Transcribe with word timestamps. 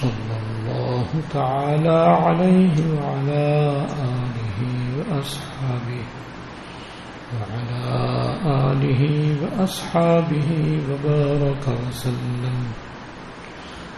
صلى 0.00 0.36
الله 0.42 1.06
تعالى 1.32 1.98
عليه 2.24 2.76
وعلى 2.96 3.48
آله 4.08 4.60
وأصحابه 4.96 6.04
وعلى 7.36 7.82
آله 8.70 9.02
وأصحابه 9.42 10.50
وبارك 10.90 11.64
وسلم 11.88 12.58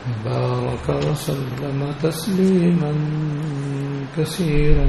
وبارك 0.08 0.88
وسلم 0.88 1.94
تسليما 2.02 2.92
كثيرا 4.16 4.86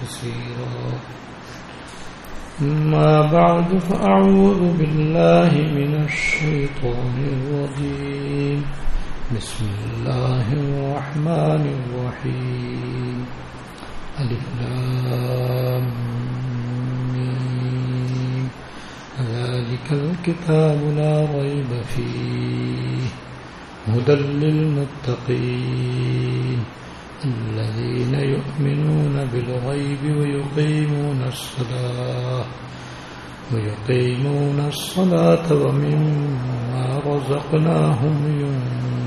كثيرا 0.00 0.90
ما 2.94 3.22
بعد 3.32 3.78
فأعوذ 3.78 4.60
بالله 4.78 5.52
من 5.78 6.04
الشيطان 6.04 7.14
الرجيم 7.32 8.64
بسم 9.36 9.64
الله 9.64 10.52
الرحمن 10.52 11.64
الرحيم. 11.76 13.26
ألف 14.20 14.44
لام 14.60 15.86
ذلك 19.32 19.92
الكتاب 19.92 20.78
لا 20.96 21.40
ريب 21.40 21.82
فيه. 21.82 23.04
هدى 23.88 24.12
للمتقين. 24.12 25.44
الذين 27.24 28.14
يؤمنون 28.14 29.28
بالغيب 29.32 30.04
ويقيمون 30.04 31.22
الصلاة. 31.26 32.44
ويقيمون 33.54 34.60
الصلاة 34.68 35.52
ومما 35.52 37.00
رزقناهم 37.06 38.40
ينفقون. 38.40 38.97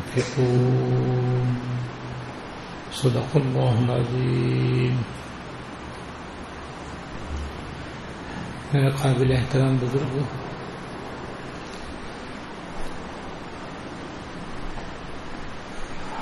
صدق 2.94 3.36
الله 3.36 3.78
العظيم 3.78 5.02
میرے 8.74 8.90
قابل 9.02 9.32
احترام 9.32 9.78
بزرگ 9.82 10.18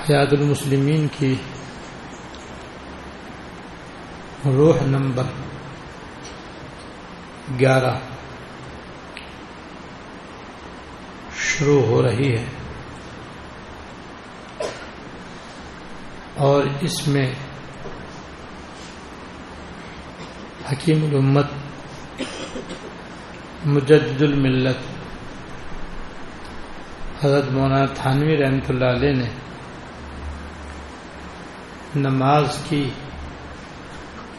حیات 0.10 0.34
المسلمین 0.34 1.08
کی 1.18 1.36
روح 4.46 4.84
نمبر 4.84 5.24
گیارہ 7.60 7.98
شروع 11.38 11.82
ہو 11.84 12.02
رہی 12.02 12.38
ہے۔ 12.38 12.59
اور 16.40 16.64
اس 16.82 17.08
میں 17.08 17.26
حکیم 20.72 21.04
الامت 21.04 21.52
مجد 23.66 24.22
الملت 24.22 24.88
حضرت 27.24 27.52
مولانا 27.52 27.86
تھانوی 27.94 28.38
رحمۃ 28.38 28.70
اللہ 28.70 28.96
علیہ 28.96 29.14
نے 29.14 29.30
نماز 31.96 32.60
کی 32.70 32.84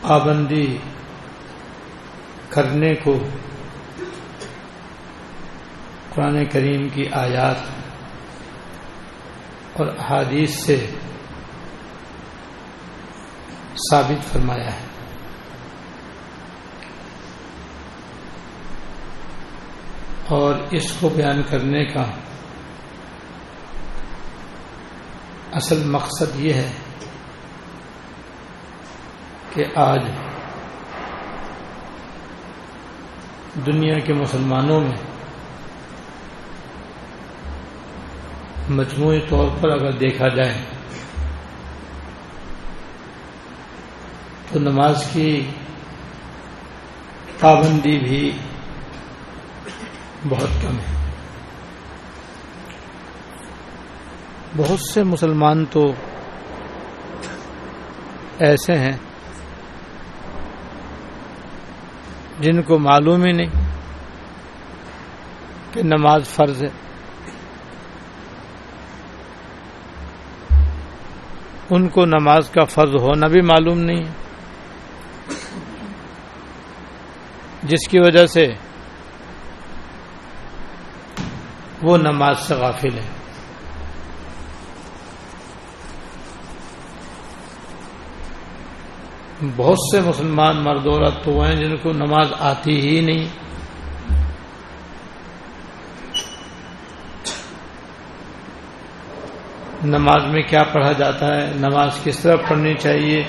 پابندی 0.00 0.66
کرنے 2.50 2.94
کو 2.94 3.19
قرآن 6.15 6.44
کریم 6.44 6.89
کی 6.89 7.05
آیات 7.16 7.69
اور 9.81 9.87
احادیث 9.99 10.59
سے 10.65 10.78
ثابت 13.91 14.32
فرمایا 14.32 14.72
ہے۔ 14.72 14.91
اور 20.28 20.54
اس 20.70 20.92
کو 21.00 21.08
بیان 21.08 21.42
کرنے 21.42 21.84
کا 21.84 22.04
اصل 25.52 25.84
مقصد 25.84 26.41
یہ 26.41 26.54
ہے 26.54 26.72
کہ 29.54 29.64
آج 29.74 30.00
دنیا 33.66 33.98
کے 33.98 34.12
مسلمانوں 34.12 34.80
میں 34.80 34.97
مجموعی 38.70 39.20
طور 39.28 39.48
پر 39.60 39.68
اگر 39.68 39.92
دیکھا 39.92 40.28
جائے 40.28 40.79
تو 44.53 44.59
نماز 44.59 45.11
کی 45.12 45.50
پابندی 47.41 47.99
بھی 47.99 48.33
بہت 50.28 50.62
کم 50.62 50.78
ہے۔ 50.78 51.00
بہت 54.56 54.78
سے 54.93 55.03
مسلمان 55.03 55.65
تو 55.65 55.93
ایسے 58.39 58.78
ہیں 58.78 58.97
جن 62.41 62.62
کو 62.62 62.78
معلوم 62.78 63.25
ہی 63.25 63.33
نہیں 63.33 63.50
کہ 65.72 65.83
نماز 65.83 66.28
فرض 66.28 66.62
ہے۔ 66.62 66.69
ان 71.71 71.89
کو 71.89 72.04
نماز 72.04 72.51
کا 72.51 72.65
فرض 72.65 72.95
ہونا 72.95 73.27
بھی 73.27 73.41
معلوم 73.41 73.78
نہیں 73.78 74.04
ہے۔ 74.04 74.29
جس 77.71 77.89
کی 77.89 77.99
وجہ 77.99 78.27
سے 78.27 78.55
وہ 81.83 81.97
نماز 81.97 82.39
سے 82.39 82.55
غافل 82.55 82.99
ہے۔ 82.99 83.21
بہت 89.57 89.77
سے 89.93 90.01
مسلمان 90.01 90.57
مرد 90.57 90.87
عورت 90.87 91.25
تو 91.25 91.43
ہیں 91.43 91.57
جن 91.57 91.77
کو 91.77 91.93
نماز 91.93 92.27
آتی 92.39 92.81
ہی 92.81 93.01
نہیں۔ 93.01 93.28
نماز 99.84 100.25
میں 100.33 100.43
کیا 100.43 100.63
پڑھا 100.63 100.93
جاتا 100.93 101.27
ہے؟ 101.27 101.53
نماز 101.55 101.91
کس 102.05 102.19
طرح 102.19 102.37
پڑھنی 102.49 102.75
چاہیے؟ 102.75 103.22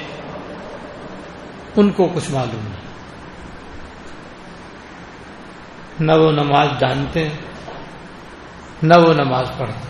ان 1.76 1.92
کو 1.92 2.08
کچھ 2.16 2.32
معلوم 2.32 2.62
نہیں۔ 2.64 2.91
نہ 6.02 6.12
وہ 6.12 6.32
نماز 6.32 6.70
جانتے 6.80 7.24
ہیں، 7.24 7.38
نہ 8.84 8.94
وہ 9.00 9.14
نماز 9.14 9.48
پڑھتے 9.58 9.90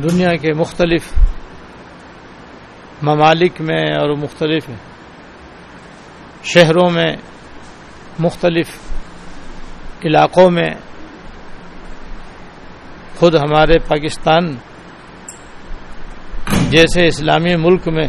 دنیا 0.00 0.30
کے 0.42 0.52
مختلف 0.52 1.12
ممالک 3.02 3.60
میں 3.60 3.84
اور 3.94 4.10
مختلف 4.16 4.68
شہروں 6.44 6.90
میں، 6.90 7.12
مختلف 8.18 8.68
علاقوں 10.04 10.50
میں 10.50 10.70
خود 13.18 13.34
ہمارے 13.34 13.78
پاکستان 13.78 14.50
جیسے 16.70 17.06
اسلامی 17.06 17.54
ملک 17.56 17.88
میں 17.88 18.08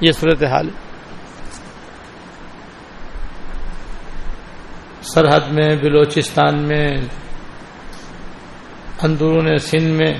یہ 0.00 0.12
صورت 0.12 0.42
حال 0.44 0.68
سرحد 5.18 5.52
میں، 5.52 5.76
بلوچستان 5.76 6.62
میں، 6.62 6.96
اندرون 9.02 9.58
سندھ 9.58 9.90
میں، 9.90 10.18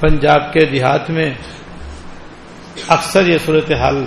پنجاب 0.00 0.52
کے 0.52 0.64
دیہات 0.64 1.10
میں 1.10 1.34
اکثر 2.88 3.26
یہ 3.26 3.38
صورت 3.44 3.72
حال 3.72 4.04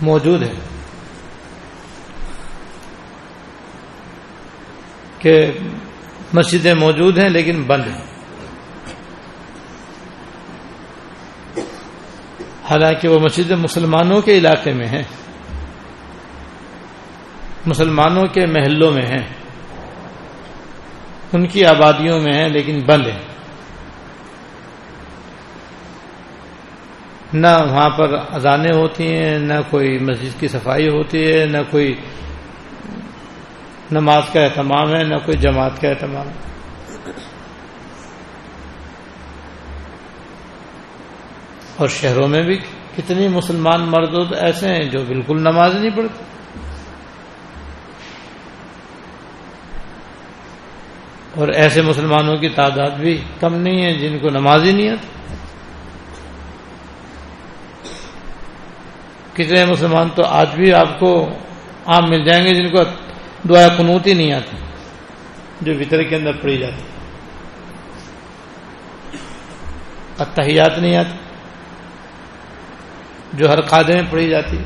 موجود 0.00 0.42
ہے 0.42 0.52
کہ 5.18 5.52
مسجدیں 6.32 6.74
موجود 6.74 7.18
ہیں 7.18 7.28
لیکن 7.28 7.62
بند 7.62 7.86
ہیں۔ 7.86 8.04
حالانکہ 12.70 13.08
وہ 13.08 13.18
مسجد 13.18 13.50
مسلمانوں 13.50 14.20
کے 14.20 14.38
علاقے 14.38 14.72
میں 14.72 14.86
ہیں۔ 14.86 15.02
مسلمانوں 17.68 18.24
کے 18.24 18.46
محلوں 18.46 18.90
میں 18.90 19.06
ہیں۔ 19.06 19.28
ان 21.32 21.46
کی 21.46 21.64
آبادیوں 21.64 22.20
میں 22.20 22.34
ہیں، 22.34 22.48
لیکن 22.48 22.80
بند 22.86 23.06
ہیں۔ 23.06 23.18
نہ 27.32 27.46
وہاں 27.70 27.90
پر 27.90 28.14
اذانیں 28.32 28.76
ہوتی 28.76 29.16
ہیں، 29.16 29.38
نہ 29.38 29.54
کوئی 29.70 29.98
مسجد 29.98 30.40
کی 30.40 30.48
صفائی 30.48 30.88
ہوتی 30.88 31.32
ہے، 31.32 31.46
نہ 31.46 31.58
کوئی 31.70 31.94
نماز 33.90 34.22
کا 34.32 34.40
اہتمام 34.40 34.96
ہے، 34.96 35.02
نہ 35.02 35.14
کوئی 35.24 35.36
جماعت 35.36 35.80
کا 35.80 35.88
اہتمام۔ 35.88 36.28
ہے 36.28 36.48
اور 41.76 41.88
شہروں 41.88 42.28
میں 42.28 42.42
بھی 42.42 42.56
کتنی 42.96 43.28
مسلمان 43.28 43.80
مرد 43.80 44.32
ایسے 44.38 44.68
ہیں 44.68 44.84
جو 44.84 45.04
بالکل 45.08 45.40
نماز 45.40 45.74
نہیں 45.74 45.96
پڑھتے۔ 45.96 46.27
اور 51.38 51.48
ایسے 51.48 51.82
مسلمانوں 51.82 52.36
کی 52.36 52.48
تعداد 52.48 52.90
بھی 52.90 53.22
کم 53.40 53.54
نہیں 53.54 53.82
ہے 53.82 53.92
جن 53.92 54.18
کو 54.18 54.28
نماز 54.30 54.62
ہی 54.62 54.72
نہیں 54.72 54.90
آتی۔ 54.90 55.06
کتنے 59.32 59.64
مسلمان 59.64 60.08
تو 60.14 60.22
آج 60.26 60.54
بھی 60.54 60.72
آپ 60.72 60.98
کو 60.98 61.10
عام 61.86 62.10
مل 62.10 62.24
جائیں 62.24 62.44
گے 62.44 62.54
جن 62.54 62.68
کو 62.70 62.82
دعا 63.48 63.68
قنوت 63.68 64.06
ہی 64.06 64.14
نہیں 64.14 64.32
آتی، 64.32 64.56
جو 65.60 65.72
بطر 65.78 66.02
کے 66.02 66.16
اندر 66.16 66.32
پڑی 66.32 66.56
جاتی۔ 66.58 66.82
اتحیات 70.18 70.78
نہیں 70.78 70.96
آتی، 70.96 71.16
جو 73.32 73.50
ہر 73.50 73.60
قادے 73.60 73.94
میں 73.94 74.10
پڑھی 74.10 74.28
جاتی۔ 74.28 74.58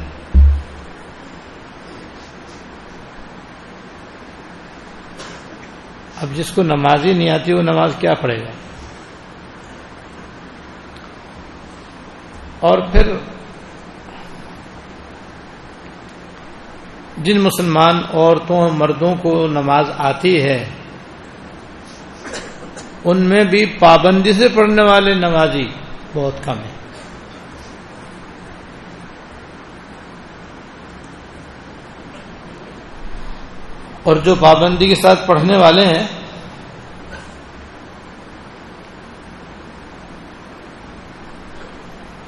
اب 6.22 6.28
جس 6.34 6.50
کو 6.50 6.62
نماز 6.62 7.04
ہی 7.04 7.12
نہیں 7.12 7.30
آتی 7.30 7.52
وہ 7.52 7.62
نماز 7.62 7.94
کیا 7.98 8.14
پڑھے 8.14 8.38
گا؟ 8.38 8.50
اور 12.60 12.78
پھر 12.92 13.12
جن 17.16 17.40
مسلمان 17.40 18.02
عورتوں 18.14 18.56
اور 18.56 18.70
مردوں 18.70 19.14
کو 19.14 19.46
نماز 19.46 19.90
آتی 19.98 20.42
ہے، 20.42 20.64
ان 23.04 23.20
میں 23.20 23.44
بھی 23.44 23.66
پابندی 23.66 24.32
سے 24.32 24.48
پڑھنے 24.48 24.82
والے 24.82 25.14
نمازی 25.14 25.66
بہت 26.12 26.44
کم 26.44 26.58
ہیں۔ 26.58 26.81
اور 34.02 34.16
جو 34.16 34.34
پابندی 34.34 34.87
کے 34.87 34.94
ساتھ 34.94 35.26
پڑھنے 35.26 35.56
والے 35.56 35.87
ہیں، 35.87 36.06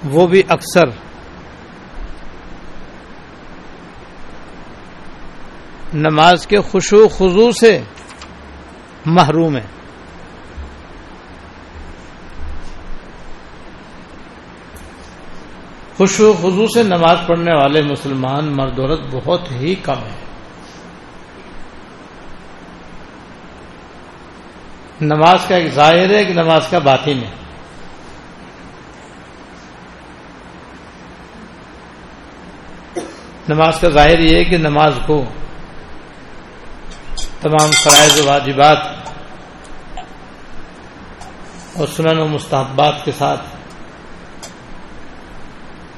وہ 0.04 0.26
بھی 0.26 0.42
اکثر 0.48 0.88
نماز 5.94 6.46
کے 6.46 6.60
خوشو 6.60 7.08
خضو 7.08 7.50
سے 7.52 7.82
محروم 9.06 9.56
ہے 9.56 9.66
خوشو 15.96 16.32
خضو 16.32 16.66
سے 16.66 16.82
نماز 16.82 17.18
پڑھنے 17.26 17.52
والے 17.52 17.82
مسلمان، 17.82 18.56
مرد، 18.56 18.78
عورت 18.78 19.00
بہت 19.10 19.50
ہی 19.50 19.74
کم 19.74 20.04
ہیں۔ 20.04 20.23
نماز 25.04 25.44
کا 25.48 25.56
ایک 25.56 25.72
ظاہر 25.72 26.10
ہے 26.10 26.16
ایک 26.16 26.30
نماز 26.30 26.68
کا 26.70 26.78
باطن 26.78 27.18
ہے۔ 27.18 27.30
نماز 33.48 33.80
کا 33.80 33.88
ظاہر 33.88 34.18
یہ 34.18 34.36
ہے 34.36 34.44
کہ 34.44 34.56
نماز 34.56 34.98
کو 35.06 35.24
تمام 37.40 37.70
فرائض 37.70 38.20
و 38.20 38.28
واجبات 38.28 38.78
اور 41.76 41.86
سنن 41.86 42.18
و 42.18 42.26
مستحبات 42.26 43.04
کے 43.04 43.12
ساتھ 43.18 43.40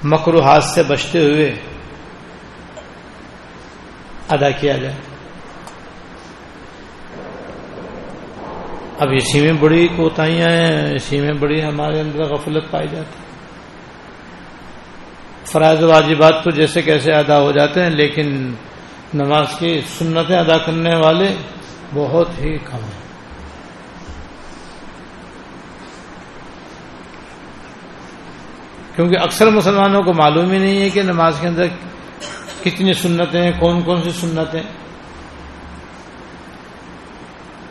مکروحات 0.05 0.65
سے 0.65 0.83
بچتے 0.83 1.19
ہوئے 1.19 1.55
ادا 4.29 4.51
کیا 4.51 4.77
جائے۔ 4.77 5.16
اب 8.99 9.09
اسی 9.13 9.41
میں 9.41 9.53
بڑی 9.53 9.89
کوتاہیاں 9.97 10.51
ہیں 10.51 10.95
اسی 10.95 11.21
میں 11.21 11.33
بڑی 11.33 11.63
ہمارے 11.63 12.01
اندر 12.01 12.23
غفلت 12.23 12.71
پائی 12.71 12.89
جاتی 12.89 13.25
فرائض 15.45 15.83
واجبات 15.83 16.45
تو 16.45 16.51
جیسے 16.51 16.83
کیسے 16.83 17.13
ادا 17.13 17.41
ہو 17.41 17.53
جاتے 17.53 17.83
ہیں، 17.83 17.91
لیکن 17.91 18.55
نماز 19.15 19.47
کی 19.59 19.81
سنتیں 19.89 20.37
ادا 20.37 20.59
کرنے 20.59 20.95
والے 20.97 21.35
بہت 21.95 22.29
ہی 22.39 22.57
کم 22.59 22.85
ہیں۔ 22.85 23.05
کیونکہ 28.97 29.17
اکثر 29.19 29.51
مسلمانوں 29.51 30.03
کو 30.03 30.13
معلوم 30.13 30.51
ہی 30.51 30.59
نہیں 30.59 30.81
ہے 30.81 30.91
کہ 30.91 31.03
نماز 31.03 31.39
کے 31.41 31.49
اندر 31.49 31.67
کتنی 32.65 32.93
سنتیں 32.93 33.43
ہیں، 33.43 33.53
کون 33.61 33.83
کون 33.83 34.03
سی 34.03 34.11
سنتیں۔ 34.11 34.63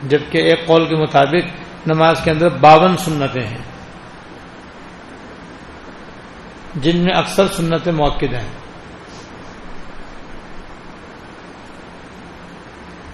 جبکہ 0.05 0.37
ایک 0.37 0.65
قول 0.65 0.85
کے 0.85 0.95
مطابق 0.95 1.61
نماز 1.87 2.21
کے 2.23 2.31
اندر 2.31 2.49
باون 2.49 2.97
سنتیں 2.97 3.43
ہیں۔ 3.43 3.75
جن 6.75 6.97
میں 6.97 7.13
اکثر 7.13 7.47
سنتیں 7.47 7.91
موقع 7.91 8.25
ہیں۔ 8.25 8.49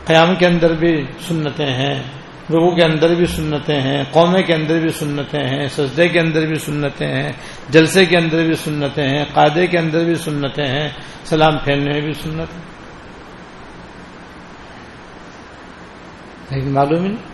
قیام 0.05 0.36
کے 0.36 0.45
اندر 0.48 0.74
بھی 0.74 1.05
سنتیں 1.27 1.74
ہیں 1.74 2.03
رغو 2.50 2.75
کے 2.75 2.83
اندر 2.83 3.15
بھی 3.15 3.25
سنتیں 3.25 3.81
ہیں، 3.81 4.03
قومے 4.12 4.43
کے 4.43 4.53
اندر 4.53 4.79
بھی 4.79 4.89
سنتیں 4.89 5.48
ہیں، 5.48 5.67
سجدے 5.67 6.07
کے 6.07 6.19
اندر 6.19 6.45
بھی 6.45 6.55
سنتیں 6.55 7.07
ہیں، 7.07 7.31
جلسے 7.69 8.05
کے 8.05 8.17
اندر 8.17 8.43
بھی 8.43 8.55
سنتیں 8.55 9.10
ہیں 9.10 9.25
قادے 9.33 9.67
کے 9.67 9.77
اندر 9.77 10.03
بھی 10.03 10.15
سنتیں 10.15 10.67
ہیں، 10.67 10.89
سلام 11.25 11.57
پھیرنے 11.57 11.93
میں 11.93 12.01
بھی 12.01 12.13
سنت 12.13 12.81
لیکن 16.51 16.72
معلوم 16.72 17.03
ہی 17.03 17.10
نہیں۔ 17.10 17.31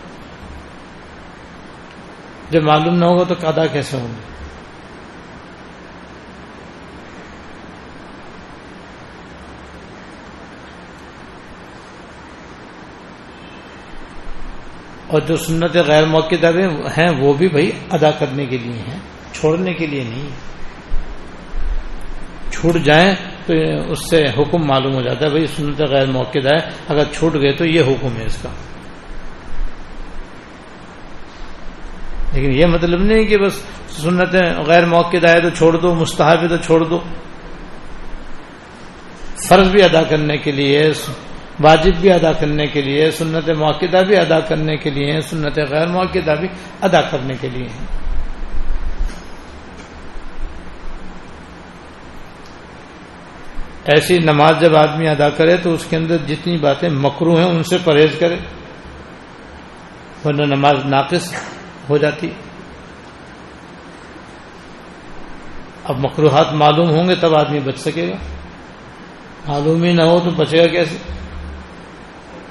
جب 2.50 2.62
معلوم 2.62 2.94
نہ 2.94 3.04
ہوگا 3.04 3.24
تو 3.24 3.34
قادا 3.40 3.66
کیسے 3.66 3.96
ہوں 3.96 4.08
گے؟ 4.08 4.28
اور 15.06 15.20
جو 15.20 15.36
سنت 15.36 15.76
غیر 15.76 16.04
موقع 16.04 16.34
دبے 16.42 16.66
ہیں، 16.96 17.10
وہ 17.20 17.32
بھی 17.34 17.48
بھائی 17.48 17.70
ادا 17.90 18.10
کرنے 18.10 18.46
کے 18.46 18.58
لیے 18.58 18.82
ہیں، 18.88 18.98
چھوڑنے 19.32 19.74
کے 19.74 19.86
لیے 19.86 20.04
نہیں۔ 20.04 20.28
چھوٹ 22.50 22.74
جائیں 22.74 23.14
تو 23.46 23.54
اس 23.90 24.10
سے 24.10 24.24
حکم 24.24 24.66
معلوم 24.66 24.94
ہو 24.94 25.02
جاتا 25.02 25.24
ہے 25.24 25.30
بھائی 25.30 25.46
سنت 25.46 25.80
غیر 25.80 26.06
موقع 26.06 26.38
ہے 26.38 26.56
اگر 26.88 27.04
چھوٹ 27.12 27.34
گئے 27.34 27.52
تو 27.52 27.64
یہ 27.64 27.82
حکم 27.82 28.16
ہے 28.18 28.24
اس 28.24 28.38
کا۔ 28.42 28.48
لیکن 32.32 32.52
یہ 32.52 32.66
مطلب 32.66 33.00
نہیں 33.02 33.24
کہ 33.24 33.38
بس 33.38 33.54
سنتیں 33.88 34.64
غیر 34.66 34.86
موقع 34.86 35.16
آئے 35.28 35.40
تو 35.40 35.50
چھوڑ 35.50 35.76
دو، 35.76 35.94
مستحب 35.94 36.48
تو 36.48 36.56
چھوڑ 36.56 36.84
دو۔ 36.84 37.00
فرض 39.48 39.70
بھی 39.70 39.82
ادا 39.82 40.02
کرنے 40.02 40.36
کے 40.36 40.52
لیے، 40.52 40.92
واجب 41.60 42.00
بھی 42.00 42.12
ادا 42.12 42.32
کرنے 42.32 42.66
کے 42.66 42.82
لیے 42.82 43.10
سنت 43.10 43.50
موقع 43.50 44.02
بھی 44.06 44.16
ادا 44.16 44.40
کرنے 44.40 44.76
کے 44.76 44.90
لیے 44.90 45.20
سنت 45.20 45.58
غیر 45.70 45.86
موقع 45.86 46.34
بھی 46.40 46.48
ادا 46.82 47.00
کرنے 47.00 47.34
کے 47.40 47.48
لیے 47.48 47.66
ہیں۔ 47.66 47.86
ایسی 53.84 54.18
نماز 54.18 54.60
جب 54.60 54.76
آدمی 54.76 55.08
ادا 55.08 55.30
کرے 55.30 55.56
تو 55.56 55.72
اس 55.72 55.86
کے 55.90 55.96
اندر 55.96 56.16
جتنی 56.28 56.56
باتیں 56.56 56.88
مکرو 56.88 57.36
ہیں 57.36 57.44
ان 57.44 57.62
سے 57.62 57.76
پرہیز 57.84 58.16
کرے، 58.20 58.36
ورنہ 60.24 60.54
نماز 60.54 60.84
ناقص۔ 60.84 61.57
ہو 61.88 61.98
جاتی۔ 61.98 62.30
اب 65.84 65.98
مکروحات 65.98 66.52
معلوم 66.52 66.90
ہوں 66.90 67.08
گے 67.08 67.14
تب 67.14 67.34
آدمی 67.34 67.60
بچ 67.60 67.78
سکے 67.78 68.08
گا۔ 68.08 68.16
معلوم 69.52 69.82
ہی 69.82 69.92
نہ 69.92 70.02
ہو 70.02 70.20
تو 70.24 70.30
بچے 70.30 70.58
گا 70.58 70.66
کیسے؟ 70.66 70.96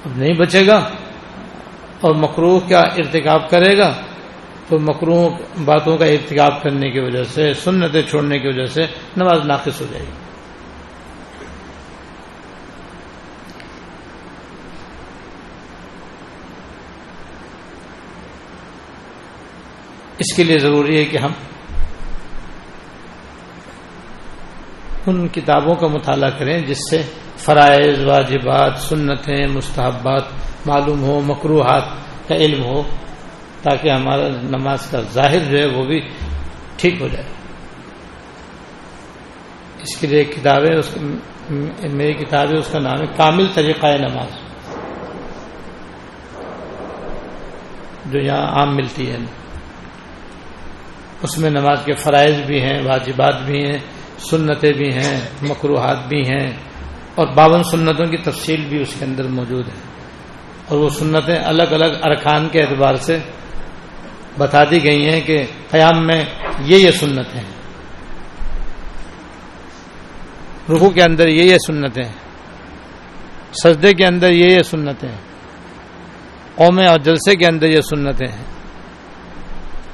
اب 0.05 0.17
نہیں 0.17 0.33
بچے 0.33 0.67
گا۔ 0.67 0.89
اور 2.01 2.15
مکروح 2.15 2.59
کا 2.69 2.79
ارتکاب 2.79 3.49
کرے 3.49 3.77
گا؟ 3.77 3.93
تو 4.67 4.79
مکروح 4.79 5.29
باتوں 5.65 5.97
کا 5.97 6.05
ارتکاب 6.05 6.63
کرنے 6.63 6.91
کی 6.91 6.99
وجہ 6.99 7.23
سے، 7.23 7.53
سنتیں 7.53 8.01
چھوڑنے 8.01 8.39
کی 8.39 8.47
وجہ 8.47 8.65
سے 8.65 8.85
نماز 9.17 9.45
ناقص 9.45 9.81
ہو 9.81 9.85
جائے 9.91 10.05
گی۔ 10.05 10.26
اس 20.19 20.35
کے 20.35 20.43
لیے 20.43 20.59
ضروری 20.59 20.99
ہے 20.99 21.05
کہ 21.05 21.17
ہم 21.17 21.31
ان 25.07 25.27
کتابوں 25.27 25.75
کا 25.75 25.87
مطالعہ 25.87 26.29
کریں 26.29 26.61
جس 26.61 26.77
سے 26.89 27.01
فرائض، 27.37 28.03
واجبات، 28.03 28.77
سنتیں، 28.77 29.47
مستحبات 29.47 30.23
معلوم 30.65 31.03
ہو 31.03 31.21
مقروحات 31.21 31.83
کا 32.27 32.35
علم 32.35 32.63
ہو، 32.63 32.83
تاکہ 33.61 33.89
ہمارا 33.89 34.27
نماز 34.27 34.89
کا 34.91 35.01
ظاہر 35.01 35.39
جو 35.39 35.57
ہے 35.57 35.65
وہ 35.65 35.85
بھی 35.85 36.01
ٹھیک 36.77 37.01
ہو 37.01 37.07
جائے۔ 37.07 37.25
اس 39.81 39.97
کے 39.97 40.07
لیے 40.07 40.23
کتابیں 40.23 40.75
اس 40.75 40.97
میری 41.83 42.13
کتابیں 42.13 42.57
اس 42.57 42.67
کا 42.71 42.79
نام 42.79 43.01
ہے 43.01 43.05
کامل 43.15 43.47
طریقہ 43.53 43.87
نماز۔ 43.87 44.29
جو 48.05 48.19
یہاں 48.19 48.59
عام 48.59 48.75
ملتی 48.75 49.11
ہے۔ 49.11 49.17
اس 51.23 51.37
میں 51.37 51.49
نماز 51.49 51.79
کے 51.85 51.93
فرائض 51.93 52.39
بھی 52.45 52.61
ہیں، 52.61 52.79
واجبات 52.83 53.41
بھی 53.41 53.63
ہیں، 53.65 53.77
سنتیں 54.19 54.73
بھی 54.73 54.93
ہیں 54.93 55.19
مقروحات 55.41 56.07
بھی 56.07 56.21
ہیں، 56.21 56.47
اور 57.15 57.27
باون 57.27 57.63
سنتوں 57.63 58.05
کی 58.05 58.17
تفصیل 58.17 58.65
بھی 58.69 58.81
اس 58.81 58.95
کے 58.99 59.05
اندر 59.05 59.23
موجود 59.23 59.67
ہے 59.67 59.79
اور 60.67 60.77
وہ 60.77 60.89
سنتیں 60.89 61.35
الگ 61.35 61.63
الگ 61.63 61.93
ارکان 62.03 62.49
کے 62.49 62.61
اعتبار 62.61 62.95
سے 62.95 63.17
بتا 64.37 64.63
دی 64.63 64.83
گئی 64.83 65.09
ہیں 65.09 65.21
کہ 65.21 65.45
قیام 65.69 66.07
میں 66.07 66.23
یہ 66.59 66.77
یہ 66.77 66.91
سنت 66.91 67.35
ہیں۔ 67.35 67.43
رخو 70.69 70.89
کے 70.89 71.01
اندر 71.03 71.27
یہ 71.27 71.43
یہ 71.43 71.57
سنتیں 71.67 72.03
سجدے 73.63 73.93
کے 73.93 74.05
اندر 74.05 74.31
یہ 74.31 74.51
یہ 74.51 74.61
سنتیں 74.61 75.11
قومیں 76.55 76.87
اور 76.87 76.99
جلسے 76.99 77.35
کے 77.35 77.45
اندر 77.45 77.67
یہ 77.67 77.81
سنتیں 77.81 78.27
ہیں۔ 78.27 78.56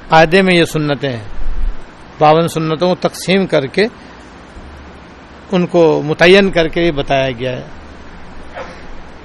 قاعدے 0.08 0.42
میں 0.42 0.54
یہ 0.54 0.64
سنتیں 0.64 1.12
ہیں۔ 1.12 1.24
باون 2.18 2.48
سنتوں 2.48 2.94
کو 2.94 3.08
تقسیم 3.08 3.46
کر 3.46 3.66
کے 3.66 3.86
ان 5.52 5.66
کو 5.66 6.02
متعین 6.04 6.50
کر 6.50 6.68
کے 6.68 6.92
بتایا 6.92 7.30
گیا 7.30 7.52
ہے۔ 7.52 7.62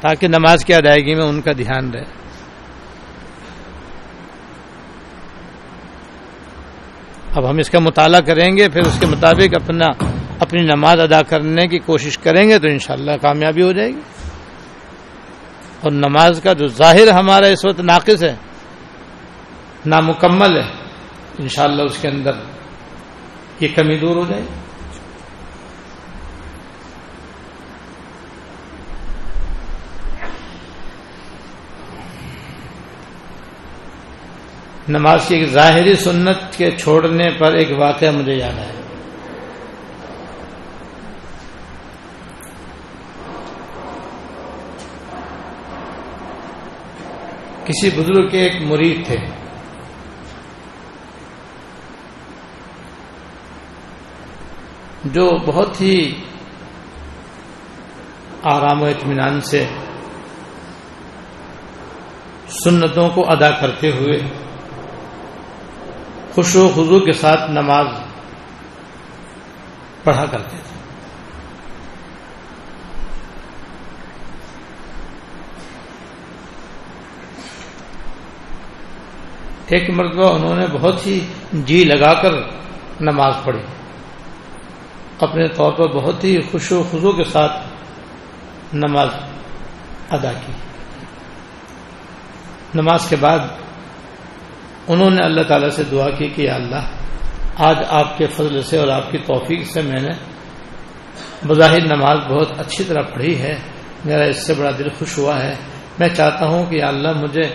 تاکہ 0.01 0.27
نماز 0.27 0.65
کی 0.65 0.73
ادائیگی 0.73 1.15
میں 1.15 1.25
ان 1.25 1.41
کا 1.41 1.51
دھیان 1.57 1.89
رہے۔ 1.89 2.03
اب 7.35 7.49
ہم 7.49 7.57
اس 7.57 7.69
کا 7.69 7.79
مطالعہ 7.79 8.21
کریں 8.21 8.57
گے، 8.57 8.69
پھر 8.69 8.81
اس 8.81 8.99
کے 8.99 9.05
مطابق 9.05 9.55
اپنا، 9.55 10.05
اپنی 10.39 10.61
نماز 10.61 10.99
ادا 10.99 11.21
کرنے 11.21 11.67
کی 11.67 11.79
کوشش 11.79 12.17
کریں 12.17 12.49
گے 12.49 12.59
تو 12.59 12.67
انشاءاللہ 12.67 13.11
کامیابی 13.21 13.61
ہو 13.61 13.71
جائے 13.71 13.89
گی۔ 13.89 13.99
اور 15.81 15.91
نماز 15.91 16.39
کا 16.43 16.53
جو 16.53 16.67
ظاہر 16.67 17.07
ہمارا 17.07 17.47
اس 17.47 17.65
وقت 17.65 17.79
ناقص 17.79 18.23
ہے 18.23 18.35
نامکمل 19.85 20.57
ہے۔ 20.57 20.67
انشاءاللہ 21.39 21.81
اس 21.81 21.97
کے 22.01 22.07
اندر 22.07 22.31
یہ 23.59 23.67
کمی 23.75 23.97
دور 23.97 24.15
ہو 24.15 24.25
جائے۔ 24.29 24.41
نماز 34.87 35.27
کی 35.27 35.35
ایک 35.35 35.49
ظاہری 35.49 35.95
سنت 35.95 36.57
کے 36.57 36.71
چھوڑنے 36.71 37.29
پر 37.39 37.53
ایک 37.53 37.71
واقعہ 37.77 38.11
مجھے 38.11 38.33
یاد 38.33 38.59
آیا۔ 38.59 38.71
کسی 47.65 47.89
بزرگ 47.89 48.29
کے 48.29 48.39
ایک 48.39 48.61
مرید 48.61 49.05
تھے۔ 49.05 49.48
جو 55.05 55.37
بہت 55.45 55.81
ہی 55.81 56.21
آرام 58.43 58.81
و 58.81 58.85
اطمینان 58.85 59.41
سے 59.41 59.65
سنتوں 62.47 63.09
کو 63.09 63.31
ادا 63.31 63.51
کرتے 63.51 63.91
ہوئے 63.91 64.19
خوش 66.33 66.55
و 66.55 66.69
خزو 66.75 66.99
کے 66.99 67.11
ساتھ 67.11 67.51
نماز 67.51 67.87
پڑھا 70.03 70.25
کرتے 70.25 70.57
تھے۔ 70.57 70.79
ایک 79.67 79.89
مرتبہ 79.89 80.35
انہوں 80.35 80.55
نے 80.55 80.67
بہت 80.67 81.07
ہی 81.07 81.19
جی 81.53 81.83
لگا 81.83 82.13
کر 82.13 82.31
نماز 83.01 83.33
پڑھی۔ 83.43 83.78
اپنے 85.19 85.47
طور 85.47 85.71
پر 85.73 85.87
بہت 85.87 86.23
ہی 86.23 86.41
خوش 86.51 86.71
و 86.71 86.83
خزو 86.91 87.11
کے 87.11 87.23
ساتھ 87.23 87.51
نماز 88.73 89.09
ادا 90.09 90.31
کی۔ 90.45 90.51
نماز 92.75 93.09
کے 93.09 93.15
بعد 93.15 93.39
انہوں 94.87 95.09
نے 95.09 95.25
اللہ 95.25 95.41
تعالیٰ 95.41 95.69
سے 95.69 95.83
دعا 95.91 96.09
کی 96.09 96.27
کہ 96.27 96.49
اللہ، 96.49 96.81
آج 97.55 97.77
آپ 97.89 98.17
کے 98.17 98.25
فضل 98.27 98.61
سے 98.61 98.77
اور 98.77 98.87
آپ 98.87 99.11
کی 99.11 99.17
توفیق 99.17 99.65
سے 99.65 99.81
میں 99.81 100.01
نے 100.01 100.11
بظاہر 101.47 101.81
نماز 101.81 102.17
بہت 102.29 102.59
اچھی 102.59 102.83
طرح 102.83 103.01
پڑھی 103.01 103.39
ہے، 103.39 103.59
میرا 104.05 104.23
اس 104.23 104.47
سے 104.47 104.53
بڑا 104.53 104.71
دل 104.77 104.89
خوش 104.89 105.17
ہوا 105.17 105.43
ہے۔ 105.43 105.55
میں 105.99 106.09
چاہتا 106.09 106.45
ہوں 106.45 106.65
کہ 106.65 106.83
اللہ 106.83 107.13
مجھے 107.13 107.53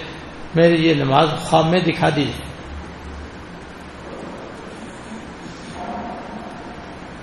میری 0.55 0.89
یہ 0.89 0.95
نماز 0.95 1.29
خواب 1.41 1.67
میں 1.69 1.81
دکھا 1.81 2.09
دیجیے 2.17 2.44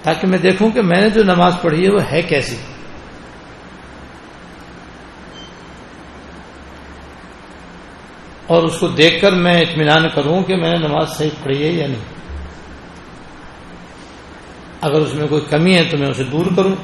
تاکہ 0.03 0.27
میں 0.27 0.37
دیکھوں 0.37 0.71
کہ 0.71 0.81
میں 0.81 1.01
نے 1.01 1.09
جو 1.09 1.23
نماز 1.23 1.55
پڑھی 1.61 1.85
ہے 1.85 1.91
وہ 1.91 2.01
ہے 2.11 2.21
کیسی۔ 2.21 2.55
اور 8.47 8.63
اس 8.63 8.79
کو 8.79 8.87
دیکھ 8.87 9.21
کر 9.21 9.31
میں 9.31 9.61
اطمینان 9.61 10.09
کروں 10.15 10.43
کہ 10.43 10.55
میں 10.55 10.71
نے 10.71 10.87
نماز 10.87 11.17
صحیح 11.17 11.29
پڑھی 11.43 11.63
ہے 11.63 11.69
یا 11.69 11.87
نہیں۔ 11.87 11.99
اگر 14.81 14.99
اس 15.01 15.13
میں 15.13 15.27
کوئی 15.27 15.41
کمی 15.49 15.77
ہے 15.77 15.83
تو 15.83 15.97
میں 15.97 16.07
اسے 16.07 16.23
دور 16.23 16.45
کروں۔ 16.55 16.75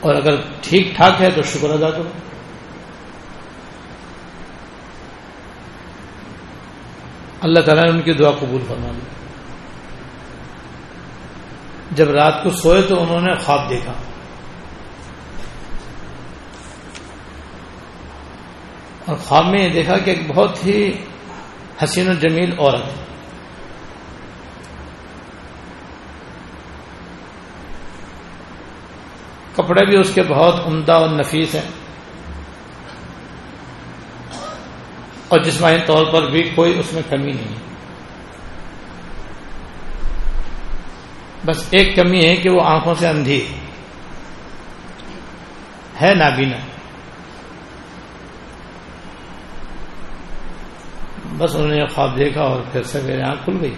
اور 0.00 0.14
اگر 0.14 0.34
ٹھیک 0.60 0.96
ٹھاک 0.96 1.22
ہے 1.22 1.30
تو 1.30 1.42
شکر 1.42 1.70
ادا 1.70 1.90
کروں۔ 1.90 2.12
اللہ 7.40 7.60
تعالیٰ 7.60 7.84
نے 7.84 7.90
ان 7.90 8.02
کی 8.02 8.12
دعا 8.12 8.30
قبول 8.30 8.60
فرما 8.68 8.88
لی 8.92 9.13
جب 11.94 12.10
رات 12.10 12.42
کو 12.42 12.50
سوئے 12.50 12.82
تو 12.82 13.02
انہوں 13.02 13.20
نے 13.20 13.34
خواب 13.34 13.70
دیکھا۔ 13.70 13.92
اور 19.06 19.16
خواب 19.16 19.46
میں 19.46 19.64
یہ 19.64 19.68
دیکھا 19.68 19.98
کہ 19.98 20.10
ایک 20.10 20.36
بہت 20.36 20.66
ہی 20.66 20.92
حسین 21.84 22.10
و 22.10 22.12
جمیل 22.12 22.52
عورت 22.58 22.82
کپڑے 29.56 29.86
بھی 29.86 29.96
اس 29.96 30.14
کے 30.14 30.22
بہت 30.22 30.66
عمدہ 30.66 30.92
اور 30.92 31.08
نفیس 31.08 31.54
ہیں۔ 31.54 31.68
اور 35.28 35.42
جسمانی 35.42 35.78
طور 35.86 36.06
پر 36.12 36.30
بھی 36.30 36.42
کوئی 36.42 36.78
اس 36.78 36.92
میں 36.92 37.02
کمی 37.10 37.32
نہیں 37.32 37.48
ہے۔ 37.48 37.73
بس 41.46 41.66
ایک 41.70 41.96
کمی 41.96 42.28
ہے 42.28 42.36
کہ 42.36 42.50
وہ 42.50 42.60
آنکھوں 42.62 42.94
سے 42.94 43.08
اندھی 43.08 43.46
ہے 46.02 46.14
نابینا۔ 46.14 46.56
بس 51.38 51.56
انہوں 51.56 51.68
نے 51.68 51.86
خواب 51.86 52.18
دیکھا 52.18 52.40
اور 52.40 52.62
پھر 52.72 52.82
سویرے 52.82 53.22
آنکھ 53.22 53.44
کھل 53.44 53.58
گئی۔ 53.60 53.74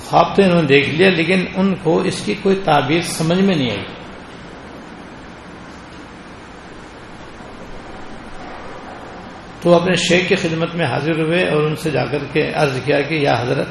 خواب 0.00 0.36
تو 0.36 0.42
انہوں 0.42 0.62
نے 0.62 0.68
دیکھ 0.68 0.90
لیا، 0.90 1.08
لیکن 1.10 1.44
ان 1.54 1.74
کو 1.74 2.00
اس 2.00 2.22
کی 2.24 2.34
کوئی 2.34 2.60
تعبیر 2.64 3.00
سمجھ 3.00 3.40
میں 3.40 3.56
نہیں 3.56 3.70
آئی۔ 3.70 3.84
تو 9.60 9.74
اپنے 9.74 9.96
شیخ 9.96 10.28
کی 10.28 10.34
خدمت 10.34 10.74
میں 10.74 10.86
حاضر 10.86 11.18
ہوئے 11.20 11.48
اور 11.48 11.62
ان 11.62 11.76
سے 11.76 11.90
جا 11.90 12.04
کر 12.04 12.24
کے 12.32 12.52
عرض 12.52 12.78
کیا 12.84 13.00
کہ 13.00 13.14
یا 13.14 13.32
حضرت 13.40 13.68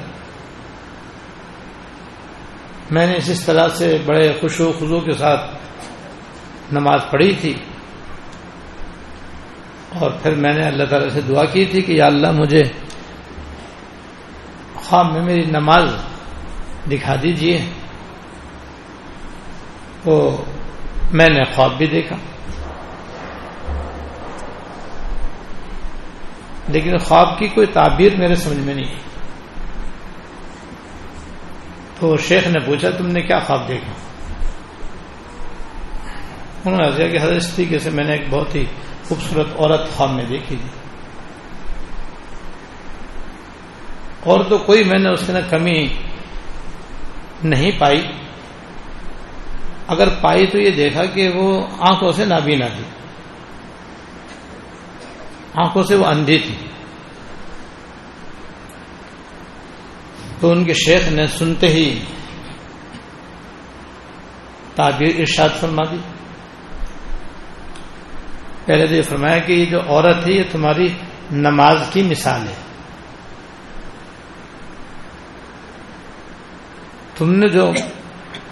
میں 2.92 3.08
نے 3.08 3.18
اس 3.18 3.46
طرح 3.46 3.68
سے 3.68 3.98
بڑے 4.06 4.34
خوش 4.42 4.62
و 4.62 4.72
خزو 4.80 5.00
کے 5.00 5.12
ساتھ 5.12 5.56
نماز 6.72 7.00
پڑھی 7.12 7.36
تھی 7.42 7.54
اور 10.00 10.12
پھر 10.12 10.36
میں 10.36 10.54
نے 10.54 10.66
اللہ 10.66 10.84
تعالی 10.84 11.10
سے 11.10 11.22
دعا 11.22 11.46
کی 11.46 11.66
تھی 11.66 11.82
کہ 11.82 11.92
یا 11.92 12.06
اللہ 12.06 12.32
مجھے 12.32 12.64
خواب 14.76 15.12
میں 15.12 15.22
میری 15.22 15.46
نماز 15.46 15.90
دکھا 16.92 17.16
دیجیے۔ 17.24 17.66
تو 20.04 20.44
میں 21.14 21.28
نے 21.30 21.44
خواب 21.44 21.78
بھی 21.78 21.86
دیکھا۔ 21.86 22.16
لیکن 26.68 26.98
خواب 26.98 27.40
کی 27.40 27.48
کوئی 27.48 27.68
تعبیر 27.68 28.18
میرے 28.18 28.36
سمجھ 28.36 28.58
میں 28.58 28.74
نہیں 28.74 29.07
تو 32.00 32.18
شیخ 32.18 32.48
نے 32.48 32.60
پوچھا، 32.60 32.90
تم 32.90 33.08
نے 33.08 33.22
کیا 33.22 33.40
خواب 33.40 33.68
دیکھا؟ 33.68 33.92
انہوں 36.66 36.90
نے 36.90 36.98
کہا 36.98 37.08
کہ 37.08 37.24
حضرت 37.24 37.36
اس 37.36 37.54
طریقے 37.54 37.80
سے 37.80 37.90
میں 37.90 38.04
نے 38.04 38.12
ایک 38.12 38.22
بہت 38.30 38.56
ہی 38.56 38.66
خوبصورت 39.08 39.48
عورت 39.60 39.90
خواب 39.90 40.12
میں 40.12 40.26
دیکھی 40.26 40.56
تھی۔ 40.56 40.70
اور 44.24 44.40
تو 44.50 44.58
کوئی 44.58 44.84
میں 44.84 45.00
نے 45.00 45.10
اس 45.10 45.24
کے 45.28 45.34
کمی 45.50 45.88
نہیں 47.44 47.72
پائی۔ 47.80 48.04
اگر 49.88 50.08
پائی 50.22 50.48
تو 50.48 50.58
یہ 50.58 50.72
دیکھا 50.72 51.06
کہ 51.06 51.30
وہ 51.30 51.68
آنکھوں 51.80 52.12
سے 52.12 52.26
نابینا 52.26 52.68
تھی۔ 52.68 52.84
آنکھوں 55.54 55.84
سے 55.84 55.96
وہ 55.96 56.06
اندھی 56.06 56.40
تھی۔ 56.40 56.56
تو 60.40 60.52
ان 60.52 60.64
کے 60.64 60.74
شیخ 60.74 61.08
نے 61.08 61.28
سنتے 61.28 61.68
ہی 61.68 62.00
تعبیر 64.76 65.20
ارشاد 65.20 65.50
فرما 65.60 65.84
دی۔ 65.92 65.98
پہلے 68.66 68.88
تو 68.88 68.94
یہ 68.94 69.02
فرمایا 69.02 69.40
کہ 69.40 69.54
یہ 69.54 69.66
جو 69.66 69.80
عورت 69.80 70.28
ہے، 70.28 70.34
یہ 70.34 70.44
تمہاری 70.52 70.88
نماز 71.32 71.82
کی 71.94 72.04
مثال 72.04 72.48
ہے۔ 72.48 72.54
تم 77.18 77.32
نے 77.32 77.50
جو 77.50 77.72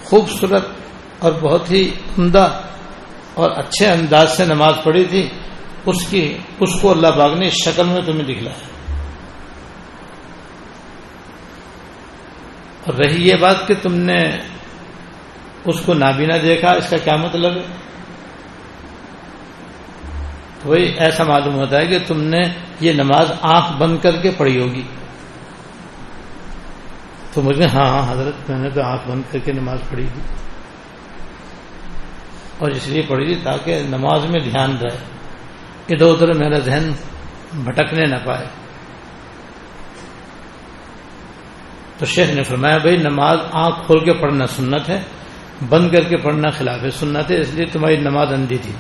خوبصورت 0.04 0.66
اور 1.20 1.32
بہت 1.32 1.72
ہی 1.72 1.92
عمدہ 2.20 2.62
اور 3.34 3.52
اچھے 3.52 3.88
انداز 3.88 4.38
سے 4.38 4.46
نماز 4.46 4.74
پڑھی 4.84 5.06
تھی، 5.06 5.30
اس 5.86 6.08
کی، 6.10 6.38
اس 6.60 6.82
کو 6.82 6.92
اللہ 6.92 7.08
باغ 7.08 7.34
نے 7.36 7.50
شکل 7.50 7.84
میں 7.86 8.02
تمہیں 8.02 8.24
دکھلایا۔ 8.24 8.75
رہی 12.92 13.28
یہ 13.28 13.36
بات 13.36 13.68
کہ 13.68 13.74
تم 13.82 13.96
نے 13.96 14.38
اس 15.66 15.82
کو 15.86 15.94
نابینا 15.94 16.34
دیکھا، 16.44 16.72
اس 16.72 16.90
کا 16.90 16.98
کیا 16.98 17.16
مطلب 17.16 17.58
ہے؟ 17.58 17.62
تو 20.64 20.70
وہی 20.70 20.84
ایسا 20.84 21.24
معلوم 21.24 21.56
ہوتا 21.56 21.78
ہے 21.78 21.86
کہ 21.86 22.00
تم 22.08 22.22
نے 22.22 22.42
یہ 22.80 22.94
نماز 22.94 23.32
آنکھ 23.42 23.74
بند 23.78 23.98
کر 24.02 24.16
کے 24.16 24.32
پڑھی 24.38 24.62
ہوگی۔ 24.62 24.84
تو 27.34 27.42
مجھے 27.42 27.66
ہاں 27.66 27.88
ہاں 27.88 28.12
حضرت، 28.12 28.50
میں 28.50 28.60
نے 28.60 28.70
تو 28.70 28.82
آنکھ 28.84 29.10
بند 29.10 29.22
کر 29.32 29.40
کے 29.40 29.52
نماز 29.52 29.80
پڑھی 29.90 30.06
تھی۔ 30.14 30.22
اور 32.58 32.72
اس 32.72 32.88
لیے 32.88 33.02
پڑھی 33.08 33.26
تھی 33.26 33.42
تاکہ 33.44 33.84
نماز 33.90 34.26
میں 34.26 34.40
دھیان 34.40 34.78
رہے۔ 34.78 34.98
ادھر 35.90 36.06
ادھر 36.06 36.34
میرا 36.34 36.60
ذہن 36.60 36.92
بھٹکنے 37.54 38.06
نہ 38.06 38.16
پائے۔ 38.26 38.65
تو 41.98 42.06
شیخ 42.06 42.30
نے 42.30 42.44
فرمایا، 42.44 42.78
بھائی، 42.78 42.98
نماز 42.98 43.40
آنکھ 43.52 43.86
کھول 43.86 44.00
کے 44.06 44.14
پڑھنا 44.14 44.46
سنت 44.48 44.90
ہے، 44.90 45.02
بند 45.70 45.92
کر 45.92 46.04
کے 46.04 46.18
پڑھنا 46.18 46.50
خلاف 46.50 46.84
ہے 46.84 46.90
سنت 46.92 47.32
ہے، 47.32 47.40
اس 47.42 47.54
لیے 47.54 47.66
تمہاری 47.66 47.98
نماز 47.98 48.34
اندھی 48.34 48.58
تھی. 48.58 48.74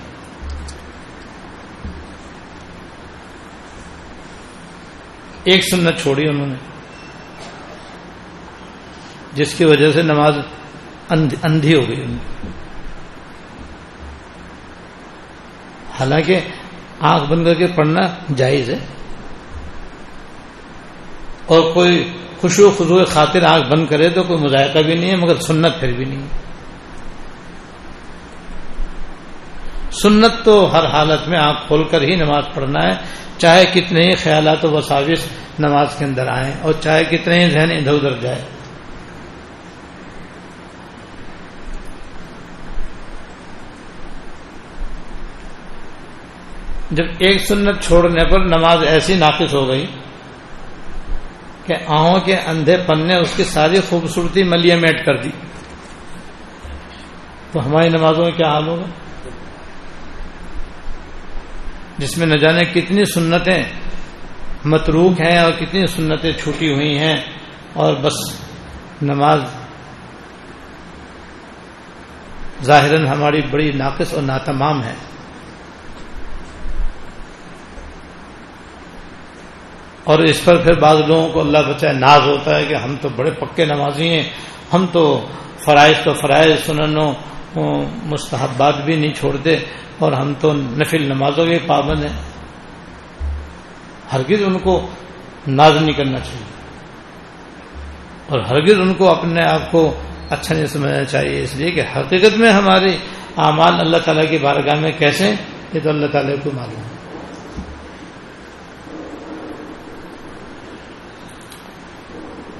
ایک 5.43 5.63
سنت 5.63 5.99
چھوڑی 6.01 6.27
انہوں 6.29 6.47
نے، 6.47 6.55
جس 9.33 9.53
کی 9.53 9.65
وجہ 9.65 9.91
سے 9.91 10.01
نماز 10.01 10.35
اندھی 11.09 11.73
ہو 11.75 11.87
گئی 11.87 12.01
ان 12.01 12.17
حالانکہ 15.99 16.39
آنکھ 16.99 17.29
بند 17.29 17.45
کر 17.45 17.53
کے 17.53 17.67
پڑھنا 17.67 18.01
جائز 18.35 18.69
ہے 18.69 18.77
اور 21.45 21.73
کوئی 21.73 22.11
خوشو 22.41 22.71
خزو 22.77 23.05
خاطر 23.05 23.43
آنکھ 23.43 23.67
بند 23.67 23.87
کرے 23.87 24.09
تو 24.09 24.23
کوئی 24.23 24.39
مذائقہ 24.39 24.79
بھی 24.79 24.93
نہیں 24.95 25.11
ہے، 25.11 25.15
مگر 25.15 25.35
سنت 25.35 25.79
پھر 25.79 25.91
بھی 25.91 26.05
نہیں 26.05 26.21
ہے۔ 26.21 26.45
سنت 29.91 30.31
تو 30.43 30.73
ہر 30.73 30.85
حالت 30.85 31.27
میں 31.27 31.39
آنکھ 31.39 31.67
کھول 31.67 31.83
کر 31.83 32.01
ہی 32.01 32.15
نماز 32.15 32.43
پڑھنا 32.53 32.83
ہے۔ 32.83 32.97
چاہے 33.37 33.65
کتنے 33.73 34.05
ہی 34.05 34.11
خیالات 34.11 34.65
و 34.65 34.71
وساوس 34.71 35.25
نماز 35.59 35.95
کے 35.97 36.05
اندر 36.05 36.27
آئیں 36.27 36.53
اور 36.61 36.73
چاہے 36.81 37.03
کتنے 37.03 37.45
ہی 37.45 37.49
ذہن 37.49 37.71
ادھر 37.71 37.93
ادھر 37.93 38.13
جائے۔ 38.21 38.41
جب 46.91 47.03
ایک 47.17 47.41
سنت 47.41 47.81
چھوڑنے 47.81 48.25
پر 48.25 48.39
نماز 48.39 48.77
ایسی 48.87 49.15
ناقص 49.15 49.53
ہو 49.53 49.67
گئی 49.67 49.85
کہ 51.65 51.75
آہوں 51.87 52.19
کے 52.19 52.35
اندھے 52.37 52.77
پن 52.77 53.07
نے 53.07 53.15
اس 53.15 53.33
کی 53.35 53.43
ساری 53.43 53.79
خوبصورتی 53.89 54.43
ملیہ 54.43 54.75
میٹ 54.75 55.05
کر 55.05 55.17
دی۔ 55.17 55.29
تو 57.51 57.65
ہماری 57.65 57.89
نمازوں 57.89 58.23
میں 58.23 58.31
کیا 58.31 58.47
حال 58.47 58.67
ہوگا؟ 58.67 58.85
جس 61.97 62.17
میں 62.17 62.27
نہ 62.27 62.35
جانے 62.35 62.65
کتنی 62.65 63.05
سنتیں 63.05 63.63
متروک 64.65 65.21
ہیں 65.21 65.37
اور 65.37 65.51
کتنی 65.51 65.87
سنتیں 65.87 66.31
چھوٹی 66.31 66.73
ہوئی 66.73 66.97
ہیں 66.97 67.15
اور 67.73 67.95
بس 67.95 68.13
نماز 69.01 69.39
ظاہر 72.63 73.05
ہماری 73.05 73.41
بڑی 73.51 73.71
ناقص 73.71 74.13
اور 74.13 74.21
ناتمام 74.21 74.83
ہے۔ 74.83 74.93
اور 80.05 80.19
اس 80.19 80.45
پر 80.45 80.57
پھر 80.57 80.73
بعض 80.73 80.97
لوگوں 81.07 81.29
کو 81.29 81.41
اللہ 81.41 81.57
بچائے 81.57 81.93
ناز 81.93 82.21
ہوتا 82.21 82.59
ہے 82.59 82.65
کہ 82.65 82.73
ہم 82.73 82.95
تو 83.01 83.09
بڑے 83.09 83.31
پکے 83.31 83.65
نمازی 83.65 84.09
ہیں، 84.09 84.23
ہم 84.73 84.85
تو 84.91 85.27
فرائض 85.65 86.03
تو 86.03 86.13
فرائض، 86.13 86.65
سننوں 86.65 87.13
مستحبات 88.05 88.81
بھی 88.85 88.95
نہیں 88.95 89.13
چھوڑتے 89.13 89.55
اور 89.99 90.11
ہم 90.11 90.33
تو 90.39 90.53
نفل 90.53 91.03
نمازوں 91.03 91.45
کے 91.45 91.59
پابند 91.67 92.05
ہیں۔ 92.05 92.17
ہرگز 94.13 94.43
ان 94.43 94.59
کو 94.59 94.87
ناز 95.47 95.75
نہیں 95.75 95.93
کرنا 95.93 96.19
چاہیے۔ 96.19 96.43
اور 98.29 98.39
ہرگز 98.39 98.79
ان 98.79 98.93
کو 98.93 99.09
اپنے 99.09 99.43
آپ 99.43 99.71
کو 99.71 99.93
اچھا 100.29 100.55
نہیں 100.55 100.65
سمجھنا 100.65 101.03
چاہیے۔ 101.03 101.43
اس 101.43 101.55
لیے 101.55 101.71
کہ 101.71 101.81
حقیقت 101.95 102.37
میں 102.37 102.51
ہمارے 102.51 102.97
اعمال 103.37 103.73
اللہ 103.79 103.97
تعالیٰ 103.97 104.29
کی 104.29 104.37
بارگاہ 104.37 104.79
میں 104.79 104.91
کیسے 104.91 105.35
یہ 105.73 105.79
تو 105.83 105.89
اللہ 105.89 106.07
تعالیٰ 106.07 106.35
کو 106.43 106.51
معلوم 106.53 106.81
ہے۔ 106.89 106.94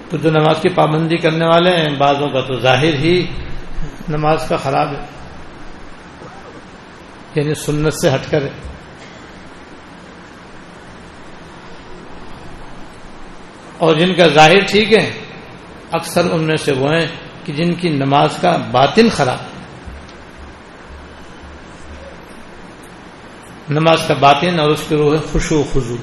تو 0.10 0.18
جو 0.18 0.30
نماز 0.30 0.62
کی 0.62 0.70
پابندی 0.70 1.18
کرنے 1.18 1.46
والے 1.46 1.72
ہیں، 1.72 1.96
بعضوں 1.98 2.30
کا 2.30 2.41
تو 2.41 2.60
ظاہر 2.60 2.94
ہی 2.94 3.28
نماز 4.10 4.46
کا 4.50 4.58
خراب 4.58 4.88
ہے۔ 4.88 5.06
یعنی 7.36 7.54
سنت 7.54 7.94
سے 7.94 8.10
ہٹ 8.10 8.32
کر 8.32 8.44
اور 13.78 13.96
جن 13.96 14.13
کا 14.13 14.28
ظاہر 14.28 14.60
ٹھیک 14.68 14.94
ہے، 14.94 15.12
اکثر 15.91 16.32
ان 16.32 16.44
میں 16.44 16.58
سے 16.58 16.74
وہ 16.74 16.91
ہیں 16.91 17.08
کہ 17.46 17.54
جن 17.54 17.74
کی 17.74 17.89
نماز 17.89 18.38
کا 18.41 18.58
باطن 18.72 19.10
خراب 19.10 19.39
ہے۔ 19.39 19.56
نماز 23.70 24.08
کا 24.08 24.13
باطن 24.13 24.60
اور 24.60 24.70
اس 24.70 24.84
کی 24.88 24.96
روح 24.96 25.18
خوشو 25.32 25.63
خزو 25.74 25.96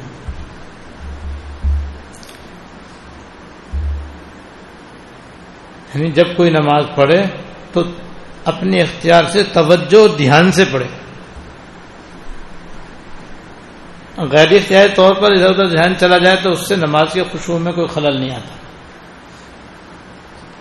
یعنی 5.94 6.10
جب 6.10 6.36
کوئی 6.36 6.50
نماز 6.50 6.84
پڑھے 6.94 7.22
تو 7.72 7.82
اپنے 8.44 8.82
اختیار 8.82 9.24
سے 9.24 9.42
توجہ 9.42 10.16
دھیان 10.16 10.52
سے 10.52 10.64
پڑھے۔ 10.72 10.86
غیر 14.18 14.48
اختیاری 14.50 14.88
طور 14.94 15.14
پر 15.14 15.32
ادھر 15.32 15.50
ادھر 15.50 15.64
ذہن 15.64 15.92
چلا 16.00 16.18
جائے 16.18 16.36
تو 16.42 16.50
اس 16.50 16.68
سے 16.68 16.76
نماز 16.76 17.12
کے 17.12 17.22
خوشبو 17.32 17.58
میں 17.58 17.72
کوئی 17.72 17.86
خلل 17.86 18.20
نہیں 18.20 18.30
آتا۔ 18.30 18.54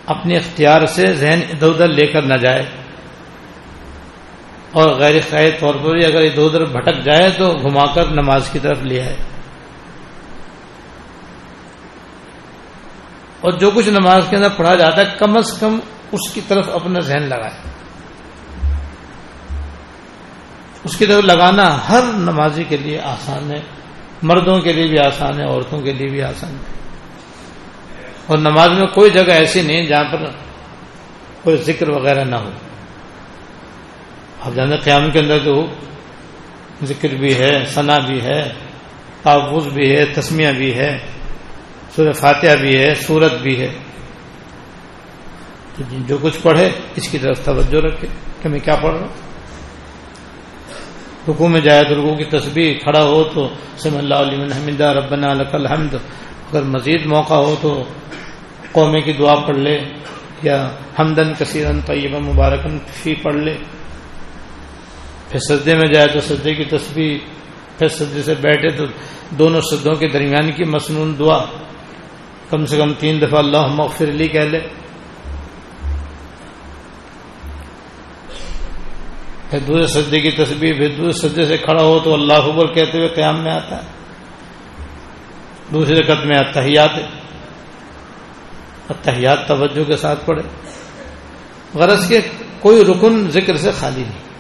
اپنے 0.06 0.38
اختیار 0.38 0.86
سے 0.86 1.14
ذہن 1.14 1.40
ادھر 1.50 1.68
ادھر 1.68 1.88
لے 1.88 2.08
کر 2.08 2.22
نہ 2.22 2.36
جائے۔ 2.36 2.66
اور 4.72 4.90
غیر 4.90 5.16
خیر 5.30 5.50
طور 5.60 5.76
پر 5.76 5.94
بھی 5.94 6.06
اگر 6.06 6.22
ادھر 6.22 6.44
ادھر 6.44 6.66
بھٹک 6.66 7.04
جائے 7.04 7.30
تو 7.38 7.54
گھما 7.54 7.86
کر 7.94 8.06
نماز 8.06 8.50
کی 8.50 8.60
طرف 8.60 8.84
لے 8.84 9.02
آئے۔ 9.02 9.16
اور 13.42 13.52
جو 13.52 13.72
کچھ 13.72 13.90
نماز 13.90 14.24
کے 14.30 14.36
اندر 14.36 14.50
پڑھا 14.50 14.76
جاتا 14.76 15.02
ہے، 15.02 15.06
کم 15.20 15.38
از 15.38 15.60
کم 15.60 15.80
اس 16.12 16.34
کی 16.34 16.42
طرف 16.48 16.70
اپنا 16.70 17.00
ذہن 17.00 17.22
لگائے۔ 17.22 17.72
اس 20.84 20.98
کی 20.98 21.06
طرف 21.06 21.24
لگانا 21.24 21.90
ہر 21.90 22.02
نمازی 22.04 22.64
کے 22.64 22.78
لیے 22.78 23.00
آسان 23.00 23.52
ہے، 23.52 23.62
مردوں 24.22 24.60
کے 24.60 24.74
لیے 24.74 24.88
بھی 24.88 25.00
آسان 25.00 25.40
ہے، 25.40 25.46
عورتوں 25.46 25.80
کے 25.80 25.94
لیے 25.94 26.08
بھی 26.08 26.24
آسان 26.24 26.52
ہے۔ 26.52 26.82
اور 28.26 28.38
نماز 28.38 28.70
میں 28.70 28.88
کوئی 28.88 29.12
جگہ 29.12 29.32
ایسی 29.32 29.62
نہیں 29.62 29.88
جہاں 29.88 30.04
پر 30.04 30.26
کوئی 31.44 31.58
ذکر 31.58 31.90
وغیرہ 31.90 32.24
نہ 32.24 32.36
ہو۔ 32.36 32.50
آپ 34.42 34.56
جانتے 34.56 34.78
قیام 34.78 35.12
کے 35.12 35.20
اندر 35.20 35.38
تو 35.44 35.68
ذکر 36.84 37.10
بھی 37.10 37.40
ہے، 37.40 37.66
ثنا 37.66 37.98
بھی 37.98 38.22
ہے 38.22 38.54
تعوض 39.22 39.68
بھی 39.68 39.96
ہے، 39.96 40.06
تسمیہ 40.06 40.52
بھی 40.52 40.76
ہے۔ 40.76 41.00
سور 41.96 42.12
فاتحہ 42.12 42.56
بھی 42.56 42.78
ہے، 42.78 42.96
سورت 42.96 43.34
بھی 43.34 43.62
ہے۔ 43.62 43.68
تو 45.78 45.84
جو 46.08 46.18
کچھ 46.22 46.40
پڑھے، 46.42 46.70
اس 46.96 47.08
کی 47.08 47.18
طرف 47.18 47.46
توجہ 47.46 47.78
رکھے۔ 47.78 48.08
کہ 48.42 48.50
میں 48.50 48.60
کیا 48.60 48.76
پڑھ 48.76 48.94
رہا 48.94 49.02
ہوں؟ 49.02 49.32
رکو 51.30 51.48
میں 51.48 51.62
جائے 51.62 51.84
تو 51.84 51.96
رکو 51.96 52.16
کی 52.16 52.24
تصویر 52.24 52.78
کھڑا 52.78 53.04
ہو 53.04 53.24
تو 53.24 53.50
سم 53.78 53.98
اللہ 53.98 54.16
علیہ 54.16 54.44
حمدہ، 54.44 54.84
ربنا 54.84 55.34
لک 55.34 55.56
الحمد۔ 55.56 55.94
اگر 55.94 56.62
مزید 56.62 57.06
موقع 57.06 57.34
ہو 57.34 57.56
تو 57.62 57.84
قومے 58.72 59.02
کی 59.02 59.14
دعا 59.14 59.36
پڑھ 59.36 59.58
لے۔ 59.58 59.80
یا 60.42 60.70
حمدن 61.00 61.34
کثیرن 61.34 61.82
طیبہ 61.82 62.20
مبارکن 62.20 62.78
فی 62.86 63.16
پڑھ 63.16 63.36
لے۔ 63.36 63.58
پھر 65.30 65.40
سجدے 65.40 65.76
میں 65.76 65.94
جائے 65.94 66.08
تو 66.08 66.20
سجدے 66.22 66.54
کی 66.54 66.64
تصویر 66.64 67.18
پھر 67.78 67.88
سجدے 67.88 68.22
سے 68.22 68.36
بیٹھے 68.36 68.70
تو 68.70 68.84
دونوں 69.30 69.62
سجدوں 69.62 69.96
کے 69.96 70.08
درمیان 70.08 70.52
کی 70.52 70.64
مصنون 70.64 71.16
دعا۔ 71.20 71.46
کم 72.52 72.66
سے 72.66 72.78
کم 72.78 72.94
تین 72.94 73.22
دفعہ 73.22 73.40
اللہ 73.40 73.68
مغفر 73.68 74.08
علی 74.08 74.28
کہہ 74.28 74.40
لے۔ 74.40 74.60
پھر 79.50 79.60
دوسرے 79.60 80.02
سجدے 80.02 80.20
کی 80.20 80.32
تصویر 80.32 80.76
پھر 80.76 80.90
دوسرے 80.90 81.30
سجدے 81.30 81.46
سے 81.46 81.58
کھڑا 81.58 81.84
ہو 81.84 82.00
تو 82.04 82.14
اللہ 82.14 82.34
اکبر 82.34 82.74
کہتے 82.74 82.98
ہوئے 82.98 83.08
قیام 83.08 83.44
میں 83.44 83.52
آتا 83.52 83.76
ہے۔ 83.76 83.88
دوسرے 85.74 86.04
قد 86.04 86.26
میں 86.26 86.40
اتحیات 86.40 86.90
اتحیات 88.90 89.48
توجہ 89.48 89.84
کے 89.84 89.96
ساتھ 89.96 90.26
پڑھے 90.26 90.44
غرض 91.74 92.10
کے 92.10 92.20
کوئی 92.60 92.86
رکن 92.86 93.30
ذکر 93.30 93.56
سے 93.56 93.72
خالی 93.72 94.02
نہیں۔ 94.02 94.32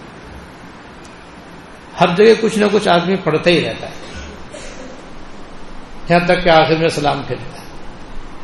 ہر 2.01 2.07
جگہ 2.15 2.33
کچھ 2.41 2.59
نہ 2.59 2.65
کچھ 2.71 2.87
آدمی 2.87 3.15
پڑھتا 3.15 3.49
ہی 3.49 3.61
رہتا 3.61 3.87
ہے۔ 3.87 3.93
یہاں 6.09 6.27
تک 6.27 6.43
کہ 6.43 6.49
آخر 6.49 6.75
میں 6.75 6.87
سلام 6.87 7.21
کرتا 7.27 7.61
ہے۔ 7.61 7.70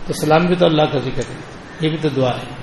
تو 0.07 0.13
سلام 0.13 0.45
بھی 0.45 0.55
تو 0.55 0.65
اللہ 0.65 0.81
کا 0.81 0.99
ذکر 0.99 1.21
ہے، 1.29 1.35
یہ 1.81 1.89
بھی 1.89 1.97
تو 2.01 2.09
دعا 2.09 2.29
ہے۔ 2.29 2.57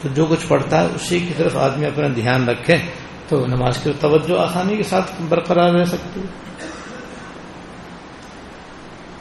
تو 0.00 0.08
جو 0.08 0.26
کچھ 0.26 0.46
پڑھتا 0.48 0.80
ہے، 0.80 0.86
اسی 0.94 1.18
کی 1.18 1.32
طرف 1.36 1.56
آدمی 1.56 1.86
اپنا 1.86 2.06
دھیان 2.14 2.48
رکھے، 2.48 2.76
تو 3.28 3.46
نماز 3.46 3.78
کی 3.78 3.90
توجہ 4.00 4.40
آسانی 4.40 4.76
کے 4.76 4.82
ساتھ 4.82 5.22
برقرار 5.28 5.74
رہ 5.74 5.84
سکتی 5.84 6.20
ہے۔ 6.20 6.26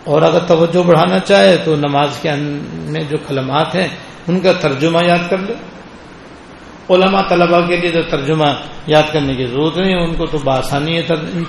اور 0.03 0.21
اگر 0.21 0.39
توجہ 0.39 0.83
بڑھانا 0.83 1.19
چاہے، 1.19 1.57
تو 1.57 1.75
نماز 1.75 2.19
کے 2.21 2.29
میں 2.73 3.03
جو 3.03 3.17
کلمات 3.27 3.75
ہیں، 3.75 3.87
ان 4.27 4.39
کا 4.39 4.53
ترجمہ 4.53 4.99
یاد 5.07 5.29
کر 5.29 5.37
لے۔ 5.37 5.53
علماء 6.89 7.21
طلبا 7.29 7.61
کے 7.61 7.75
لیے 7.75 7.91
تو 7.91 8.01
ترجمہ 8.01 8.47
یاد 8.87 9.13
کرنے 9.13 9.35
کی 9.35 9.45
ضرورت 9.45 9.77
نہیں 9.77 9.89
ہے، 9.89 10.03
ان 10.03 10.15
کو 10.15 10.25
تو 10.25 10.37
بآسانی 10.37 10.97
ہے 10.97 11.01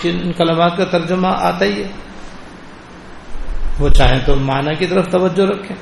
ان 0.04 0.32
کلمات 0.32 0.76
کا 0.76 0.84
ترجمہ 0.84 1.28
آتا 1.28 1.64
ہی 1.64 1.82
ہے۔ 1.82 1.88
وہ 3.78 3.88
چاہیں 3.88 4.20
تو 4.24 4.36
معنی 4.36 4.74
کی 4.74 4.86
طرف 4.86 5.08
توجہ 5.08 5.42
رکھیں۔ 5.42 5.76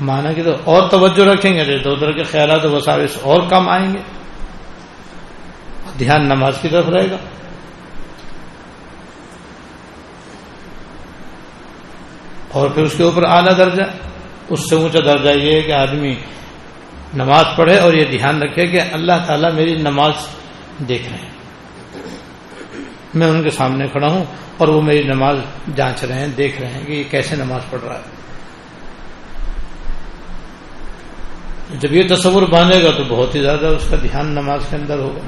معنی 0.00 0.34
کی 0.34 0.42
طرف 0.42 0.60
اور 0.64 0.88
توجہ 0.90 1.22
رکھیں 1.22 1.54
گے 1.54 1.78
تو 1.78 1.92
ادھر 1.92 2.12
کے 2.12 2.22
خیالات 2.22 2.64
وہ 2.64 2.78
اور 3.22 3.42
کم 3.48 3.68
آئیں 3.68 3.94
گے۔ 3.94 3.98
دھیان 5.98 6.28
نماز 6.28 6.58
کی 6.62 6.68
طرف 6.68 6.88
رہے 6.88 7.10
گا۔ 7.10 7.16
اور 12.48 12.68
پھر 12.68 12.82
اس 12.82 12.94
کے 12.96 13.02
اوپر 13.02 13.22
اعلیٰ 13.24 13.56
درجہ۔ 13.56 13.82
اس 14.48 14.70
سے 14.70 14.76
اونچا 14.76 14.98
درجہ 14.98 15.38
یہ 15.38 15.52
ہے 15.52 15.60
کہ 15.60 15.72
آدمی 15.72 16.14
نماز 17.14 17.44
پڑھے 17.56 17.78
اور 17.78 17.92
یہ 17.92 18.04
دھیان 18.04 18.42
رکھے 18.42 18.66
کہ 18.66 18.80
اللہ 18.92 19.12
تعالیٰ 19.26 19.52
میری 19.52 19.74
نماز 19.74 20.12
دیکھ 20.78 21.08
رہے 21.08 21.18
ہیں۔ 21.18 21.30
میں 23.14 23.26
ان 23.26 23.42
کے 23.42 23.50
سامنے 23.50 23.86
کھڑا 23.88 24.06
ہوں۔ 24.06 24.24
اور 24.62 24.68
وہ 24.68 24.82
میری 24.82 25.02
نماز 25.02 25.36
جانچ 25.76 26.04
رہے 26.04 26.18
ہیں، 26.18 26.28
دیکھ 26.28 26.60
رہے 26.60 26.70
ہیں 26.70 26.86
کہ 26.86 26.92
یہ 26.92 27.04
کیسے 27.10 27.36
نماز 27.36 27.62
پڑھ 27.70 27.80
رہا 27.84 27.94
ہے۔ 27.94 28.22
جب 31.80 31.92
یہ 31.92 32.02
تصور 32.08 32.42
باندھے 32.42 32.84
گا 32.84 32.90
تو 32.90 33.02
بہت 33.08 33.34
ہی 33.34 33.40
زیادہ 33.40 33.66
اس 33.66 33.86
کا 33.90 33.96
دھیان 34.02 34.26
نماز 34.26 34.60
کے 34.70 34.76
اندر 34.76 34.98
ہوگا۔ 34.98 35.20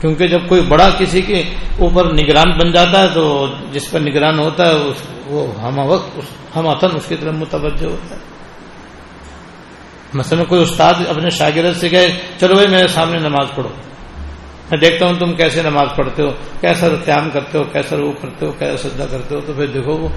کیونکہ 0.00 0.26
جب 0.26 0.38
کوئی 0.48 0.60
بڑا 0.60 0.90
کسی 0.98 1.22
کے 1.22 1.42
اوپر 1.78 2.12
نگران 2.12 2.50
بن 2.50 2.72
جاتا 2.72 3.02
ہے 3.02 3.08
تو 3.14 3.46
جس 3.72 3.90
پر 3.90 4.00
نگران 4.00 4.38
ہوتا 4.38 4.66
ہے 4.66 4.74
وہ 5.26 5.60
ہم 5.62 5.78
وقت 5.78 6.20
ہم 6.56 6.68
اتن 6.68 6.88
اس 6.94 7.06
کی 7.08 7.16
طرف 7.16 7.34
متوجہ 7.34 7.86
ہوتا 7.86 8.14
ہے۔ 8.14 8.20
مثلا 10.14 10.44
کوئی 10.44 10.62
استاد 10.62 10.94
اپنے 11.08 11.30
شاگرد 11.30 11.76
سے 11.76 11.88
کہے، 11.88 12.16
چلو 12.40 12.54
بھائی 12.54 12.68
میرے 12.68 12.88
سامنے 12.88 13.18
نماز 13.18 13.46
پڑھو 13.54 13.68
میں 14.70 14.78
دیکھتا 14.78 15.06
ہوں 15.06 15.14
تم 15.14 15.32
کیسے 15.34 15.62
نماز 15.62 15.88
پڑھتے 15.96 16.22
ہو، 16.22 16.30
کیسا 16.60 16.88
قیام 17.04 17.30
کرتے 17.30 17.58
ہو، 17.58 17.64
کیسا 17.64 17.96
وہ 17.96 18.12
کرتے 18.12 18.46
ہو، 18.46 18.52
کیسا 18.52 18.88
سجدہ 18.88 19.06
کرتے 19.10 19.34
ہو، 19.34 19.40
تو 19.40 19.52
پھر 19.52 19.66
دیکھو 19.66 19.92
وہ 19.92 20.08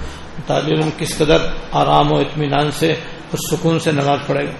طالب 0.46 0.68
علم 0.68 0.88
کس 0.98 1.18
قدر 1.18 1.38
آرام 1.72 2.12
و 2.12 2.16
اطمینان 2.16 2.70
سے 2.70 2.94
اس 3.32 3.40
سکون 3.50 3.78
سے 3.78 3.92
نماز 3.92 4.18
پڑھے 4.26 4.44
گا۔ 4.46 4.52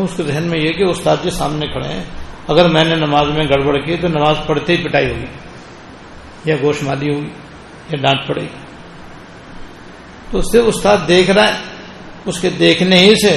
اس 0.00 0.10
کے 0.16 0.22
ذہن 0.22 0.42
میں 0.42 0.58
یہ 0.58 0.72
کہ 0.72 0.82
استاد 0.82 1.16
کے 1.22 1.30
سامنے 1.30 1.66
کھڑے 1.66 1.88
ہیں، 1.88 2.04
اگر 2.48 2.68
میں 2.68 2.84
نے 2.84 2.94
نماز 2.94 3.26
میں 3.28 3.44
گڑبڑ 3.44 3.78
کی 3.78 3.96
تو 3.96 4.08
نماز 4.08 4.36
پڑھتے 4.46 4.76
ہی 4.76 4.82
پٹائی 4.82 5.10
ہوگی، 5.10 5.26
یا 6.44 6.56
گوشت 6.62 6.82
مالی 6.82 7.14
ہوگی، 7.14 7.30
یا 7.90 7.96
ڈانٹ 7.96 8.26
پڑے 8.26 8.42
گی۔ 8.42 8.56
تو 10.30 10.38
اس 10.38 10.52
سے 10.52 10.58
استاد 10.58 10.96
دیکھ 11.08 11.30
رہا 11.30 11.48
ہے، 11.48 11.54
اس 12.26 12.40
کے 12.40 12.50
دیکھنے 12.50 12.98
ہی 12.98 13.14
سے 13.14 13.36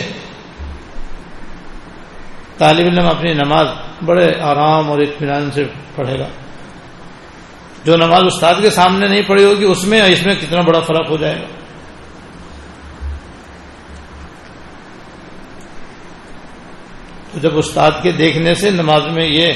طالب 2.62 2.88
علم 2.88 3.08
اپنی 3.08 3.34
نماز 3.34 3.68
بڑے 4.06 4.42
آرام 4.42 4.92
اور 4.92 5.00
اطمینان 5.00 5.52
سے 5.52 5.64
پڑھے 5.96 6.20
گا۔ 6.20 6.28
جو 7.86 7.96
نماز 7.96 8.24
استاد 8.26 8.54
کے 8.62 8.70
سامنے 8.70 9.08
نہیں 9.08 9.22
پڑھی 9.22 9.46
ہوگی، 9.46 9.66
اس 9.66 9.84
میں 9.84 10.02
اس 10.02 10.26
میں 10.26 10.36
کتنا 10.36 10.62
بڑا 10.62 10.80
فرق 10.80 11.10
ہو 11.10 11.18
جائے 11.18 11.36
گا۔ 11.36 11.46
تو 17.32 17.40
جب 17.40 17.58
استاد 17.58 17.92
کے 18.04 18.12
دیکھنے 18.12 18.54
سے 18.54 18.70
نماز 18.70 19.02
میں 19.12 19.26
یہ 19.26 19.48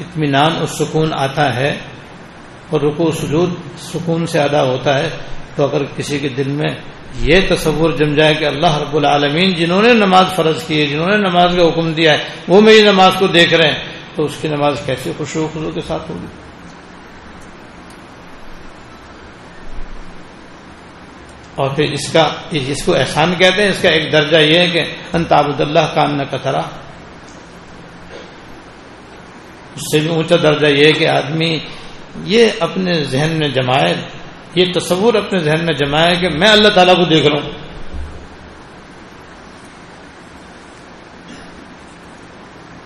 اطمینان 0.00 0.52
اور 0.58 0.66
سکون 0.66 1.10
آتا 1.14 1.54
ہے 1.54 1.78
اور 2.70 2.80
رکو 2.80 3.10
سجود 3.10 3.50
سکون 3.78 4.26
سے 4.26 4.40
ادا 4.40 4.62
ہوتا 4.62 4.98
ہے، 4.98 5.10
تو 5.56 5.64
اگر 5.64 5.84
کسی 5.96 6.18
کے 6.18 6.28
دل 6.28 6.50
میں 6.50 6.74
یہ 7.14 7.40
تصور 7.48 7.90
جم 7.90 8.14
جائے 8.14 8.34
کہ 8.34 8.44
اللہ 8.44 8.78
رب 8.78 8.96
العالمین 8.96 9.54
جنہوں 9.54 9.82
نے 9.82 9.92
نماز 9.94 10.26
فرض 10.34 10.62
کی 10.66 10.80
ہے، 10.80 10.86
جنہوں 10.86 11.08
نے 11.08 11.16
نماز 11.18 11.54
کا 11.56 11.68
حکم 11.68 11.92
دیا 11.92 12.12
ہے، 12.12 12.18
وہ 12.48 12.60
میری 12.60 12.82
نماز 12.82 13.12
کو 13.18 13.26
دیکھ 13.26 13.54
رہے 13.54 13.70
ہیں، 13.70 13.78
تو 14.16 14.24
اس 14.24 14.36
کی 14.40 14.48
نماز 14.48 14.80
کیسے 14.86 15.12
خوشو 15.18 15.48
خزو 15.54 15.70
کے 15.70 15.80
ساتھ 15.86 16.10
ہوگی؟ 16.10 16.26
اور 21.54 21.70
پھر 21.70 21.92
اس 21.92 22.12
کا 22.12 22.28
اس 22.50 22.82
کو 22.84 22.94
احسان 22.94 23.34
کہتے 23.38 23.62
ہیں، 23.62 23.70
اس 23.70 23.82
کا 23.82 23.88
ایک 23.88 24.12
درجہ 24.12 24.36
یہ 24.36 24.58
ہے 24.58 24.68
کہ 24.68 24.84
انتاب 25.12 25.60
اللہ 25.60 25.92
کام 25.94 26.14
نہ 26.16 26.22
کترا 26.30 26.60
اس 29.76 29.82
سے 29.92 29.98
بھی 29.98 30.08
اونچا 30.08 30.36
درجہ 30.42 30.66
یہ 30.66 30.86
ہے 30.86 30.92
کہ 30.92 31.08
آدمی 31.08 31.58
یہ 32.26 32.48
اپنے 32.60 32.92
ذہن 33.04 33.36
میں 33.38 33.48
جمائے 33.48 33.94
یہ 34.54 34.72
تصور 34.74 35.14
اپنے 35.14 35.38
ذہن 35.38 35.64
میں 35.64 35.74
جمائے 35.74 36.16
کہ 36.16 36.28
میں 36.28 36.48
اللہ 36.48 36.68
تعالیٰ 36.68 36.96
کو 36.96 37.04
دیکھ 37.04 37.26
رہا 37.26 37.42
ہوں 37.42 37.50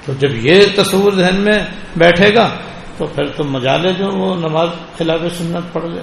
تو 0.06 0.12
جب 0.12 0.46
یہ 0.46 0.62
تصور 0.76 1.12
ذہن 1.12 1.36
میں 1.36 1.58
بیٹھے 1.96 2.34
گا 2.34 2.48
تو 2.96 3.06
پھر 3.06 3.24
تو 3.24 3.44
مجالے 3.44 3.92
جو 3.92 4.06
وہ 4.12 4.34
نماز 4.34 4.68
خلاف 4.98 5.20
سنت 5.38 5.72
پڑھ 5.72 5.84
لے۔ 5.84 6.00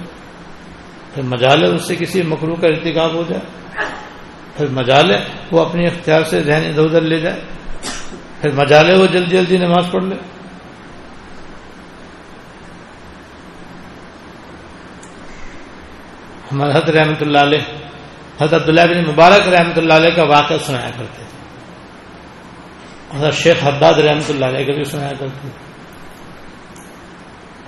پھر 1.14 1.22
مجالے 1.22 1.68
اس 1.68 1.82
سے 1.82 1.96
کسی 1.96 2.22
مکرو 2.22 2.54
کا 2.54 2.68
ارتکاب 2.68 3.14
ہو 3.14 3.24
جائے۔ 3.28 3.42
پھر 4.56 4.66
مجالے 4.66 5.16
وہ 5.52 5.60
اپنی 5.60 5.86
اختیار 5.86 6.22
سے 6.22 6.40
ذہن 6.40 6.62
ادھر 6.66 6.84
ادھر 6.84 7.00
لے 7.00 7.20
جائے۔ 7.20 7.40
پھر 8.40 8.50
مجالے 8.50 8.96
وہ 8.96 9.06
جلدی 9.06 9.36
جلدی 9.36 9.56
نماز 9.56 9.84
پڑھ 9.90 10.04
لے۔ 10.04 10.16
ہمارے 16.52 16.72
حضرت 16.72 16.90
رحمۃ 16.90 17.20
اللہ 17.20 17.38
علیہ، 17.38 17.60
حضرت 18.40 18.54
عبداللہ 18.54 18.86
بن 18.90 19.04
مبارک 19.06 19.48
رحمۃ 19.48 19.76
اللہ 19.76 19.94
علیہ 19.94 20.14
کا 20.16 20.24
واقعہ 20.28 20.56
سنایا 20.66 20.90
کرتے 20.96 21.22
تھے 21.24 21.40
حضرت 23.16 23.34
شیخ 23.34 23.64
حداد 23.64 23.98
رحمۃ 23.98 24.28
اللہ 24.28 24.44
علیہ 24.44 24.66
کا 24.66 24.72
بھی 24.72 24.84
سنایا 24.84 25.12
کرتے 25.18 25.40
تھے 25.40 25.50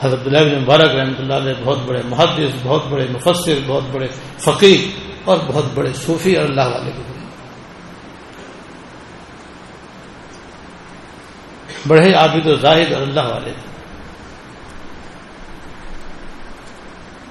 حضرت 0.03 0.19
عبداللہ 0.19 0.45
بن 0.45 0.63
مبارک 0.63 0.95
رحمۃ 0.97 1.19
اللہ 1.19 1.35
علیہ 1.35 1.55
بہت 1.65 1.79
بڑے 1.87 2.01
محدث، 2.05 2.55
بہت 2.63 2.87
بڑے 2.91 3.07
مفسر، 3.11 3.59
بہت 3.67 3.85
بڑے 3.93 4.09
فقیر 4.39 4.81
اور 5.25 5.39
بہت 5.47 5.65
بڑے 5.75 5.93
صوفی 5.97 6.37
اور 6.37 6.45
اللہ 6.45 6.69
والے 6.73 6.91
کے 6.91 7.13
بڑے 11.87 12.13
عابد 12.15 12.47
و 12.47 12.55
زاہد 12.57 12.93
اور 12.93 13.03
اللہ 13.03 13.27
والے۔ 13.31 13.53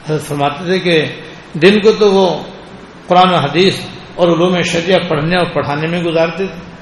حضرت 0.08 0.22
فرماتے 0.22 0.66
تھے 0.66 0.80
کہ 0.80 0.96
دن 1.54 1.82
کو 1.82 1.92
تو 1.92 2.14
وہ 2.14 2.44
قرآن 3.08 3.34
و 3.34 3.38
حدیث 3.38 3.80
اور 4.16 4.28
علوم 4.28 4.62
شریعہ 4.62 5.10
پڑھنے 5.10 5.36
اور 5.38 5.46
پڑھانے 5.46 5.88
میں 5.88 6.02
گزارتے 6.02 6.48
تھے۔ 6.48 6.74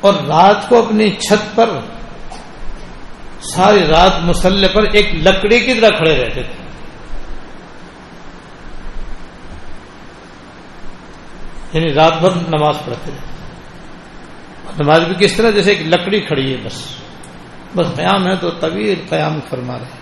اور 0.00 0.14
رات 0.14 0.68
کو 0.68 0.86
اپنی 0.86 1.10
چھت 1.10 1.56
پر 1.56 1.70
ساری 3.40 3.86
رات 3.86 4.24
مسلح 4.24 4.68
پر 4.72 4.82
ایک 4.92 5.14
لکڑی 5.14 5.60
کی 5.60 5.74
طرح 5.74 5.88
کھڑے 5.88 6.16
رہتے 6.16 6.42
تھے۔ 6.42 6.68
یعنی 11.72 11.94
رات 11.94 12.18
بھر 12.18 12.30
نماز 12.30 12.76
پڑھتے 12.84 13.10
تھے۔ 13.10 13.38
نماز 14.84 15.00
بھی 15.00 15.26
کس 15.26 15.36
طرح؟ 15.36 15.50
جیسے 15.50 15.70
ایک 15.70 15.86
لکڑی 15.86 16.20
کھڑی 16.20 16.52
ہے 16.52 16.56
بس۔ 16.64 16.94
بس 17.76 17.86
قیام 17.96 18.26
ہے 18.26 18.36
تو 18.36 18.50
طویل 18.50 19.02
قیام 19.08 19.40
فرما 19.50 19.78
رہے 19.78 19.97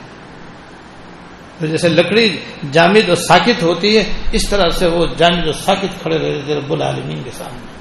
تو 1.59 1.67
جیسے 1.67 1.89
لکڑی 1.89 2.37
جامد 2.73 3.09
اور 3.09 3.17
ساکت 3.17 3.63
ہوتی 3.63 3.99
ہے، 3.99 4.05
اس 4.33 4.49
طرح 4.49 4.71
سے 4.71 4.87
وہ 4.87 5.07
جامد 5.17 5.45
اور 5.45 5.53
ساکت 5.53 6.03
کھڑے 6.03 6.19
رہتے 6.19 6.41
تھے 6.47 6.55
رب 6.55 6.73
العالمین 6.73 7.23
کے 7.23 7.31
سامنے۔ 7.31 7.77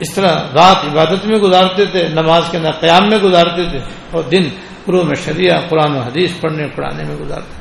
اس 0.00 0.10
طرح 0.14 0.34
رات 0.54 0.84
عبادت 0.84 1.26
میں 1.26 1.38
گزارتے 1.38 1.86
تھے، 1.86 2.08
نماز 2.08 2.42
کے 2.50 2.56
اندر 2.56 2.70
قیام 2.70 3.08
میں 3.08 3.18
گزارتے 3.18 3.70
تھے 3.70 3.78
اور 4.10 4.22
دن 4.22 4.48
پرو 4.84 5.02
میں 5.02 5.14
شریعہ، 5.14 5.60
قرآن 5.68 5.96
و 5.96 6.00
حدیث 6.00 6.40
پڑھنے 6.40 6.66
پڑھانے 6.68 7.04
میں 7.04 7.16
گزارتے 7.16 7.54
تھے۔ 7.54 7.60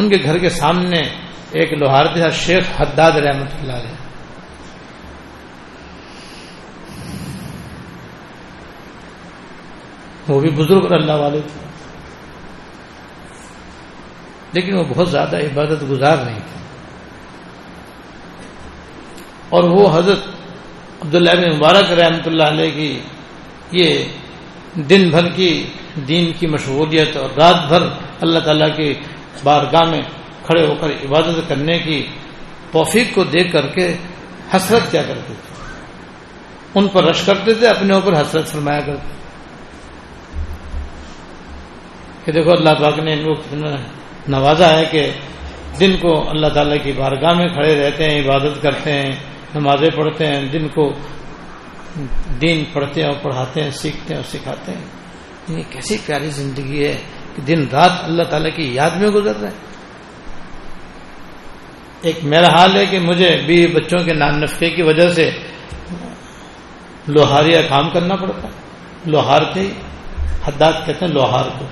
ان 0.00 0.10
کے 0.10 0.16
گھر 0.24 0.38
کے 0.38 0.48
سامنے 0.48 1.00
ایک 1.52 1.72
لوہار 1.72 2.06
تھا، 2.06 2.28
شیخ 2.28 2.80
حداد 2.80 3.12
رحمت 3.12 3.54
اللہ 3.60 3.72
علیہ۔ 3.72 4.07
وہ 10.28 10.40
بھی 10.40 10.50
بزرگ 10.50 10.92
اللہ 10.92 11.12
والے 11.12 11.40
تھے۔ 11.40 11.68
لیکن 14.52 14.74
وہ 14.74 14.82
بہت 14.82 15.10
زیادہ 15.10 15.36
عبادت 15.36 15.90
گزار 15.90 16.16
نہیں 16.16 16.38
تھے۔ 16.38 16.58
اور 19.48 19.62
وہ 19.62 19.98
حضرت 19.98 20.18
عبداللہ 21.04 21.30
بن 21.30 21.56
مبارک 21.56 21.92
رحمۃ 21.92 22.26
اللہ 22.26 22.42
علیہ 22.42 22.70
کی 22.70 23.00
یہ 23.72 24.04
دن 24.74 25.08
بھر 25.10 25.28
کی 25.28 25.66
دین 26.08 26.32
کی 26.38 26.46
مشغولیت 26.46 27.16
اور 27.16 27.30
رات 27.30 27.68
بھر 27.68 27.82
اللہ 28.20 28.38
تعالیٰ 28.38 28.76
کی 28.76 28.94
بارگاہ 29.44 29.84
میں 29.84 30.00
کھڑے 30.42 30.66
ہو 30.66 30.74
کر 30.80 30.88
عبادت 30.90 31.48
کرنے 31.48 31.78
کی 31.78 32.06
توفیق 32.72 33.14
کو 33.14 33.24
دیکھ 33.24 33.52
کر 33.52 33.66
کے 33.66 33.96
حسرت 34.56 34.90
کیا 34.90 35.02
کرتے 35.02 35.34
تھے۔ 35.34 35.64
ان 36.74 36.88
پر 36.88 37.04
رش 37.04 37.22
کرتے 37.26 37.54
تھے، 37.54 37.66
اپنے 37.66 37.94
اوپر 37.94 38.12
حسرت 38.20 38.46
فرمایا 38.46 38.80
کرتے 38.80 39.17
کہ 42.28 42.32
دیکھو 42.32 42.50
اللہ 42.50 42.70
پاک 42.70 42.98
نے 42.98 43.12
ان 43.12 43.24
کو 43.24 43.56
نوازا 44.28 44.78
ہے 44.78 44.84
کہ 44.90 45.10
دن 45.80 45.96
کو 45.96 46.30
اللہ 46.30 46.46
تعالیٰ 46.46 46.76
کی 46.82 46.92
بارگاہ 46.92 47.32
میں 47.32 47.48
کھڑے 47.48 47.80
رہتے 47.80 48.04
ہیں، 48.04 48.20
عبادت 48.20 48.62
کرتے 48.62 48.92
ہیں، 48.92 49.12
نمازیں 49.54 49.96
پڑھتے 49.96 50.26
ہیں، 50.26 50.48
دن 50.48 50.68
کو 50.68 50.92
دین 52.40 52.64
پڑھتے 52.72 53.02
ہیں 53.02 53.08
اور 53.08 53.18
پڑھاتے 53.22 53.62
ہیں، 53.62 53.70
سیکھتے 53.70 54.14
ہیں 54.14 54.22
اور 54.22 54.38
سکھاتے 54.38 54.72
ہیں۔ 54.72 54.84
یہ 55.48 55.62
کیسی 55.70 55.96
پیاری 56.06 56.30
زندگی 56.30 56.84
ہے 56.84 56.96
کہ 57.36 57.42
دن 57.42 57.64
رات 57.72 57.90
اللہ 58.02 58.22
تعالیٰ 58.22 58.56
کی 58.56 58.74
یاد 58.74 58.90
میں 58.90 59.08
گزر 59.08 59.36
رہے 59.36 59.48
ہیں 59.48 59.56
ایک 62.02 62.24
میرا 62.24 62.48
حال 62.48 62.76
ہے 62.76 62.86
کہ 62.86 62.98
مجھے 62.98 63.42
بھی 63.46 63.66
بچوں 63.66 64.04
کے 64.04 64.14
نان 64.14 64.40
نفقے 64.40 64.70
کی 64.70 64.82
وجہ 64.82 65.08
سے 65.08 65.30
لوہاریا 67.06 67.62
کام 67.62 67.90
کرنا 67.90 68.16
پڑتا 68.16 68.48
ہے۔ 68.48 68.52
لوہار 69.06 69.42
کے 69.54 69.72
حداد 70.46 70.72
کہتے 70.86 71.06
ہیں 71.06 71.12
لوہار 71.12 71.44
کو۔ 71.58 71.64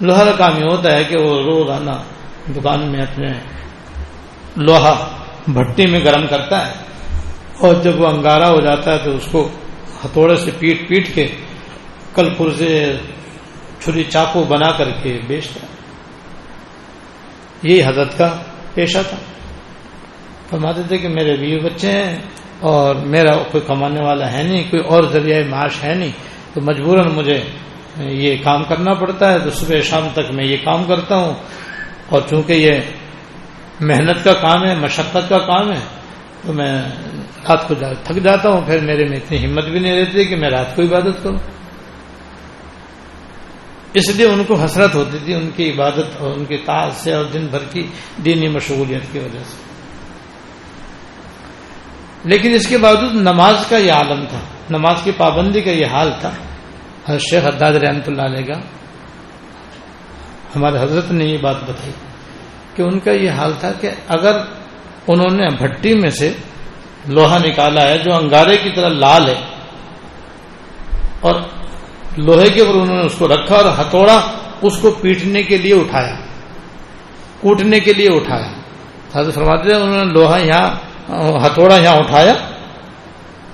لوہار 0.00 0.26
کام 0.38 0.56
یہ 0.56 0.70
ہوتا 0.70 0.96
ہے 0.96 1.04
کہ 1.04 1.16
وہ 1.18 1.42
روزانہ 1.42 1.90
دکان 2.52 2.92
میں 2.92 3.00
اپنے 3.00 3.32
لوہا 4.56 5.08
بھٹی 5.48 5.86
میں 5.86 6.00
گرم 6.04 6.26
کرتا 6.26 6.66
ہے 6.66 6.72
اور 7.58 7.74
جب 7.74 8.00
وہ 8.00 8.06
انگارا 8.06 8.48
ہو 8.48 8.60
جاتا 8.60 8.92
ہے 8.92 8.98
تو 9.04 9.10
اس 9.14 9.28
کو 9.30 9.48
ہتھوڑے 10.04 10.36
سے 10.36 10.50
پیٹ 10.58 10.88
پیٹ 10.88 11.14
کے 11.14 11.28
کل 12.14 12.34
پرزے 12.34 12.96
چھری 13.80 14.04
چاقو 14.04 14.44
بنا 14.44 14.70
کر 14.72 14.90
کے 15.02 15.20
بیچتا 15.26 15.60
ہے۔ 15.62 15.68
یہی 17.62 17.82
حضرت 17.82 18.18
کا 18.18 18.36
پیشہ 18.74 18.98
تھا۔ 19.08 19.16
فرماتے 20.50 20.82
تھے 20.88 20.98
کہ 20.98 21.08
میرے 21.08 21.36
بیوی 21.36 21.60
بچے 21.60 21.90
ہیں 21.90 22.16
اور 22.60 22.94
میرا 22.94 23.36
کوئی 23.36 23.64
کمانے 23.66 24.04
والا 24.04 24.32
ہے 24.32 24.42
نہیں، 24.42 24.70
کوئی 24.70 24.82
اور 24.82 25.04
ذریعہ 25.04 25.42
معاش 25.48 25.84
ہے 25.84 25.94
نہیں، 25.94 26.12
تو 26.54 26.60
مجبوراً 26.60 27.12
مجھے 27.12 27.42
یہ 27.98 28.36
کام 28.44 28.64
کرنا 28.64 28.94
پڑتا 28.94 29.32
ہے 29.32 29.38
تو 29.38 29.50
صبح 29.50 29.80
شام 29.80 30.08
تک 30.12 30.30
میں 30.30 30.44
یہ 30.44 30.56
کام 30.64 30.84
کرتا 30.84 31.16
ہوں 31.16 31.34
اور 32.08 32.22
چونکہ 32.30 32.52
یہ 32.52 32.72
محنت 33.80 34.24
کا 34.24 34.32
کام 34.32 34.64
ہے، 34.64 34.74
مشقت 34.74 35.28
کا 35.28 35.38
کام 35.38 35.72
ہے، 35.72 35.80
تو 36.46 36.52
میں 36.52 36.82
رات 37.48 37.68
کو 37.68 37.74
تھک 38.04 38.22
جاتا 38.22 38.48
ہوں، 38.48 38.60
پھر 38.66 38.80
میرے 38.80 39.04
میں 39.08 39.16
اتنی 39.16 39.44
ہمت 39.44 39.64
بھی 39.64 39.78
نہیں 39.78 40.00
رہتی 40.00 40.24
کہ 40.24 40.36
میں 40.36 40.50
رات 40.50 40.76
کو 40.76 40.82
عبادت 40.82 41.22
کروں۔ 41.22 41.38
اس 43.94 44.10
لیے 44.10 44.26
ان 44.26 44.44
کو 44.44 44.54
حسرت 44.54 44.94
ہوتی 44.94 45.18
تھی، 45.24 45.34
ان 45.34 45.50
کی 45.56 45.70
عبادت 45.70 46.16
اور 46.18 46.30
ان 46.30 46.44
کی 46.44 46.56
تاج 46.56 46.92
سے 46.92 47.12
اور 47.12 47.24
دن 47.24 47.46
بھر 47.46 47.64
کی 47.72 47.82
دینی 48.24 48.48
مشغولیت 48.48 49.12
کی 49.12 49.18
وجہ 49.18 49.42
سے۔ 49.44 49.56
لیکن 52.24 52.54
اس 52.54 52.66
کے 52.66 52.78
باوجود 52.78 53.14
نماز 53.14 53.66
کا 53.68 53.76
یہ 53.76 53.92
عالم 53.92 54.24
تھا، 54.24 54.38
نماز 54.70 55.02
کی 55.04 55.10
پابندی 55.16 55.60
کا 55.60 55.70
یہ 55.70 55.86
حال 55.86 56.12
تھا۔ 56.20 56.30
حضرت 57.10 57.20
شیخ 57.20 57.44
حداد 57.44 57.72
رحمۃ 57.72 58.06
اللہ 58.06 58.22
علیہ 58.22 58.44
کا 58.46 58.60
ہمارے 60.56 60.78
حضرت 60.78 61.10
نے 61.12 61.24
یہ 61.24 61.38
بات 61.38 61.56
بتائی 61.62 61.92
کہ 62.74 62.82
ان 62.82 62.98
کا 62.98 63.10
یہ 63.10 63.30
حال 63.30 63.52
تھا 63.60 63.72
کہ 63.80 63.90
اگر 64.08 64.38
انہوں 65.06 65.30
نے 65.30 65.48
بھٹی 65.56 65.94
میں 65.94 66.10
سے 66.10 66.32
لوہا 67.08 67.38
نکالا 67.38 67.82
ہے 67.88 67.98
جو 67.98 68.14
انگارے 68.14 68.56
کی 68.56 68.70
طرح 68.74 68.88
لال 68.88 69.28
ہے 69.28 69.40
اور 71.20 71.34
لوہے 72.16 72.48
کے 72.48 72.60
اوپر 72.60 72.80
انہوں 72.80 72.96
نے 72.96 73.02
اس 73.02 73.14
کو 73.18 73.28
رکھا 73.28 73.56
اور 73.56 73.64
ہتھوڑا 73.64 74.20
اس 74.62 74.76
کو 74.76 74.90
پیٹنے 74.90 75.42
کے 75.42 75.56
لیے 75.56 75.74
اٹھایا، 75.74 76.14
کوٹنے 77.40 77.80
کے 77.80 77.92
لیے 77.92 78.08
اٹھایا۔ 78.08 78.50
حضرت 79.14 79.34
فرماتے 79.34 79.72
ہیں 79.72 79.80
انہوں 79.80 80.04
نے 80.04 80.12
لوہا 80.12 80.38
یہاں، 80.38 80.68
ہتھوڑا 81.46 81.76
یہاں 81.76 81.96
اٹھایا 81.96 82.32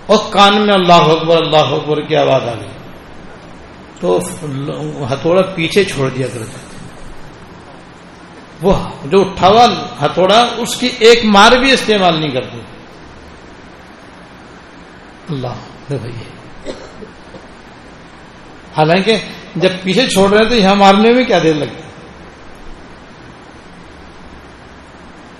اور 0.07 0.19
کان 0.31 0.67
میں 0.67 0.75
اللہ 0.75 0.93
اکبر 0.93 1.37
اللہ 1.37 1.75
اکبر 1.75 2.01
کی 2.01 2.17
آواز 2.17 2.43
آ 2.43 2.55
گئی۔ 2.55 2.76
تو 4.01 4.19
ہتھوڑا 5.13 5.43
پیچھے 5.43 5.85
چھوڑ 5.85 6.09
دیا 6.11 6.27
کرتا 6.35 6.59
وہ 8.63 8.75
جو 9.05 9.21
اٹھا 9.21 9.49
ہوا 9.49 9.67
ہتھوڑا، 10.05 10.49
اس 10.57 10.77
کی 10.77 10.89
ایک 10.99 11.25
مار 11.25 11.53
بھی 11.53 11.73
استعمال 11.73 12.21
نہیں 12.21 12.31
کرتے۔ 12.31 12.59
اللہ 15.29 15.57
بھائی۔ 15.89 16.13
حالانکہ 18.77 19.17
جب 19.57 19.71
پیچھے 19.83 20.09
چھوڑ 20.09 20.31
رہے 20.31 20.49
تو 20.49 20.55
یہاں 20.55 20.75
مارنے 20.75 21.13
میں 21.13 21.25
کیا 21.25 21.39
دیر 21.43 21.55
لگتی؟ 21.55 21.83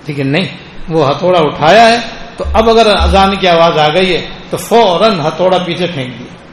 ٹھیک 0.05 0.19
ہے 0.19 0.23
نہیں، 0.23 0.45
وہ 0.89 1.09
ہتھوڑا 1.09 1.39
اٹھایا 1.39 1.89
ہے 1.89 1.97
تو 2.37 2.43
اب 2.53 2.69
اگر 2.69 2.95
اذان 2.95 3.35
کی 3.35 3.47
آواز 3.47 3.77
آ 3.77 3.87
گئی 3.87 4.15
ہے 4.15 4.27
تو 4.49 4.57
فوراً 4.57 5.19
ہتھوڑا 5.19 5.57
پیچھے 5.57 5.87
پھینک 5.87 6.19
دیا۔ 6.19 6.46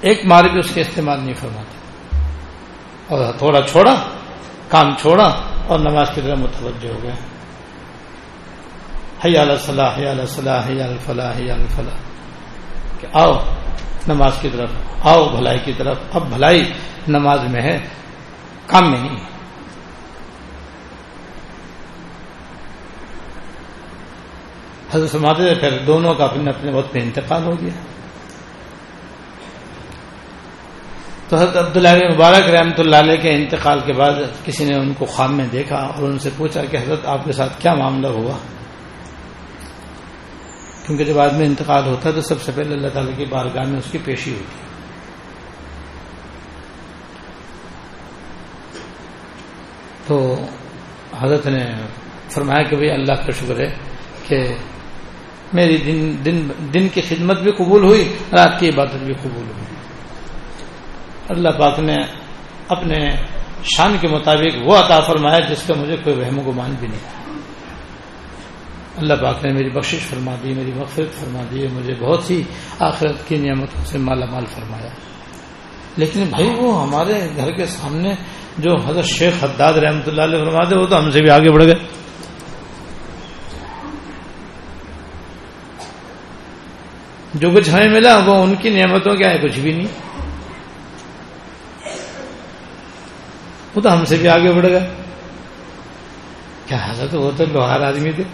ایک 0.00 0.20
مار 0.24 0.44
بھی 0.44 0.58
اس 0.58 0.70
کے 0.74 0.80
استعمال 0.80 1.20
نہیں 1.20 1.34
فرماتے 1.34 1.76
اور 3.08 3.34
ہتھوڑا 3.34 3.60
چھوڑا، 3.62 3.94
کام 4.68 4.94
چھوڑا 4.98 5.42
اور 5.66 5.78
نماز 5.78 6.10
کی 6.14 6.20
طرح 6.20 6.34
متوجہ 6.34 6.88
ہو 6.88 6.98
گیا۔ 7.02 7.14
حیال 9.24 9.56
صلاح 9.58 9.98
حیال 9.98 10.26
صلاح 10.26 10.66
حیال 10.68 10.96
فلاح 11.06 11.32
حیال 11.36 11.66
کہ 13.00 13.06
آؤ، 13.12 13.32
نماز 14.08 14.32
کی 14.40 14.48
طرف، 14.52 14.70
آؤ 15.02 15.28
بھلائی 15.28 15.58
کی 15.58 15.72
طرف۔ 15.76 15.96
اب 16.12 16.28
بھلائی 16.28 16.72
نماز 17.08 17.40
میں 17.50 17.62
ہے، 17.62 17.78
کام 18.66 18.90
میں 18.90 19.00
نہیں۔ 19.00 19.16
حضرت 24.94 25.10
فرماتے 25.10 25.42
تھے، 25.42 25.54
پھر 25.54 25.78
دونوں 25.78 26.14
کا 26.14 26.24
اپنے 26.24 26.50
اپنے 26.50 26.72
وقت 26.72 26.92
پہ 26.92 26.98
انتقال 26.98 27.44
ہو 27.44 27.52
گیا۔ 27.60 27.95
تو 31.28 31.36
حضرت 31.36 31.56
عبداللہ 31.56 32.14
مبارک 32.14 32.50
رحمۃ 32.50 32.78
اللہ 32.78 32.96
علیہ 32.96 33.16
کے 33.16 33.30
انتقال 33.30 33.80
کے 33.80 33.92
بعد 33.92 34.44
کسی 34.44 34.64
نے 34.64 34.74
ان 34.74 34.92
کو 34.92 35.04
خواب 35.04 35.30
میں 35.30 35.46
دیکھا 35.52 35.76
اور 35.76 36.02
ان 36.02 36.18
سے 36.18 36.30
پوچھا 36.36 36.64
کہ 36.64 36.76
حضرت 36.76 37.06
آپ 37.06 37.24
کے 37.24 37.32
ساتھ 37.32 37.60
کیا 37.60 37.74
معاملہ 37.74 38.06
ہوا؟ 38.06 38.32
کیونکہ 40.86 41.04
جب 41.04 41.18
آدمی 41.18 41.44
انتقال 41.44 41.86
ہوتا 41.86 42.08
ہے 42.08 42.14
تو 42.14 42.20
سب 42.20 42.42
سے 42.42 42.52
پہلے 42.54 42.74
اللہ 42.74 42.88
تعالیٰ 42.88 43.16
کی 43.16 43.24
بارگاہ 43.24 43.64
میں 43.64 43.78
اس 43.78 43.84
کی 43.92 43.98
پیشی 44.04 44.30
ہوتی 44.30 44.44
ہے۔ 44.44 44.66
تو 50.06 50.36
حضرت 51.20 51.46
نے 51.46 51.66
فرمایا 52.28 52.62
کہ 52.62 52.76
بھائی 52.76 52.90
اللہ 52.90 53.12
کا 53.12 53.30
شکر 53.30 53.60
ہے 53.60 53.74
کہ 54.28 54.54
میری 55.52 55.76
دن 55.76 56.16
دن 56.24 56.48
دن 56.74 56.88
کی 56.88 57.00
خدمت 57.00 57.38
بھی 57.38 57.52
قبول 57.52 57.84
ہوئی، 57.84 58.16
رات 58.32 58.60
کی 58.60 58.68
عبادت 58.68 58.96
بھی 58.96 59.14
قبول 59.14 59.44
ہوئی۔ 59.44 59.75
اللہ 61.28 61.48
پاک 61.48 61.78
نے 61.78 61.96
اپنے 62.68 63.10
شان 63.76 63.96
کے 64.00 64.08
مطابق 64.08 64.68
وہ 64.68 64.76
عطا 64.76 65.00
فرمایا 65.00 65.38
جس 65.38 65.62
کا 65.66 65.74
مجھے 65.74 65.96
کوئی 65.96 66.16
وہم 66.16 66.38
و 66.38 66.42
گمان 66.42 66.74
بھی 66.80 66.88
نہیں 66.88 66.98
تھا۔ 66.98 67.32
اللہ 68.96 69.14
پاک 69.14 69.44
نے 69.44 69.52
میری 69.52 69.70
بخشش 69.70 69.98
فرما 69.98 70.34
دی، 70.42 70.54
میری 70.54 70.70
مغفرت 70.74 71.20
فرما 71.20 71.42
دی، 71.50 71.66
مجھے 71.72 71.94
بہت 71.94 72.22
سی 72.22 72.42
آخرت 72.78 73.28
کی 73.28 73.36
نعمتوں 73.36 73.84
سے 73.84 73.98
مالا 73.98 74.26
مال 74.26 74.44
فرمایا۔ 74.46 74.88
لیکن 75.96 76.24
بھائی 76.24 76.50
وہ 76.58 76.82
ہمارے 76.82 77.28
گھر 77.36 77.50
کے 77.50 77.66
سامنے 77.66 78.14
جو 78.58 78.70
حضرت 78.86 79.04
شیخ 79.04 79.44
حداد 79.44 79.72
رحمۃ 79.72 80.00
اللہ 80.06 80.22
علیہ 80.22 80.38
فرماتے 80.38 80.76
وہ 80.76 80.86
تو 80.86 80.98
ہم 80.98 81.10
سے 81.10 81.20
بھی 81.20 81.30
آگے 81.30 81.50
بڑھ 81.50 81.64
گئے۔ 81.64 81.74
جو 87.34 87.50
کچھ 87.50 87.70
ہمیں 87.70 87.88
ملا 87.88 88.16
وہ 88.26 88.34
ان 88.34 88.54
کی 88.54 88.70
نعمتوں 88.70 89.16
کیا 89.16 89.30
ہے 89.30 89.38
کچھ 89.38 89.60
بھی 89.60 89.72
نہیں۔ 89.72 90.05
وہ 93.76 93.82
تو 93.82 93.92
ہم 93.92 94.04
سے 94.04 94.16
بھی 94.16 94.28
آگے 94.28 94.52
بڑھ 94.52 94.66
گئے۔ 94.66 94.88
کیا 96.66 96.78
حضرت 96.90 97.14
وہ 97.14 97.30
تو 97.36 97.44
لوہار 97.44 97.80
آدمی 97.80 98.12
تھے۔ 98.12 98.24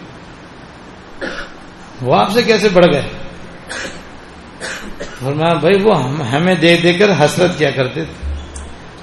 وہ 2.02 2.14
آپ 2.14 2.31
سے 2.31 2.42
کیسے 2.42 2.68
بڑھ 2.68 2.87
گئے؟ 2.92 3.02
فرمایا، 5.20 5.55
بھائی 5.55 5.83
وہ 5.83 6.26
ہمیں 6.26 6.55
دے 6.55 6.76
دے 6.76 6.92
کر 6.92 7.24
حسرت 7.24 7.59
کیا 7.59 7.70
کرتے 7.70 8.05
تھے۔ 8.05 8.35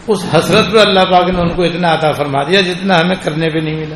اس 0.08 0.26
حسرت 0.34 0.72
پہ 0.72 0.78
اللہ 0.78 1.00
پاک 1.00 1.30
نے 1.30 1.42
ان 1.42 1.56
کو 1.56 1.64
اتنا 1.64 1.94
عطا 1.94 2.12
فرما 2.12 2.44
دیا 2.44 2.62
جتنا 2.62 3.00
ہمیں 3.00 3.16
کرنے 3.24 3.50
پہ 3.50 3.60
نہیں 3.60 3.76
ملا۔ 3.76 3.96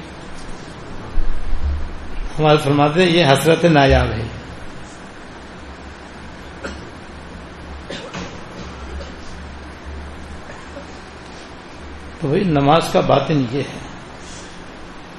ہمارے 2.40 2.58
فرماتے 2.58 3.04
یہ 3.04 3.26
حسرت 3.26 3.66
نایاب 3.66 4.08
ہے۔ 4.08 4.24
تو 12.24 12.30
بھائی 12.30 12.44
نماز 12.44 12.90
کا 12.92 13.00
باطن 13.00 13.46
یہ 13.52 13.60
ہے 13.60 13.80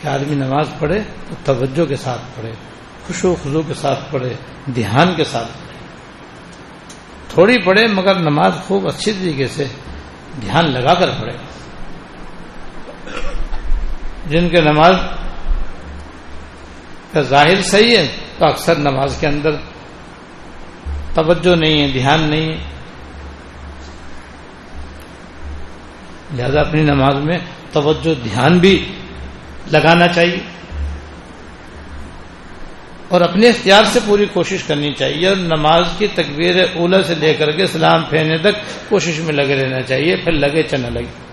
کہ 0.03 0.09
آدمی 0.09 0.35
نماز 0.35 0.69
پڑھے 0.79 1.03
تو 1.29 1.35
توجہ 1.45 1.85
کے 1.85 1.97
ساتھ 1.97 2.21
پڑھے، 2.37 2.53
خوش 3.07 3.25
و 3.25 3.37
خزو 3.43 3.62
کے 3.62 3.75
ساتھ 3.75 4.01
پڑھے، 4.11 4.35
دھیان 4.75 5.14
کے 5.14 5.25
ساتھ 5.25 5.47
پڑھے۔ 5.47 5.79
تھوڑی 7.29 7.59
پڑھے 7.59 7.87
مگر 7.87 8.19
نماز 8.19 8.53
خوب 8.67 8.88
اچھی 8.88 9.12
طریقے 9.12 9.47
سے 9.47 9.64
دھیان 10.40 10.71
لگا 10.71 10.95
کر 10.95 11.11
پڑھے۔ 11.21 11.37
جن 14.27 14.49
کے 14.49 14.61
نماز 14.61 14.95
کا 17.12 17.21
ظاہر 17.21 17.62
صحیح 17.62 17.97
ہے 17.97 18.09
تو 18.38 18.47
اکثر 18.47 18.75
نماز 18.75 19.17
کے 19.21 19.27
اندر 19.27 19.51
توجہ 21.14 21.57
نہیں 21.57 21.83
ہے، 21.83 21.88
دھیان 21.88 22.23
نہیں 22.23 22.53
ہے۔ 22.53 22.73
لہذا 26.35 26.61
اپنی 26.61 26.83
نماز 26.83 27.14
میں 27.14 27.38
توجہ، 27.73 28.14
دھیان 28.25 28.59
بھی 28.59 28.85
لگانا 29.73 30.09
چاہیے 30.09 30.38
اور 33.09 33.20
اپنے 33.20 33.49
اختیار 33.49 33.85
سے 33.85 34.01
پوری 34.07 34.27
کوشش 34.33 34.62
کرنی 34.62 34.92
چاہیے 34.92 35.29
اور 35.29 35.37
نماز 35.37 35.85
کی 35.99 36.07
تکبیر 36.07 36.57
اولا 36.77 37.03
سے 37.03 37.14
لے 37.14 37.35
کر 37.35 37.51
کے 37.51 37.66
سلام 37.66 38.03
پھیرنے 38.03 38.37
تک 38.37 38.88
کوشش 38.88 39.18
میں 39.18 39.35
لگے 39.35 39.57
رہنا 39.57 39.83
چاہیے، 39.83 40.16
پھر 40.16 40.33
لگے 40.33 40.62
چنا 40.62 40.88
لگے۔ 40.88 41.25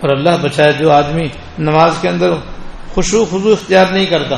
اور 0.00 0.16
اللہ 0.16 0.30
بچائے 0.42 0.72
جو 0.72 0.90
آدمی 0.90 1.28
نماز 1.58 1.92
کے 2.00 2.08
اندر 2.08 2.32
خوشو 2.88 3.24
خزو 3.24 3.52
اختیار 3.52 3.86
نہیں 3.86 4.06
کرتا 4.06 4.36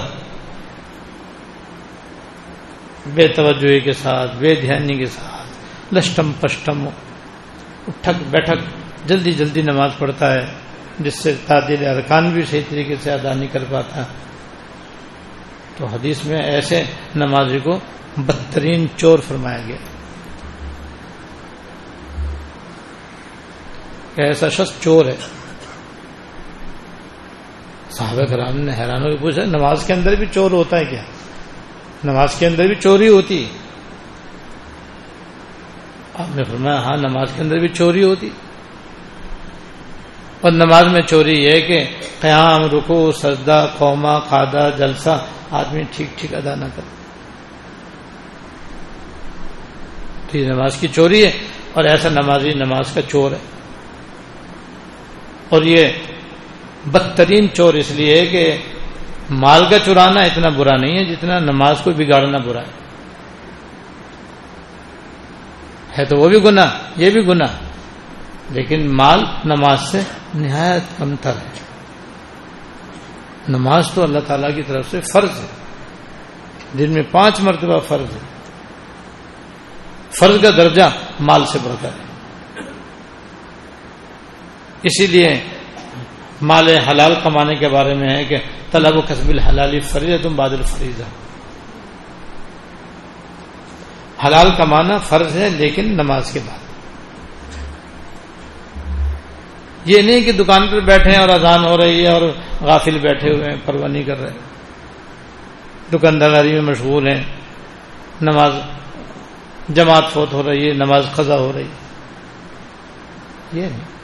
بے 3.15 3.29
توجہی 3.29 3.81
کے 3.81 3.93
ساتھ، 3.93 4.37
بے 4.37 4.55
دھیانی 4.55 4.97
کے 4.97 5.07
ساتھ، 5.07 5.47
لشٹم 5.95 6.33
پشٹم، 6.41 6.89
اٹھک 7.89 8.23
بیٹھک، 8.31 8.59
جلدی 9.09 9.33
جلدی 9.33 9.63
نماز 9.63 9.91
پڑھتا 9.99 10.33
ہے، 10.33 10.47
جس 10.99 11.19
سے 11.19 11.35
تعدیل 11.47 11.87
ارکان 11.87 12.31
بھی 12.31 12.43
صحیح 12.43 12.61
طریقے 12.69 12.95
سے 13.03 13.13
ادا 13.13 13.35
نہیں 13.35 13.49
کر 13.53 13.65
پاتا۔ 13.71 14.03
تو 15.77 15.87
حدیث 15.87 16.25
میں 16.25 16.43
ایسے 16.43 16.83
نمازی 17.17 17.59
کو 17.59 17.79
بدترین 18.17 18.87
چور 18.97 19.19
فرمایا 19.29 19.59
گیا۔ 19.67 19.77
کہ 24.15 24.21
ایسا 24.21 24.49
شخص 24.49 24.73
چور 24.81 25.07
ہے۔ 25.07 25.17
صحابہ 27.91 28.25
کرام 28.25 28.57
نے 28.57 28.73
حیرانوں 28.73 29.11
کی 29.11 29.17
پوچھا، 29.17 29.45
نماز 29.45 29.87
کے 29.87 29.93
اندر 29.93 30.15
بھی 30.15 30.27
چور 30.35 30.51
ہوتا 30.51 30.79
ہے 30.79 30.85
کیا؟ 30.85 31.03
نماز 32.05 32.35
کے 32.39 32.47
اندر 32.47 32.67
بھی 32.67 32.75
چوری 32.75 33.09
ہوتی 33.09 33.49
آپ 36.15 36.37
نے 36.37 36.45
فرمایا 36.45 36.83
ہاں 36.83 36.97
نماز 36.97 37.29
کے 37.37 37.43
اندر 37.43 37.57
بھی 37.59 37.69
چوری 37.69 38.03
ہوتی۔ 38.03 38.31
اور 40.41 40.53
نماز 40.53 40.85
میں 40.85 41.03
چوری 41.03 41.45
یہ 41.45 41.61
کہ 41.61 41.85
قیام 42.21 42.65
رکو 42.65 43.13
سجدہ 43.13 43.67
قوما 43.79 44.19
قادہ، 44.19 44.71
جلسہ، 44.79 45.25
آدمی 45.51 45.83
ٹھیک 45.97 46.07
ٹھیک 46.17 46.35
ادا 46.35 46.55
نہ 46.55 46.65
کرے۔ 46.65 46.97
تو 50.31 50.39
یہ 50.39 50.47
نماز 50.47 50.77
کی 50.77 50.89
چوری 50.89 51.25
ہے 51.25 51.33
اور 51.73 51.85
ایسا 51.85 52.09
نمازی 52.09 52.55
نماز 52.55 52.93
کا 52.95 53.03
چور 53.03 53.33
ہے۔ 53.33 53.39
اور 55.49 55.63
یہ 55.63 55.89
بدترین 56.87 57.49
چور 57.55 57.75
اس 57.75 57.91
لیے 57.91 58.21
ہے 58.21 58.27
کہ 58.27 58.57
مال 59.31 59.65
کا 59.71 59.79
چرانا 59.79 60.21
اتنا 60.21 60.49
برا 60.49 60.77
نہیں 60.77 60.99
ہے 60.99 61.05
جتنا 61.05 61.39
نماز 61.39 61.81
کو 61.85 61.91
بگاڑنا 61.91 62.39
برا 62.39 62.61
ہے۔ 62.61 62.87
ہے 65.99 66.05
تو 66.05 66.17
وہ 66.17 66.29
بھی 66.29 66.45
گنا 66.45 66.67
یہ 66.97 67.11
بھی 67.11 67.27
گنا 67.27 67.45
لیکن 68.51 68.97
مال 68.97 69.25
نماز 69.45 69.81
سے 69.81 70.01
نہایت 70.35 70.83
کمتر 70.99 71.31
ہے۔ 71.31 71.61
نماز 73.49 73.91
تو 73.95 74.03
اللہ 74.03 74.19
تعالی 74.27 74.53
کی 74.53 74.63
طرف 74.63 74.91
سے 74.91 75.01
فرض 75.01 75.31
ہے۔ 75.31 75.47
جن 76.75 76.93
میں 76.93 77.03
پانچ 77.11 77.41
مرتبہ 77.41 77.79
فرض 77.79 78.15
ہے۔ 78.15 78.21
فرض 80.11 80.43
کا 80.43 80.51
درجہ 80.51 80.83
مال 81.21 81.47
سے 81.47 81.59
بڑھ 81.63 81.75
کر 81.81 81.89
ہے۔ 81.89 82.07
اسی 84.83 85.07
لیے 85.07 85.41
مال 86.43 86.69
حلال 86.69 87.15
کمانے 87.23 87.55
کے 87.55 87.69
بارے 87.69 87.95
میں 87.95 88.17
ہے 88.17 88.25
کہ 88.25 88.37
طلب 88.77 88.97
و 88.97 89.01
قصب 89.01 89.29
الحلالی 89.29 89.81
فریض 89.81 90.11
ہے 90.11 90.19
تم 90.19 90.37
بادل 90.37 90.63
فریض 90.63 91.01
حلال 94.25 94.51
کمانا 94.57 94.97
فرض 94.99 95.37
ہے 95.37 95.49
لیکن 95.51 95.85
نماز 95.97 96.33
کے 96.33 96.41
بعد. 96.47 96.65
یہ 99.85 100.03
نہیں 100.03 100.21
کہ 100.21 100.33
دکان 100.33 100.67
پر 100.69 100.81
بیٹھے 100.81 101.11
ہیں 101.11 101.19
اور 101.19 101.29
اذان 101.29 101.65
ہو 101.65 101.77
رہی 101.77 102.03
ہے 102.03 102.13
اور 102.13 102.23
غافل 102.61 102.99
بیٹھے 102.99 103.31
ہوئے 103.31 103.51
ہیں 103.51 103.57
پرواہ 103.65 103.89
نہیں 103.89 104.03
کر 104.03 104.21
رہے 104.21 104.31
دکانداری 105.93 106.53
میں 106.53 106.61
مشغول 106.61 107.09
ہیں، 107.09 107.23
نماز 108.21 108.53
جماعت 109.69 110.13
فوت 110.13 110.33
ہو 110.33 110.43
رہی 110.43 110.69
ہے، 110.69 110.73
نماز 110.75 111.07
خزا 111.15 111.37
ہو 111.39 111.53
رہی 111.55 111.63
ہے. 111.63 111.85
یہ 113.53 113.67
نہیں. 113.67 113.96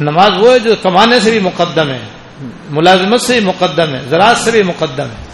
نماز 0.00 0.30
وہ 0.38 0.52
ہے 0.52 0.58
جو 0.58 0.74
کمانے 0.82 1.20
سے 1.20 1.30
بھی 1.30 1.38
مقدم 1.38 1.88
ہے، 1.88 1.98
ملازمت 2.70 3.20
سے 3.20 3.40
بھی 3.40 3.46
مقدم 3.46 3.94
ہے، 3.94 4.00
زراعت 4.08 4.36
سے 4.36 4.50
بھی 4.50 4.62
مقدم 4.62 5.04
ہے۔ 5.04 5.24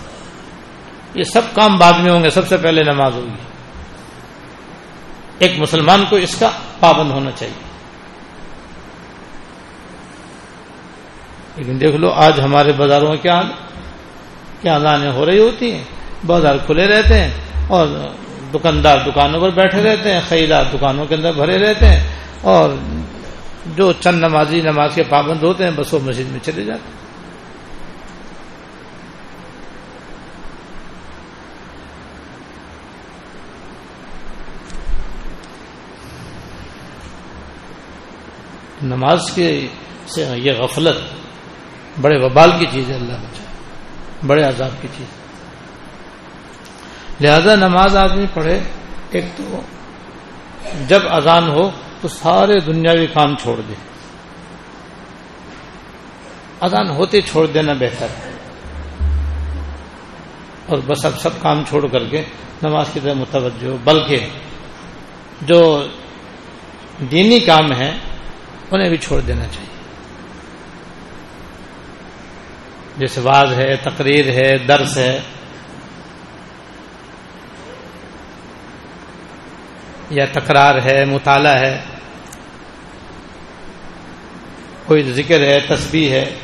یہ 1.14 1.22
سب 1.22 1.40
کام 1.54 1.76
بعد 1.76 1.92
میں 1.92 2.12
ہوں 2.12 2.24
گے، 2.24 2.30
سب 2.30 2.48
سے 2.48 2.56
پہلے 2.56 2.82
نماز 2.82 3.14
ہوگی۔ 3.14 3.28
ایک 5.38 5.52
مسلمان 5.58 6.04
کو 6.10 6.16
اس 6.16 6.36
کا 6.36 6.50
پابند 6.80 7.10
ہونا 7.10 7.30
چاہیے۔ 7.30 7.70
لیکن 11.56 11.80
دیکھ 11.80 11.96
لو، 11.96 12.10
آج 12.10 12.40
ہمارے 12.40 12.72
بازاروں 12.72 13.08
میں 13.08 13.16
کیا 13.16 13.42
کیا 14.60 14.78
لانیں 14.78 15.12
ہو 15.12 15.26
رہی 15.26 15.38
ہوتی 15.38 15.72
ہیں؟ 15.72 15.84
بازار 16.26 16.54
کھلے 16.66 16.86
رہتے 16.86 17.20
ہیں 17.20 17.30
اور 17.68 17.86
دکاندار 18.54 18.98
دکانوں 19.06 19.40
پر 19.40 19.50
بیٹھے 19.50 19.82
رہتے 19.82 20.12
ہیں، 20.12 20.20
خریدار 20.28 20.64
دکانوں 20.74 21.06
کے 21.06 21.14
اندر 21.14 21.32
بھرے 21.32 21.58
رہتے 21.58 21.86
ہیں 21.86 22.08
اور 22.40 22.70
جو 23.66 23.92
چند 23.92 24.24
نمازی 24.24 24.60
نماز 24.60 24.94
کے 24.94 25.02
پابند 25.02 25.42
ہوتے 25.42 25.64
ہیں، 25.64 25.70
بس 25.70 25.94
وہ 25.94 25.98
مسجد 26.02 26.30
میں 26.30 26.40
چلے 26.42 26.64
جاتے 26.64 26.88
ہیں۔ 26.88 26.98
نماز 38.82 39.30
کے 39.34 39.66
سے 40.06 40.26
یہ 40.36 40.52
غفلت 40.52 40.96
بڑے 42.00 42.16
وبال 42.16 42.50
کی 42.58 42.66
چیز 42.72 42.90
ہے، 42.90 42.94
اللہ 42.94 43.12
بچا 43.12 43.44
بڑے 44.26 44.42
عذاب 44.42 44.82
کی 44.82 44.88
چیز 44.96 45.06
لہذا 47.20 47.54
نماز 47.54 47.96
آدمی 47.96 48.26
پڑھے، 48.34 48.60
ایک 49.10 49.24
تو 49.36 49.60
جب 50.88 51.00
اذان 51.10 51.48
ہو 51.48 51.70
تو 52.00 52.08
سارے 52.08 52.60
دنیاوی 52.60 53.06
کام 53.06 53.36
چھوڑ 53.36 53.60
دے۔ 53.68 53.74
اذان 56.60 56.90
ہوتے 56.90 57.20
چھوڑ 57.20 57.46
دینا 57.46 57.72
بہتر۔ 57.72 58.06
ہے 58.06 58.30
اور 60.66 60.78
بس 60.86 61.04
اب 61.04 61.20
سب 61.20 61.30
کام 61.40 61.62
چھوڑ 61.68 61.86
کر 61.86 62.04
کے 62.04 62.22
نماز 62.62 62.86
کی 62.92 63.00
طرح 63.00 63.12
متوجہ۔ 63.12 63.76
بلکہ 63.84 64.26
جو 65.42 65.86
دینی 67.10 67.40
کام 67.40 67.72
ہے، 67.72 67.96
انہیں 68.70 68.88
بھی 68.88 68.96
چھوڑ 68.96 69.20
دینا 69.20 69.44
چاہیے۔ 69.44 69.70
جیسے 72.96 73.20
واز 73.20 73.52
ہے، 73.52 73.76
تقریر 73.76 74.28
ہے، 74.28 74.58
درس 74.58 74.96
ہے۔ 74.96 75.20
یا 80.10 80.24
تکرار 80.32 80.74
ہے، 80.84 81.04
مطالعہ 81.04 81.58
ہے، 81.58 81.80
کوئی 84.86 85.02
ذکر 85.02 85.40
ہے، 85.40 85.60
تسبیح 85.68 86.10
ہے، 86.10 86.34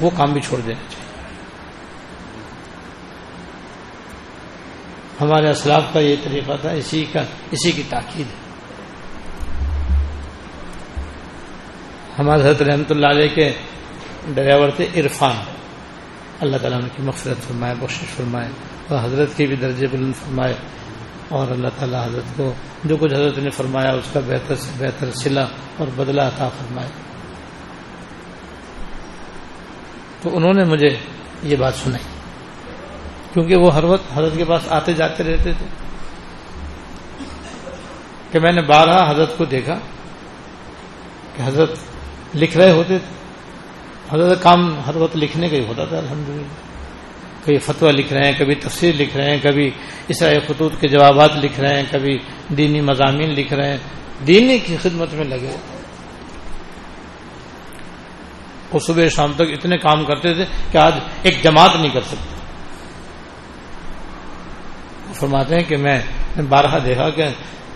وہ 0.00 0.10
کام 0.16 0.32
بھی 0.32 0.40
چھوڑ 0.40 0.60
دینا 0.60 0.80
چاہیے۔ 0.90 1.02
ہمارے 5.20 5.50
اسلاف 5.50 5.82
کا 5.92 6.00
یہ 6.00 6.16
طریقہ 6.24 6.52
تھا، 6.60 6.70
اسی 6.70 7.04
کا، 7.12 7.22
اسی 7.50 7.72
کی 7.72 7.82
تاکید 7.88 8.26
ہے۔ 8.26 8.42
ہمارے 12.18 12.40
حضرت 12.40 12.62
رحمۃ 12.62 12.90
اللہ 12.90 13.06
علیہ 13.06 13.34
کے 13.34 13.52
ڈرائیور 14.34 14.68
تھے، 14.70 14.86
عرفان۔ 14.96 15.36
اللہ 16.40 16.56
تعالیٰ 16.56 16.80
نے 16.80 16.88
کی 16.96 17.02
مغفرت 17.02 17.48
فرمائے 17.48 17.74
بخش 17.74 17.94
فرمائے۔ 18.16 18.48
اور 18.92 19.04
حضرت 19.04 19.36
کی 19.36 19.46
بھی 19.46 19.56
درجے 19.56 19.86
بلند 19.86 20.12
فرمائے 20.14 20.54
اور 21.28 21.46
اللہ 21.50 21.68
تعالیٰ 21.76 22.06
حضرت 22.06 22.36
کو 22.36 22.52
جو 22.84 22.96
کچھ 22.96 23.14
حضرت 23.14 23.38
نے 23.38 23.50
فرمایا 23.50 23.92
اس 23.92 24.04
کا 24.12 24.20
بہتر 24.20 24.54
سے 24.54 24.70
بہتر 24.78 25.10
سلا 25.10 25.44
اور 25.76 25.86
بدلہ 25.96 26.22
عطا 26.22 26.48
فرمائے۔ 26.48 26.88
تو 30.22 30.36
انہوں 30.36 30.52
نے 30.54 30.64
مجھے 30.64 30.96
یہ 31.42 31.56
بات 31.56 31.74
سنائی، 31.74 32.04
کیونکہ 33.32 33.56
وہ 33.56 33.74
ہر 33.74 33.84
وقت 33.84 34.18
حضرت 34.18 34.32
کے 34.36 34.44
پاس 34.44 34.62
آتے 34.68 34.92
جاتے 34.92 35.24
رہتے 35.24 35.52
تھے۔ 35.52 35.66
کہ 38.30 38.38
میں 38.38 38.52
نے 38.52 38.62
بارہ 38.62 39.10
حضرت 39.10 39.38
کو 39.38 39.44
دیکھا 39.44 39.78
کہ 41.36 41.42
حضرت 41.46 41.70
لکھ 42.34 42.56
رہے 42.56 42.70
ہوتے 42.70 42.98
تھے۔ 42.98 43.22
حضرت 44.16 44.42
کام 44.42 44.80
ہر 44.86 44.96
وقت 44.96 45.16
لکھنے 45.16 45.48
کا 45.48 45.56
ہی 45.56 45.64
ہوتا 45.66 45.84
تھا 45.84 45.98
الحمد 45.98 46.28
للہ 46.28 46.71
کبھی 47.44 47.58
فتویٰ 47.58 47.92
لکھ 47.92 48.12
رہے 48.12 48.26
ہیں، 48.26 48.38
کبھی 48.38 48.54
تفسیر 48.54 48.94
لکھ 48.94 49.16
رہے 49.16 49.30
ہیں، 49.30 49.38
کبھی 49.42 49.70
اسرائیل 50.08 50.40
خطوط 50.48 50.80
کے 50.80 50.88
جوابات 50.88 51.36
لکھ 51.36 51.60
رہے 51.60 51.76
ہیں، 51.76 51.84
کبھی 51.90 52.18
دینی 52.48 52.80
مضامین 52.80 53.30
لکھ 53.30 53.52
رہے 53.52 53.70
ہیں۔ 53.70 53.78
دینی 54.26 54.58
کی 54.58 54.76
خدمت 54.82 55.14
میں 55.14 55.24
لگے 55.24 55.56
وہ 58.72 58.78
صبح 58.78 59.08
شام 59.08 59.32
تک 59.36 59.52
اتنے 59.52 59.76
کام 59.78 60.04
کرتے 60.04 60.34
تھے 60.34 60.44
کہ 60.72 60.78
آج 60.78 60.92
ایک 61.22 61.42
جماعت 61.42 61.76
نہیں 61.76 61.90
کر 61.90 62.00
سکتے۔ 62.00 62.40
فرماتے 65.12 65.54
ہیں 65.54 65.64
کہ 65.64 65.76
میں 65.76 66.00
بارہ 66.48 66.78
دیکھا 66.84 67.10
کہ 67.10 67.24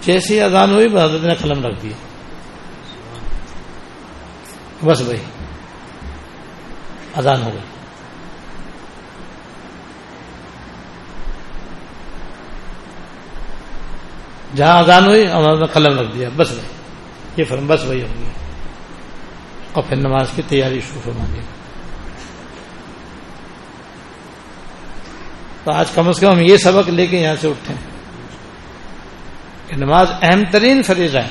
جیسی 0.02 0.40
اذان 0.40 0.70
ہوئی 0.70 0.86
حضرت 0.86 1.22
نے 1.22 1.34
قلم 1.34 1.66
رکھ 1.66 1.82
دیا 1.82 1.96
بس 4.84 5.00
بھائی 5.00 5.18
اذان 7.16 7.42
ہو 7.42 7.50
گئی۔ 7.50 7.75
جہاں 14.54 14.78
اذان 14.78 15.06
ہوئی 15.06 15.30
ہمارے 15.30 15.56
نے 15.56 15.66
قلم 15.66 15.98
رکھ 15.98 16.14
دیا، 16.14 16.28
بس 16.36 16.50
بھائی 16.50 16.68
یہ 17.36 17.44
فرم، 17.44 17.66
بس 17.66 17.84
وہی 17.84 18.02
ہو 18.02 18.06
گیا 18.20 18.28
اور 19.72 19.84
پھر 19.88 19.96
نماز 19.96 20.30
کی 20.36 20.42
تیاری 20.48 20.80
شروع 20.80 21.00
فرما 21.04 21.24
دی۔ 21.34 21.40
تو 25.64 25.72
آج 25.72 25.90
کم 25.90 26.08
از 26.08 26.20
کم 26.20 26.32
ہم 26.32 26.40
یہ 26.40 26.56
سبق 26.56 26.88
لے 26.88 27.06
کے 27.06 27.18
یہاں 27.18 27.36
سے 27.40 27.48
اٹھے 27.48 27.74
کہ 29.66 29.76
نماز 29.76 30.06
اہم 30.22 30.42
ترین 30.50 30.82
فریضہ 30.82 31.18
ہے۔ 31.18 31.28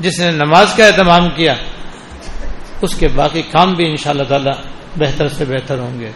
جس 0.00 0.20
نے 0.20 0.30
نماز 0.30 0.66
کا 0.76 0.86
اہتمام 0.86 1.28
کیا، 1.28 1.54
اس 2.82 2.94
کے 2.94 3.08
باقی 3.08 3.42
کام 3.42 3.74
بھی 3.74 3.90
ان 3.90 3.96
شاء 3.96 4.10
اللہ 4.10 4.22
تعالی 4.22 4.50
بہتر 4.96 5.28
سے 5.28 5.44
بہتر 5.44 5.78
ہوں 5.78 6.00
گے۔ 6.00 6.10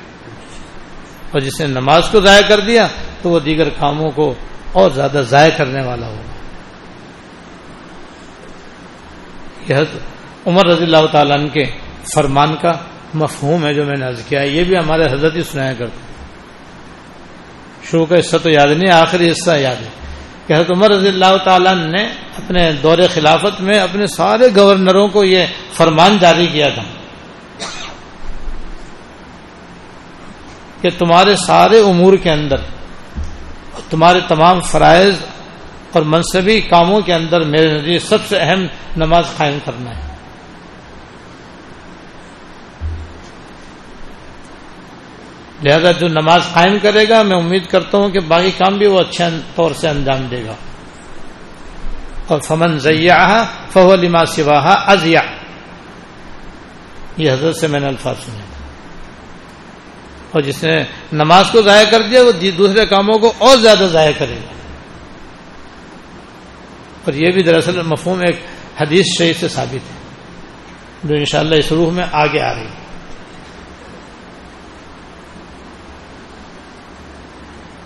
اور 1.31 1.41
جس 1.41 1.61
نے 1.61 1.67
نماز 1.67 2.09
کو 2.11 2.21
ضائع 2.21 2.43
کر 2.49 2.61
دیا، 2.61 2.87
تو 3.23 3.31
وہ 3.31 3.41
دیگر 3.41 3.69
کاموں 3.69 4.11
کو 4.11 4.35
اور 4.75 4.91
زیادہ 4.91 5.23
ضائع 5.29 5.51
کرنے 5.57 5.83
والا 5.83 6.07
ہوگا 6.07 6.33
یہ 9.69 9.77
عمر 10.47 10.67
رضی 10.67 10.85
اللہ 10.85 11.07
تعالیٰ 11.13 11.53
کے 11.53 11.65
فرمان 12.15 12.57
کا 12.57 12.73
مفہوم 13.15 13.67
ہے 13.67 13.75
جو 13.75 13.85
میں 13.85 13.97
نے 13.99 14.07
عرض 14.07 14.25
کیا 14.25 14.43
یہ 14.43 14.65
بھی 14.65 14.77
ہمارے 14.77 15.03
حضرت 15.13 15.37
ہی 15.37 15.43
سنایا 15.43 15.73
کرتے 15.73 16.13
شروع 17.91 18.07
کا 18.07 18.21
حصہ 18.21 18.37
تو 18.37 18.51
یاد 18.51 18.67
نہیں، 18.67 18.93
آخری 18.93 19.31
حصہ 19.31 19.51
یاد 19.51 19.83
ہے۔ 19.83 19.89
کہ 20.47 20.53
حضرت 20.53 20.71
عمر 20.71 20.91
رضی 20.91 21.09
اللہ 21.09 21.37
تعالیٰ 21.45 21.75
نے 21.75 22.05
اپنے 22.13 22.73
دور 22.73 22.99
خلافت 23.15 23.61
میں 23.61 23.79
اپنے 23.79 24.07
سارے 24.07 24.45
گورنروں 24.57 25.09
کو 25.09 25.25
یہ 25.25 25.47
فرمان 25.75 26.19
جاری 26.21 26.47
کیا 26.47 26.69
تھا 26.69 26.83
کہ 30.81 30.89
تمہارے 30.99 31.37
سارے 31.37 31.79
امور 31.79 32.17
کے 32.17 32.31
اندر 32.31 32.57
تمہارے 33.91 34.21
تمام 34.29 34.61
فرائض 34.61 35.15
اور 35.93 36.03
منصبی 36.03 36.61
کاموں 36.61 37.01
کے 37.01 37.15
اندر 37.15 37.41
میرے 37.41 37.79
نظریے 37.79 37.99
سب 37.99 38.19
سے 38.29 38.37
اہم 38.39 38.67
نماز 38.97 39.25
قائم 39.37 39.59
کرنا 39.65 39.91
ہے۔ 39.91 40.15
لہذا 45.63 45.93
جو 45.93 46.09
نماز 46.09 46.41
قائم 46.53 46.77
کرے 46.83 47.09
گا، 47.09 47.23
میں 47.23 47.37
امید 47.37 47.67
کرتا 47.67 47.99
ہوں 47.99 48.09
کہ 48.09 48.21
باقی 48.21 48.51
کام 48.51 48.79
بھی 48.79 48.87
وہ 48.87 49.01
اچھے 49.01 49.25
طور 49.55 49.71
سے 49.71 49.89
انجام 49.89 50.27
دے 50.31 50.45
گا۔ 50.45 50.55
اور 52.27 52.41
فمن 52.41 52.79
ضیا 52.79 53.45
فو 53.73 53.95
لما 53.95 54.25
سواہا 54.25 54.75
ازیا 54.87 55.21
یہ 57.17 57.33
حضرت 57.33 57.57
سے 57.57 57.67
میں 57.67 57.81
نے 57.81 57.87
الفاظ 57.87 58.17
سنے۔ 58.27 58.54
اور 60.35 60.43
جس 60.43 60.65
نے 60.65 60.85
نماز 61.13 61.51
کو 61.51 61.63
ضائع 61.63 61.91
کر 61.91 62.03
دیا، 62.11 62.23
وہ 62.23 62.33
دوسرے 62.33 62.87
کاموں 62.87 63.19
کو 63.19 63.33
اور 63.39 63.57
زیادہ 63.57 63.87
ضائع 63.93 64.13
کرے 64.19 64.35
گا۔ 64.35 64.55
اور 67.05 67.13
یہ 67.13 67.31
بھی 67.31 67.43
دراصل 67.43 67.83
مفہوم 67.83 68.19
ایک 68.19 68.41
حدیث 68.81 69.07
شہید 69.19 69.37
سے 69.37 69.49
ثابت 69.49 69.75
ہے، 69.75 70.01
جو 71.05 71.15
انشاءاللہ 71.15 71.55
اس 71.55 71.73
روح 71.73 71.91
میں 71.91 72.05
آگے 72.13 72.41
آ 72.41 72.55
رہی 72.55 72.61
ہے۔ 72.61 72.85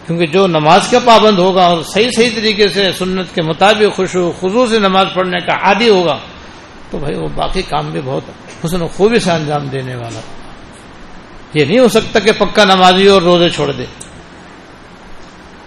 کیونکہ 0.06 0.26
جو 0.26 0.46
نماز 0.46 0.88
کا 0.90 0.98
پابند 1.04 1.38
ہوگا 1.38 1.66
اور 1.66 1.82
صحیح 1.82 2.10
صحیح 2.16 2.30
طریقے 2.34 2.68
سے 2.68 2.92
سنت 2.92 3.34
کے 3.34 3.42
مطابق 3.42 3.96
خوش 3.96 4.10
خضو 4.10 4.66
سے 4.66 4.78
نماز 4.78 5.06
پڑھنے 5.14 5.40
کا 5.40 5.52
عادی 5.52 5.88
ہوگا، 5.88 6.18
تو 6.90 6.98
بھائی 6.98 7.18
وہ 7.18 7.28
باقی 7.34 7.62
کام 7.62 7.90
بھی 7.90 8.00
بہت 8.04 8.22
حسن 8.64 8.82
و 8.82 8.86
خوبی 8.86 9.20
سے 9.20 9.30
انجام 9.30 9.66
دینے 9.66 9.96
والا۔ 9.96 10.20
یہ 11.54 11.64
نہیں 11.64 11.78
ہو 11.78 11.88
سکتا 11.88 12.18
کہ 12.18 12.32
پکا 12.38 12.64
نمازی 12.64 13.06
اور 13.06 13.22
روزے 13.22 13.50
چھوڑ 13.50 13.72
دے۔ 13.72 13.84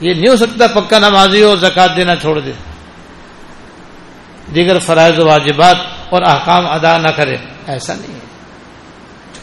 یہ 0.02 0.14
نہیں 0.14 0.30
ہو 0.30 0.36
سکتا 0.36 0.68
پکا 0.68 1.00
نمازی 1.00 1.42
اور 1.42 1.58
زکات 1.58 1.96
دینا 1.96 2.16
چھوڑ 2.16 2.40
دے۔ 2.40 2.52
دیگر 4.56 4.80
فرائض 4.80 5.20
و 5.20 5.26
واجبات 5.26 5.76
اور 6.10 6.22
احکام 6.22 6.68
ادا 6.68 6.98
نہ 6.98 7.08
کرے۔ 7.08 7.38
ایسا 7.68 7.94
نہیں 7.96 8.16
ہے۔ 8.16 8.20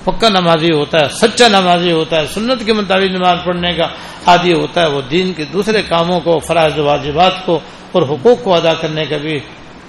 پکا 0.04 0.28
نمازی 0.28 0.72
ہوتا 0.72 0.98
ہے، 0.98 1.08
سچا 1.08 1.48
نمازی 1.48 1.92
ہوتا 1.92 2.16
ہے، 2.16 2.26
سنت 2.26 2.66
کے 2.66 2.72
مطابق 2.72 3.10
نماز 3.10 3.38
پڑھنے 3.44 3.74
کا 3.74 3.84
عادی 4.26 4.52
ہوتا 4.52 4.80
ہے۔ 4.80 4.86
وہ 4.86 5.00
دین 5.10 5.32
کے 5.32 5.44
دوسرے 5.44 5.82
کاموں 5.82 6.20
کو، 6.20 6.38
فرائض 6.38 6.78
واجبات 6.78 7.46
کو 7.46 7.60
اور 7.92 8.02
حقوق 8.02 8.44
کو 8.44 8.54
ادا 8.54 8.74
کرنے 8.74 9.04
کا 9.04 9.16
بھی 9.16 9.40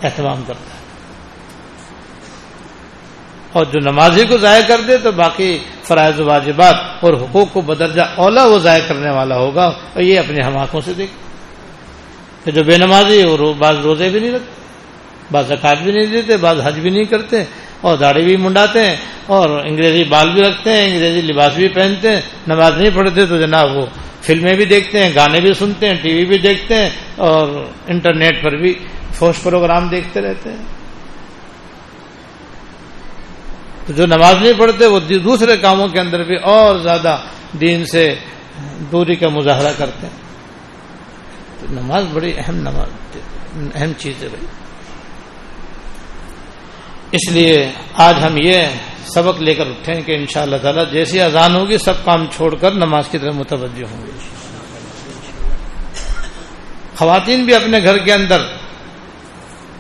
اہتمام 0.03 0.43
کرتا 0.47 0.73
ہے۔ 0.73 0.78
اور 3.53 3.65
جو 3.65 3.79
نمازی 3.79 4.23
کو 4.29 4.37
ضائع 4.37 4.61
کر 4.67 4.81
دے 4.87 4.97
تو 4.97 5.11
باقی 5.11 5.57
فرائض 5.87 6.19
واجبات 6.19 6.75
اور 7.01 7.13
حقوق 7.13 7.53
کو 7.53 7.61
بدرجہ 7.61 8.01
اولا 8.15 8.45
وہ 8.45 8.59
ضائع 8.59 8.81
کرنے 8.87 9.09
والا 9.09 9.37
ہوگا 9.37 9.65
اور 9.93 10.01
یہ 10.01 10.19
اپنے 10.19 10.43
ہم 10.43 10.57
آنکھوں 10.57 10.81
سے 10.85 10.93
دیکھ 10.93 11.11
کہ 12.45 12.51
جو 12.51 12.63
بے 12.63 12.77
نمازی 12.77 13.23
وہ 13.23 13.53
بعض 13.53 13.79
روزے 13.83 14.09
بھی 14.09 14.19
نہیں 14.19 14.31
رکھتے، 14.31 14.57
بعض 15.31 15.47
زکات 15.47 15.81
بھی 15.83 15.91
نہیں 15.91 16.05
دیتے، 16.05 16.37
بعض 16.37 16.59
حج 16.63 16.79
بھی 16.79 16.89
نہیں 16.89 17.05
کرتے 17.05 17.43
اور 17.81 17.97
داڑھی 17.97 18.23
بھی 18.25 18.35
منڈاتے 18.37 18.85
ہیں 18.85 18.95
اور 19.27 19.49
انگریزی 19.65 20.03
بال 20.03 20.29
بھی 20.29 20.41
رکھتے 20.41 20.69
ہیں، 20.71 20.85
انگریزی 20.85 21.21
لباس 21.21 21.53
بھی 21.55 21.67
پہنتے 21.67 22.09
ہیں، 22.09 22.21
نماز 22.47 22.77
نہیں 22.77 22.95
پڑھتے 22.95 23.25
تو 23.25 23.37
جناب 23.37 23.75
وہ 23.77 23.85
فلمیں 24.21 24.55
بھی 24.55 24.65
دیکھتے 24.65 25.03
ہیں، 25.03 25.11
گانے 25.15 25.39
بھی 25.41 25.53
سنتے 25.53 25.87
ہیں، 25.87 25.95
ٹی 26.01 26.13
وی 26.13 26.25
بھی 26.25 26.37
دیکھتے 26.37 26.75
ہیں 26.75 26.89
اور 27.27 27.47
انٹرنیٹ 27.87 28.41
پر 28.43 28.55
بھی 28.55 28.73
فوش 29.13 29.41
پروگرام 29.43 29.87
دیکھتے 29.87 30.21
رہتے 30.21 30.49
ہیں۔ 30.49 30.78
تو 33.89 33.95
جو 33.95 34.05
نماز 34.05 34.35
نہیں 34.41 34.53
پڑھتے، 34.57 34.85
وہ 34.85 34.99
دوسرے 34.99 35.57
کاموں 35.57 35.87
کے 35.87 35.99
اندر 35.99 36.23
بھی 36.23 36.35
اور 36.35 36.79
زیادہ 36.79 37.17
دین 37.51 37.85
سے 37.85 38.15
دوری 38.91 39.15
کا 39.15 39.29
مظاہرہ 39.29 39.73
کرتے 39.77 40.07
ہیں۔ 40.07 40.13
تو 41.59 41.65
نماز 41.69 42.03
بڑی 42.13 42.33
اہم 42.37 42.55
نماز 42.55 43.17
اہم 43.75 43.91
چیز 43.97 44.23
ہے 44.23 44.27
بھائی۔ 44.27 44.45
اس 47.11 47.31
لیے 47.31 47.71
آج 47.93 48.23
ہم 48.23 48.37
یہ 48.37 48.63
سبق 49.03 49.41
لے 49.41 49.55
کر 49.55 49.65
اٹھیں 49.67 50.01
کہ 50.01 50.11
ان 50.11 50.25
شاء 50.25 50.41
اللہ 50.41 50.55
تعالی 50.61 50.81
جیسی 50.91 51.21
اذان 51.21 51.55
ہوگی، 51.55 51.77
سب 51.77 52.05
کام 52.05 52.25
چھوڑ 52.35 52.55
کر 52.55 52.71
نماز 52.71 53.07
کی 53.07 53.17
طرف 53.17 53.33
متوجہ 53.33 53.91
ہوں 53.91 54.05
گے۔ 54.05 54.11
خواتین 56.95 57.43
بھی 57.45 57.55
اپنے 57.55 57.79
گھر 57.83 57.97
کے 57.97 58.13
اندر 58.13 58.41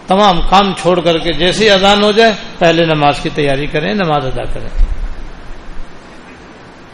تمام 0.09 0.41
کام 0.41 0.73
چھوڑ 0.81 0.99
کر 0.99 1.17
کے 1.17 1.33
جیسی 1.33 1.69
اذان 1.69 2.03
ہو 2.03 2.11
جائے، 2.11 2.33
پہلے 2.59 2.85
نماز 2.85 3.19
کی 3.19 3.29
تیاری 3.29 3.67
کریں، 3.67 3.93
نماز 3.93 4.25
ادا 4.25 4.43
کریں۔ 4.43 4.69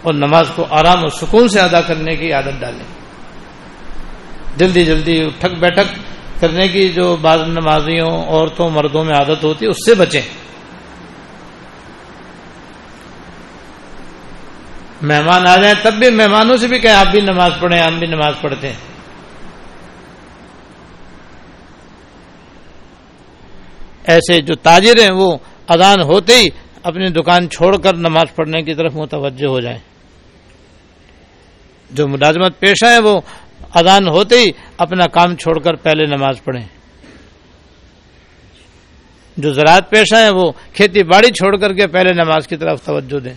اور 0.01 0.13
نماز 0.13 0.49
کو 0.55 0.65
آرام 0.69 0.97
اور 0.97 1.09
سکون 1.09 1.47
سے 1.47 1.59
ادا 1.59 1.81
کرنے 1.81 2.15
کی 2.15 2.33
عادت 2.33 2.59
ڈالیں۔ 2.59 2.85
جلدی 4.57 4.85
جلدی 4.85 5.23
اٹھک 5.23 5.59
بیٹھک 5.59 5.99
کرنے 6.41 6.67
کی 6.67 6.89
جو 6.89 7.15
بعض 7.15 7.39
نمازیوں، 7.39 8.23
عورتوں، 8.25 8.69
مردوں 8.69 9.03
میں 9.03 9.15
عادت 9.15 9.43
ہوتی 9.43 9.65
ہے، 9.65 9.69
اس 9.69 9.85
سے 9.85 9.93
بچیں۔ 9.93 10.21
مہمان 15.01 15.47
آ 15.47 15.55
جائیں، 15.55 15.75
تب 15.83 15.93
بھی 15.93 16.09
مہمانوں 16.09 16.57
سے 16.57 16.67
بھی 16.67 16.79
کہیں، 16.79 16.93
آپ 16.93 17.07
بھی 17.07 17.21
نماز 17.21 17.51
پڑھیں، 17.59 17.79
ہم 17.79 17.99
بھی 17.99 18.07
نماز 18.07 18.33
پڑھتے 18.41 18.67
ہیں۔ 18.67 18.94
ایسے 24.07 24.41
جو 24.41 24.55
تاجر 24.55 25.01
ہیں 25.01 25.11
وہ 25.11 25.37
اذان 25.67 26.01
ہوتے 26.01 26.35
ہی 26.35 26.47
اپنی 26.83 27.07
دکان 27.07 27.49
چھوڑ 27.49 27.77
کر 27.77 27.95
نماز 27.95 28.35
پڑھنے 28.35 28.61
کی 28.61 28.73
طرف 28.73 28.95
متوجہ 28.95 29.47
ہو 29.47 29.59
جائیں۔ 29.59 29.79
جو 31.91 32.07
ملازمت 32.07 32.59
پیشہ 32.59 32.85
ہے 32.85 32.99
وہ 32.99 33.21
اذان 33.73 34.07
ہوتے 34.07 34.39
ہی 34.39 34.45
اپنا 34.77 35.07
کام 35.07 35.35
چھوڑ 35.35 35.59
کر 35.59 35.73
پہلے 35.75 36.05
نماز 36.05 36.43
پڑھیں۔ 36.43 36.67
جو 39.37 39.53
زراعت 39.53 39.89
پیشہ 39.89 40.15
ہے 40.15 40.29
وہ 40.29 40.51
کھیتی 40.73 41.03
باڑی 41.03 41.27
چھوڑ 41.27 41.57
کر 41.57 41.73
کے 41.73 41.87
پہلے 41.87 42.13
نماز 42.13 42.47
کی 42.47 42.57
طرف 42.57 42.83
توجہ 42.83 43.19
دیں۔ 43.19 43.33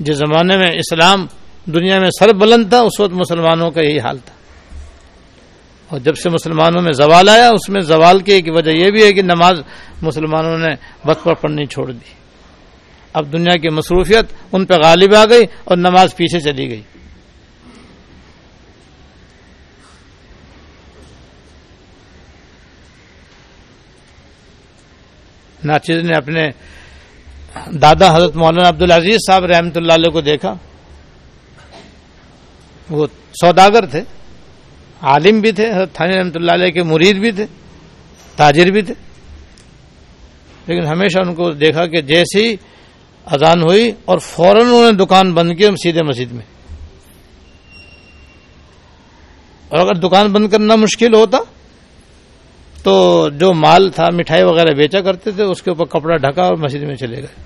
جس 0.00 0.16
زمانے 0.16 0.56
میں 0.56 0.68
اسلام 0.68 1.26
دنیا 1.64 2.00
میں 2.00 2.10
سر 2.18 2.34
بلند 2.34 2.68
تھا، 2.68 2.80
اس 2.80 3.00
وقت 3.00 3.12
مسلمانوں 3.12 3.70
کا 3.70 3.82
یہی 3.82 3.98
حال 3.98 4.18
تھا۔ 4.18 4.35
اور 5.88 5.98
جب 5.98 6.16
سے 6.16 6.30
مسلمانوں 6.30 6.82
میں 6.82 6.92
زوال 6.92 7.28
آیا، 7.28 7.48
اس 7.48 7.68
میں 7.68 7.80
زوال 7.80 8.20
کی 8.20 8.32
ایک 8.32 8.44
وجہ 8.48 8.70
یہ 8.70 8.90
بھی 8.90 9.04
ہے 9.04 9.12
کہ 9.12 9.22
نماز 9.22 9.60
مسلمانوں 10.02 10.58
نے 10.58 10.74
وقت 11.04 11.24
پر 11.24 11.34
پڑھنی 11.34 11.66
چھوڑ 11.66 11.92
دی۔ 11.92 12.14
اب 13.12 13.32
دنیا 13.32 13.56
کی 13.56 13.68
مصروفیت 13.68 14.24
ان 14.52 14.64
پہ 14.64 14.74
غالب 14.74 15.14
آ 15.14 15.24
گئی 15.24 15.44
اور 15.64 15.76
نماز 15.76 16.16
پیچھے 16.16 16.40
چلی 16.40 16.70
گئی۔ 16.70 16.82
ناچیز 25.64 25.96
نے 25.96 26.16
اپنے 26.16 26.50
دادا 27.70 28.16
حضرت 28.16 28.36
مولانا 28.36 28.68
عبد 28.68 28.82
العزیز 28.82 29.18
صاحب 29.26 29.44
رحمۃ 29.44 29.70
اللہ 29.74 29.92
علیہ 29.92 30.10
کو 30.10 30.20
دیکھا۔ 30.20 30.54
وہ 32.90 33.06
سوداگر 33.40 33.86
تھے۔ 33.86 34.02
عالم 35.02 35.40
بھی 35.40 35.52
تھے 35.52 35.70
حضرت 35.70 35.92
تھانی 35.92 36.12
رحمۃ 36.18 36.30
اللہ 36.34 36.52
علیہ 36.52 36.70
کے 36.70 36.82
مرید 36.82 37.16
بھی 37.16 37.32
تھے، 37.32 37.46
تاجر 38.36 38.66
بھی 38.66 38.82
تھے۔ 38.82 38.94
لیکن 40.66 40.86
ہمیشہ 40.86 41.18
ان 41.18 41.34
کو 41.34 41.50
دیکھا 41.50 41.86
کہ 41.86 42.00
جیسی 42.00 42.56
اذان 43.26 43.62
ہوئی 43.62 43.92
اور 44.04 44.18
فوراً 44.18 44.66
انہوں 44.66 44.92
نے 44.92 45.04
دکان 45.04 45.34
بند 45.34 45.52
کی 45.58 45.64
سیدھے 45.82 46.02
مسجد 46.02 46.32
میں۔ 46.32 46.44
اور 49.68 49.78
اگر 49.78 49.94
دکان 49.94 50.32
بند 50.32 50.48
کرنا 50.48 50.76
مشکل 50.76 51.14
ہوتا 51.14 51.38
تو 52.82 53.28
جو 53.38 53.52
مال 53.52 53.88
تھا، 53.88 54.04
مٹھائی 54.12 54.42
وغیرہ 54.42 54.74
بیچا 54.74 55.00
کرتے 55.00 55.30
تھے، 55.30 55.42
اس 55.42 55.62
کے 55.62 55.70
اوپر 55.70 55.84
کپڑا 55.84 56.16
ڈھکا 56.16 56.42
اور 56.42 56.56
مسجد 56.56 56.82
میں 56.82 56.94
چلے 56.94 57.16
گئے۔ 57.16 57.42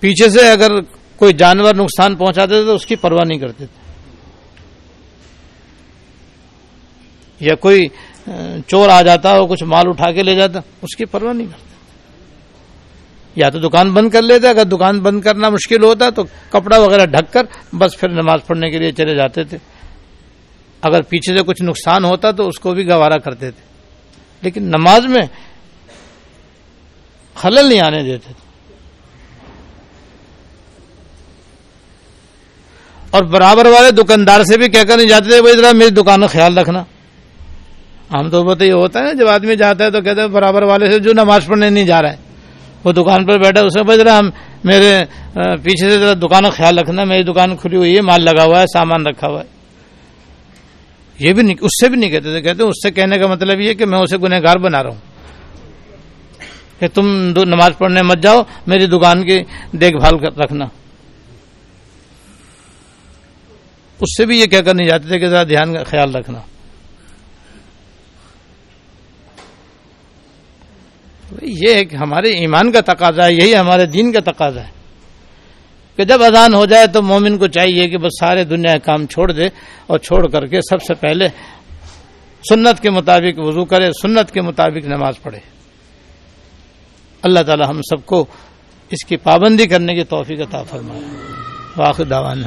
پیچھے 0.00 0.30
سے 0.30 0.50
اگر 0.50 0.70
کوئی 1.16 1.32
جانور 1.34 1.74
نقصان 1.74 2.14
پہنچاتے 2.14 2.52
تھے 2.52 2.64
تو 2.64 2.74
اس 2.74 2.86
کی 2.86 2.96
پرواہ 2.96 3.24
نہیں 3.28 3.38
کرتے 3.38 3.66
تھے۔ 3.66 3.85
یا 7.40 7.54
کوئی 7.54 7.84
چور 8.66 8.88
آ 8.88 9.02
جاتا 9.02 9.30
اور 9.30 9.48
کچھ 9.48 9.64
مال 9.64 9.84
اٹھا 9.86 10.12
کے 10.12 10.22
لے 10.22 10.34
جاتا، 10.34 10.60
اس 10.82 10.96
کی 10.96 11.04
پرواہ 11.04 11.32
نہیں 11.32 11.46
کرتے 11.46 11.66
یا 13.36 13.48
تو 13.48 13.58
دکان 13.58 13.92
بند 13.92 14.10
کر 14.10 14.22
لیتے 14.22 14.48
اگر 14.48 14.64
دکان 14.64 15.00
بند 15.00 15.20
کرنا 15.20 15.48
مشکل 15.48 15.84
ہوتا 15.84 16.10
تو 16.10 16.22
کپڑا 16.50 16.78
وغیرہ 16.78 17.06
ڈھک 17.06 17.32
کر 17.32 17.42
بس 17.72 18.00
پھر 18.00 18.08
نماز 18.08 18.40
پڑھنے 18.46 18.70
کے 18.70 18.78
لیے 18.78 18.92
چلے 18.92 19.14
جاتے 19.14 19.44
تھے۔ 19.44 19.58
اگر 20.82 21.02
پیچھے 21.02 21.38
سے 21.38 21.44
کچھ 21.44 21.62
نقصان 21.62 22.04
ہوتا 22.04 22.30
تو 22.30 22.48
اس 22.48 22.58
کو 22.58 22.70
بھی 22.70 22.88
گوارا 22.88 23.18
کرتے 23.18 23.50
تھے۔ 23.50 23.62
لیکن 24.42 24.62
نماز 24.62 25.06
میں 25.06 25.22
خلل 27.34 27.68
نہیں 27.68 27.80
آنے 27.80 28.02
دیتے 28.02 28.32
تھے۔ 28.32 28.46
اور 33.10 33.22
برابر 33.22 33.66
والے 33.66 33.90
دکاندار 33.90 34.40
سے 34.40 34.58
بھی 34.58 34.68
کہہ 34.68 34.82
کر 34.82 34.96
نہیں 34.96 35.08
جاتے 35.08 35.30
تھے، 35.30 35.42
بھائی 35.42 35.56
ذرا 35.56 35.72
میری 35.72 35.90
دکان 35.90 36.20
کا 36.20 36.26
خیال 36.26 36.58
رکھنا۔ 36.58 36.84
عام 38.10 38.30
طور 38.30 38.46
پر 38.46 38.54
تو 38.54 38.64
یہ 38.64 38.72
ہوتا 38.72 39.00
ہے 39.00 39.14
جب 39.14 39.28
آدمی 39.28 39.56
جاتا 39.56 39.84
ہے 39.84 39.90
تو 39.90 40.00
کہتے 40.00 40.20
ہیں، 40.20 40.28
برابر 40.28 40.62
والے 40.62 40.92
سے 40.92 40.98
جو 40.98 41.12
نماز 41.12 41.46
پڑھنے 41.46 41.70
نہیں 41.70 41.84
جا 41.84 42.02
رہا 42.02 42.10
ہے۔ 42.10 42.16
وہ 42.84 42.92
دکان 42.92 43.26
پر 43.26 43.38
بیٹھا 43.38 43.60
اسے 43.60 43.82
بج 43.82 44.00
رہا 44.00 44.18
ہم 44.18 44.30
میرے 44.64 45.04
پیچھے 45.34 45.90
سے 45.90 46.14
دکان 46.14 46.42
کا 46.42 46.50
خیال 46.50 46.78
رکھنا، 46.78 47.04
میری 47.04 47.22
دکان 47.22 47.56
کھلی 47.56 47.76
ہوئی 47.76 47.96
ہے، 47.96 48.00
مال 48.00 48.24
لگا 48.24 48.44
ہوا 48.44 48.60
ہے، 48.60 48.66
سامان 48.66 49.06
رکھا 49.06 49.28
ہوا 49.28 49.40
ہے۔ 49.40 49.46
یہ 51.18 51.32
بھی 51.32 51.42
نہیں، 51.42 51.56
اس 51.60 51.70
سے 51.80 51.88
بھی 51.88 51.96
نہیں 51.96 52.10
کہتے 52.10 52.32
تھے، 52.32 52.40
کہتے 52.40 52.62
اس 52.62 52.74
سے 52.82 52.90
کہنے 52.90 53.18
کا 53.18 53.26
مطلب 53.26 53.60
یہ 53.60 53.74
کہ 53.74 53.84
میں 53.84 53.98
اسے 53.98 54.16
گنہ 54.16 54.34
گار 54.34 54.56
بنا 54.56 54.82
رہا 54.82 54.90
ہوں۔ 54.90 55.16
کہ 56.80 56.88
تم 56.94 57.06
نماز 57.36 57.70
پڑھنے 57.78 58.02
مت 58.02 58.22
جاؤ، 58.22 58.42
میری 58.66 58.86
دکان 58.86 59.26
کی 59.26 59.40
دیکھ 59.72 59.96
بھال 59.96 60.40
رکھنا۔ 60.40 60.64
اس 64.00 64.16
سے 64.16 64.26
بھی 64.26 64.40
یہ 64.40 64.46
کہہ 64.46 64.58
کر 64.58 64.74
نہیں 64.74 64.88
جاتے 64.88 65.08
تھے 65.08 65.18
کہ 65.18 65.28
ذرا 65.28 65.42
دھیان 65.42 65.74
کا 65.74 65.84
خیال 65.84 66.14
رکھنا۔ 66.14 66.38
یہ 71.42 71.74
ایک 71.74 71.94
ہمارے 71.94 72.30
ایمان 72.30 72.72
کا 72.72 72.80
تقاضا 72.80 73.26
ہے، 73.26 73.32
یہی 73.32 73.56
ہمارے 73.56 73.86
دین 73.86 74.12
کا 74.12 74.20
تقاضا 74.20 74.60
ہے۔ 74.60 74.76
کہ 75.96 76.04
جب 76.04 76.22
اذان 76.22 76.54
ہو 76.54 76.66
جائے 76.66 76.86
تو 76.86 77.02
مومن 77.02 77.38
کو 77.38 77.46
چاہیے 77.46 77.88
کہ 77.88 77.98
بس 77.98 78.12
سارے 78.20 78.44
دنیا 78.44 78.78
کام 78.78 79.06
چھوڑ 79.06 79.32
دے 79.32 79.46
اور 79.86 79.98
چھوڑ 79.98 80.28
کر 80.28 80.46
کے 80.46 80.60
سب 80.60 80.82
سے 80.82 80.94
پہلے 80.94 81.28
سنت 82.48 82.80
کے 82.80 82.90
مطابق 82.90 83.38
وضو 83.38 83.64
کرے، 83.64 83.90
سنت 83.92 84.30
کے 84.30 84.40
مطابق 84.40 84.86
نماز 84.86 85.14
پڑھے۔ 85.22 85.38
اللہ 87.22 87.40
تعالی 87.40 87.64
ہم 87.68 87.80
سب 87.82 88.06
کو 88.06 88.24
اس 88.90 89.04
کی 89.04 89.16
پابندی 89.16 89.66
کرنے 89.66 89.94
کی 89.94 90.04
توفیق 90.04 90.40
عطا 90.40 90.62
فرمائے۔ 90.62 91.00
واقع 91.76 92.02
دعوان 92.10 92.44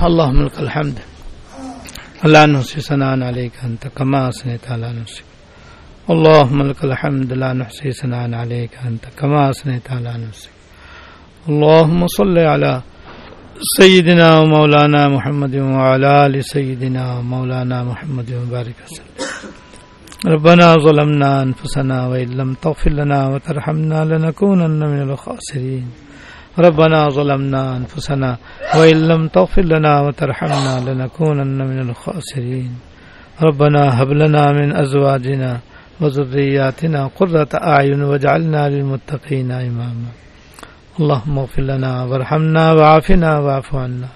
اللہ 0.00 0.26
ملک 0.26 0.60
الحمد۔ 0.60 1.13
لا 2.24 2.46
نحصي 2.46 2.80
ثناء 2.80 3.22
عليك 3.22 3.52
أنت 3.64 3.86
كما 3.96 4.28
أثنيت 4.28 4.70
على 4.70 4.92
نفسك 5.00 5.24
اللهم 6.10 6.62
لك 6.62 6.84
الحمد 6.84 7.32
لا 7.32 7.52
نحصي 7.52 7.92
ثناء 7.92 8.34
عليك 8.34 8.70
أنت 8.86 9.04
كما 9.18 9.50
أثنيت 9.50 9.90
على 9.90 10.12
نفسك 10.24 10.50
اللهم 11.48 12.06
صل 12.06 12.38
على 12.38 12.82
سيدنا 13.78 14.38
ومولانا 14.38 15.08
محمد 15.08 15.54
وعلى 15.56 16.26
آل 16.26 16.44
سيدنا 16.44 17.18
ومولانا 17.18 17.84
محمد 17.84 18.28
و 18.32 18.42
وبارك 18.42 18.78
وسلم. 18.84 19.12
ربنا 20.26 20.66
ظلمنا 20.86 21.42
أنفسنا 21.42 22.06
وإن 22.06 22.28
لم 22.40 22.54
تغفر 22.54 22.90
لنا 22.90 23.28
وترحمنا 23.28 24.04
لنكونن 24.04 24.80
من 24.92 25.00
الخاسرين 25.10 25.86
ربنا 26.58 27.08
ظلمنا 27.08 27.76
أنفسنا 27.76 28.36
وإن 28.74 29.08
لم 29.08 29.28
تغفر 29.28 29.62
لنا 29.62 30.00
وترحمنا 30.00 30.90
لنكونن 30.90 31.58
من 31.66 31.90
الخاسرين. 31.90 32.70
ربنا 33.42 34.02
هب 34.02 34.10
لنا 34.12 34.52
من 34.52 34.76
أزواجنا 34.76 35.58
وذرياتنا 36.00 37.06
قرة 37.06 37.48
أعين 37.54 38.02
واجعلنا 38.02 38.68
للمتقين 38.68 39.50
إماما. 39.50 40.10
اللهم 41.00 41.38
اغفر 41.38 41.62
لنا 41.62 42.04
وارحمنا 42.04 42.72
وعافنا 42.72 43.38
واعف 43.38 43.74
عنا. 43.74 44.08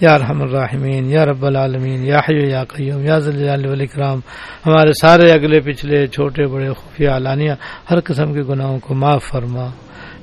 یا 0.00 0.16
رحم 0.16 0.42
الرحمین 0.42 1.10
یا 1.10 1.24
رب 1.24 1.44
العالمین 1.46 2.04
یا 2.04 2.18
حیو 2.18 2.48
یا 2.48 2.64
قیوم 2.64 3.04
یا 3.04 3.18
ذل 3.18 3.66
والاکرام 3.66 4.18
ہمارے 4.66 4.92
سارے 4.92 5.32
اگلے 5.32 5.60
پچھلے 5.60 6.06
چھوٹے 6.06 6.46
بڑے 6.46 6.72
خفیہ 6.72 7.08
علانیہ 7.08 7.52
ہر 7.90 8.00
قسم 8.00 8.32
کے 8.34 8.42
گناہوں 8.42 8.78
کو 8.78 8.94
معاف 8.94 9.24
فرما. 9.24 9.70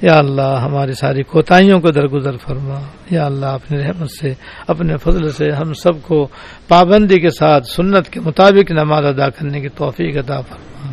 یا 0.01 0.17
اللہ 0.17 0.59
ہماری 0.61 0.93
ساری 0.93 1.23
کوتاہیوں 1.23 1.79
کو 1.79 1.91
درگزر 1.91 2.37
فرما۔ 2.37 2.79
یا 3.09 3.25
اللہ 3.25 3.45
اپنے 3.45 3.77
رحمت 3.77 4.09
سے، 4.21 4.33
اپنے 4.67 4.97
فضل 4.97 5.31
سے 5.31 5.51
ہم 5.51 5.73
سب 5.73 6.01
کو 6.01 6.27
پابندی 6.67 7.19
کے 7.19 7.29
ساتھ، 7.29 7.67
سنت 7.67 8.09
کے 8.09 8.19
مطابق 8.19 8.71
نماز 8.71 9.05
ادا 9.05 9.29
کرنے 9.29 9.61
کی 9.61 9.69
توفیق 9.69 10.17
عطا 10.17 10.41
فرما۔ 10.41 10.91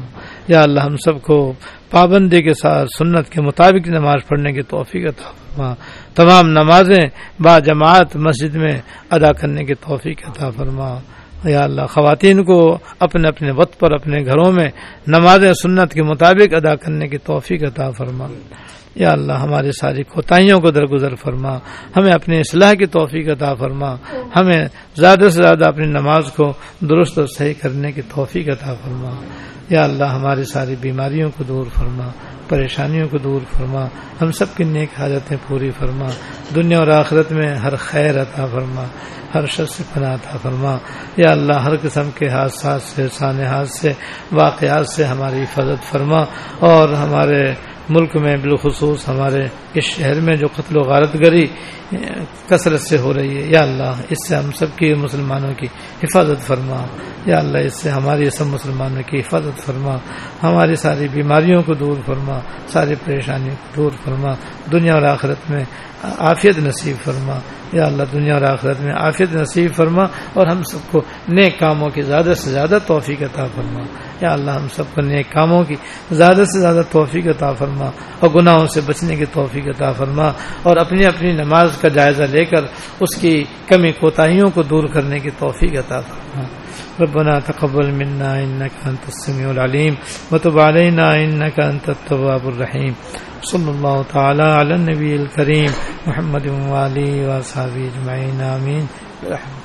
یا 0.48 0.62
اللہ 0.62 0.80
ہم 0.80 0.96
سب 0.96 1.22
کو 1.22 1.52
پابندی 1.90 2.42
کے 2.42 2.52
ساتھ، 2.52 2.88
سنت 2.98 3.28
کے 3.28 3.40
مطابق 3.40 3.88
نماز 3.88 4.28
پڑھنے 4.28 4.52
کی 4.52 4.62
توفیق 4.62 5.06
عطا 5.06 5.30
فرما۔ 5.30 5.74
تمام 6.14 6.48
نمازیں 6.48 7.08
با 7.42 7.58
جماعت 7.58 8.16
مسجد 8.16 8.54
میں 8.54 8.78
ادا 9.10 9.32
کرنے 9.32 9.64
کی 9.64 9.74
توفیق 9.74 10.28
عطا 10.28 10.50
فرما۔ 10.50 10.98
یا 11.44 11.64
اللہ 11.64 11.82
خواتین 11.82 12.44
کو 12.44 12.78
اپنے 12.98 13.28
اپنے 13.28 13.50
وقت 13.50 13.80
پر، 13.80 13.92
اپنے 13.92 14.24
گھروں 14.24 14.52
میں 14.52 14.70
نمازیں 15.06 15.52
سنت 15.52 15.92
کے 15.92 16.02
مطابق 16.02 16.54
ادا 16.54 16.74
کرنے 16.74 17.08
کی 17.08 17.18
توفیق 17.18 17.62
عطا 17.62 17.90
فرما۔ 17.90 18.26
یا 18.96 19.10
اللہ 19.10 19.32
ہماری 19.32 19.72
ساری 19.72 20.02
کوتاہیوں 20.02 20.60
کو 20.60 20.70
درگزر 20.70 21.14
فرما، 21.14 21.58
ہمیں 21.96 22.12
اپنی 22.12 22.38
اصلاح 22.38 22.72
کی 22.72 22.86
توفیق 22.86 23.28
عطا 23.28 23.54
فرما، 23.54 23.94
ہمیں 24.36 24.68
زیادہ 24.96 25.20
سے 25.20 25.30
زیادہ 25.30 25.68
اپنی 25.68 25.86
نماز 25.86 26.32
کو 26.32 26.52
درست 26.80 27.18
اور 27.18 27.26
صحیح 27.26 27.54
کرنے 27.62 27.92
کی 27.92 28.02
توفیق 28.14 28.48
عطا 28.48 28.74
فرما۔ 28.74 29.10
یا 29.70 29.84
اللہ 29.84 30.04
ہماری 30.04 30.44
ساری 30.44 30.74
بیماریوں 30.80 31.30
کو 31.36 31.44
دور 31.44 31.66
فرما، 31.78 32.08
پریشانیوں 32.48 33.08
کو 33.08 33.18
دور 33.18 33.40
فرما، 33.58 33.86
ہم 34.22 34.32
سب 34.32 34.56
کی 34.56 34.64
نیک 34.64 34.88
حاجتیں 34.98 35.36
پوری 35.48 35.70
فرما۔ 35.78 36.06
دنیا 36.54 36.78
اور 36.78 36.88
آخرت 36.88 37.32
میں 37.32 37.56
ہر 37.56 37.76
خیر 37.76 38.22
عطا 38.22 38.46
فرما، 38.46 38.84
ہر 39.34 39.46
شخص 39.46 39.74
سے 39.74 39.82
پناہ 39.94 40.14
عطا 40.14 40.36
فرما۔ 40.42 40.76
یا 41.16 41.30
اللہ 41.30 41.52
ہر 41.52 41.76
قسم 41.82 42.10
کے 42.14 42.28
حادثات 42.28 42.82
سے 42.82 43.08
سانحات 43.12 43.68
سے، 43.68 43.92
واقعات 44.32 44.88
سے 44.88 45.04
ہماری 45.04 45.42
حفاظت 45.42 45.90
فرما 45.90 46.24
اور 46.58 46.88
ہمارے 46.88 47.54
ملک 47.88 48.16
میں 48.16 48.36
بالخصوص 48.36 49.08
ہمارے 49.08 49.46
اس 49.74 49.84
شہر 49.84 50.20
میں 50.20 50.36
جو 50.36 50.46
قتل 50.54 50.76
و 50.76 50.80
غارت 50.80 51.14
گری، 51.14 51.46
کثرت 52.48 52.80
سے 52.80 52.98
ہو 52.98 53.14
رہی 53.14 53.36
ہے۔ 53.36 53.42
یا 53.42 53.62
اللہ، 53.62 53.92
اس 54.08 54.28
سے 54.28 54.36
ہم 54.36 54.50
سب 54.50 54.76
کی 54.76 54.94
مسلمانوں 54.94 55.54
کی 55.54 55.66
حفاظت 56.02 56.46
فرما۔ 56.46 56.86
یا 57.26 57.38
اللہ، 57.38 57.58
اس 57.58 57.74
سے 57.74 57.90
ہماری 57.90 58.30
سب 58.30 58.46
مسلمانوں 58.46 59.02
کی 59.02 59.18
حفاظت 59.18 59.60
فرما۔ 59.60 59.96
ہماری 60.42 60.74
ساری 60.74 61.08
بیماریوں 61.08 61.62
کو 61.62 61.74
دور 61.74 61.96
فرما۔ 62.06 62.38
ساری 62.68 62.94
پریشانیوں 63.04 63.56
کو 63.56 63.82
دور 63.82 63.90
فرما۔ 64.04 64.34
دنیا 64.72 64.94
اور 64.94 65.02
آخرت 65.02 65.50
میں 65.50 65.64
عافیت 66.18 66.58
نصیب 66.58 67.04
فرما۔ 67.04 67.38
یا 67.72 67.86
اللہ، 67.86 68.02
دنیا 68.12 68.34
اور 68.34 68.42
آخرت 68.42 68.80
میں 68.80 68.94
عافیت 68.94 69.36
نصیب 69.36 69.74
فرما 69.74 70.02
اور 70.34 70.46
ہم 70.46 70.62
سب 70.62 70.92
کو 70.92 70.98
نیک 71.28 71.58
کاموں 71.58 71.90
کی 71.90 72.02
زیادہ 72.02 72.32
سے 72.36 72.50
زیادہ 72.50 72.78
توفیق 72.86 73.22
عطا 73.22 73.46
فرما۔ 73.54 73.82
یا 74.20 74.32
اللہ 74.32 74.50
ہم 74.50 74.66
سب 74.76 74.84
کو 74.94 75.00
نیک 75.00 75.32
کاموں 75.32 75.64
کی 75.64 75.74
زیادہ 76.10 76.42
سے 76.52 76.60
زیادہ 76.60 76.82
توفیق 76.90 77.26
عطا 77.26 77.52
فرما 77.52 77.90
اور 78.20 78.30
گناہوں 78.30 78.66
سے 78.66 78.80
بچنے 78.86 79.16
کی 79.16 79.24
توفیق 79.32 79.68
عطا 79.68 79.92
فرما 79.92 80.30
اور 80.62 80.76
اپنی 80.76 81.06
اپنی 81.06 81.32
نماز 81.32 81.76
کا 81.80 81.88
جائزہ 81.88 82.22
لے 82.22 82.44
کر 82.44 82.64
اس 83.00 83.16
کی 83.16 83.44
کمی 83.66 83.92
کوتاہیوں 83.92 84.50
کو 84.50 84.62
دور 84.62 84.84
کرنے 84.84 85.18
کی 85.18 85.30
توفیق 85.38 85.78
عطا 85.78 86.00
فرما۔ 86.00 86.44
ربنا 87.00 87.38
تقبل 87.38 87.90
منا 87.90 88.32
انك 88.34 88.86
انت 88.86 89.04
السميع 89.08 89.50
العليم 89.50 89.94
وتب 90.32 90.58
علينا 90.58 91.12
انك 91.14 91.60
انت 91.60 91.88
التواب 91.88 92.48
الرحيم 92.48 92.92
صلى 93.42 93.70
الله 93.70 94.02
تعالى 94.02 94.42
على 94.42 94.74
النبي 94.74 95.16
الكريم 95.16 95.70
محمد 96.06 96.46
وعلي 96.46 97.26
واصحابه 97.26 97.82
اجمعين 97.86 98.40
امين 98.40 98.86
برحمتك 99.22 99.55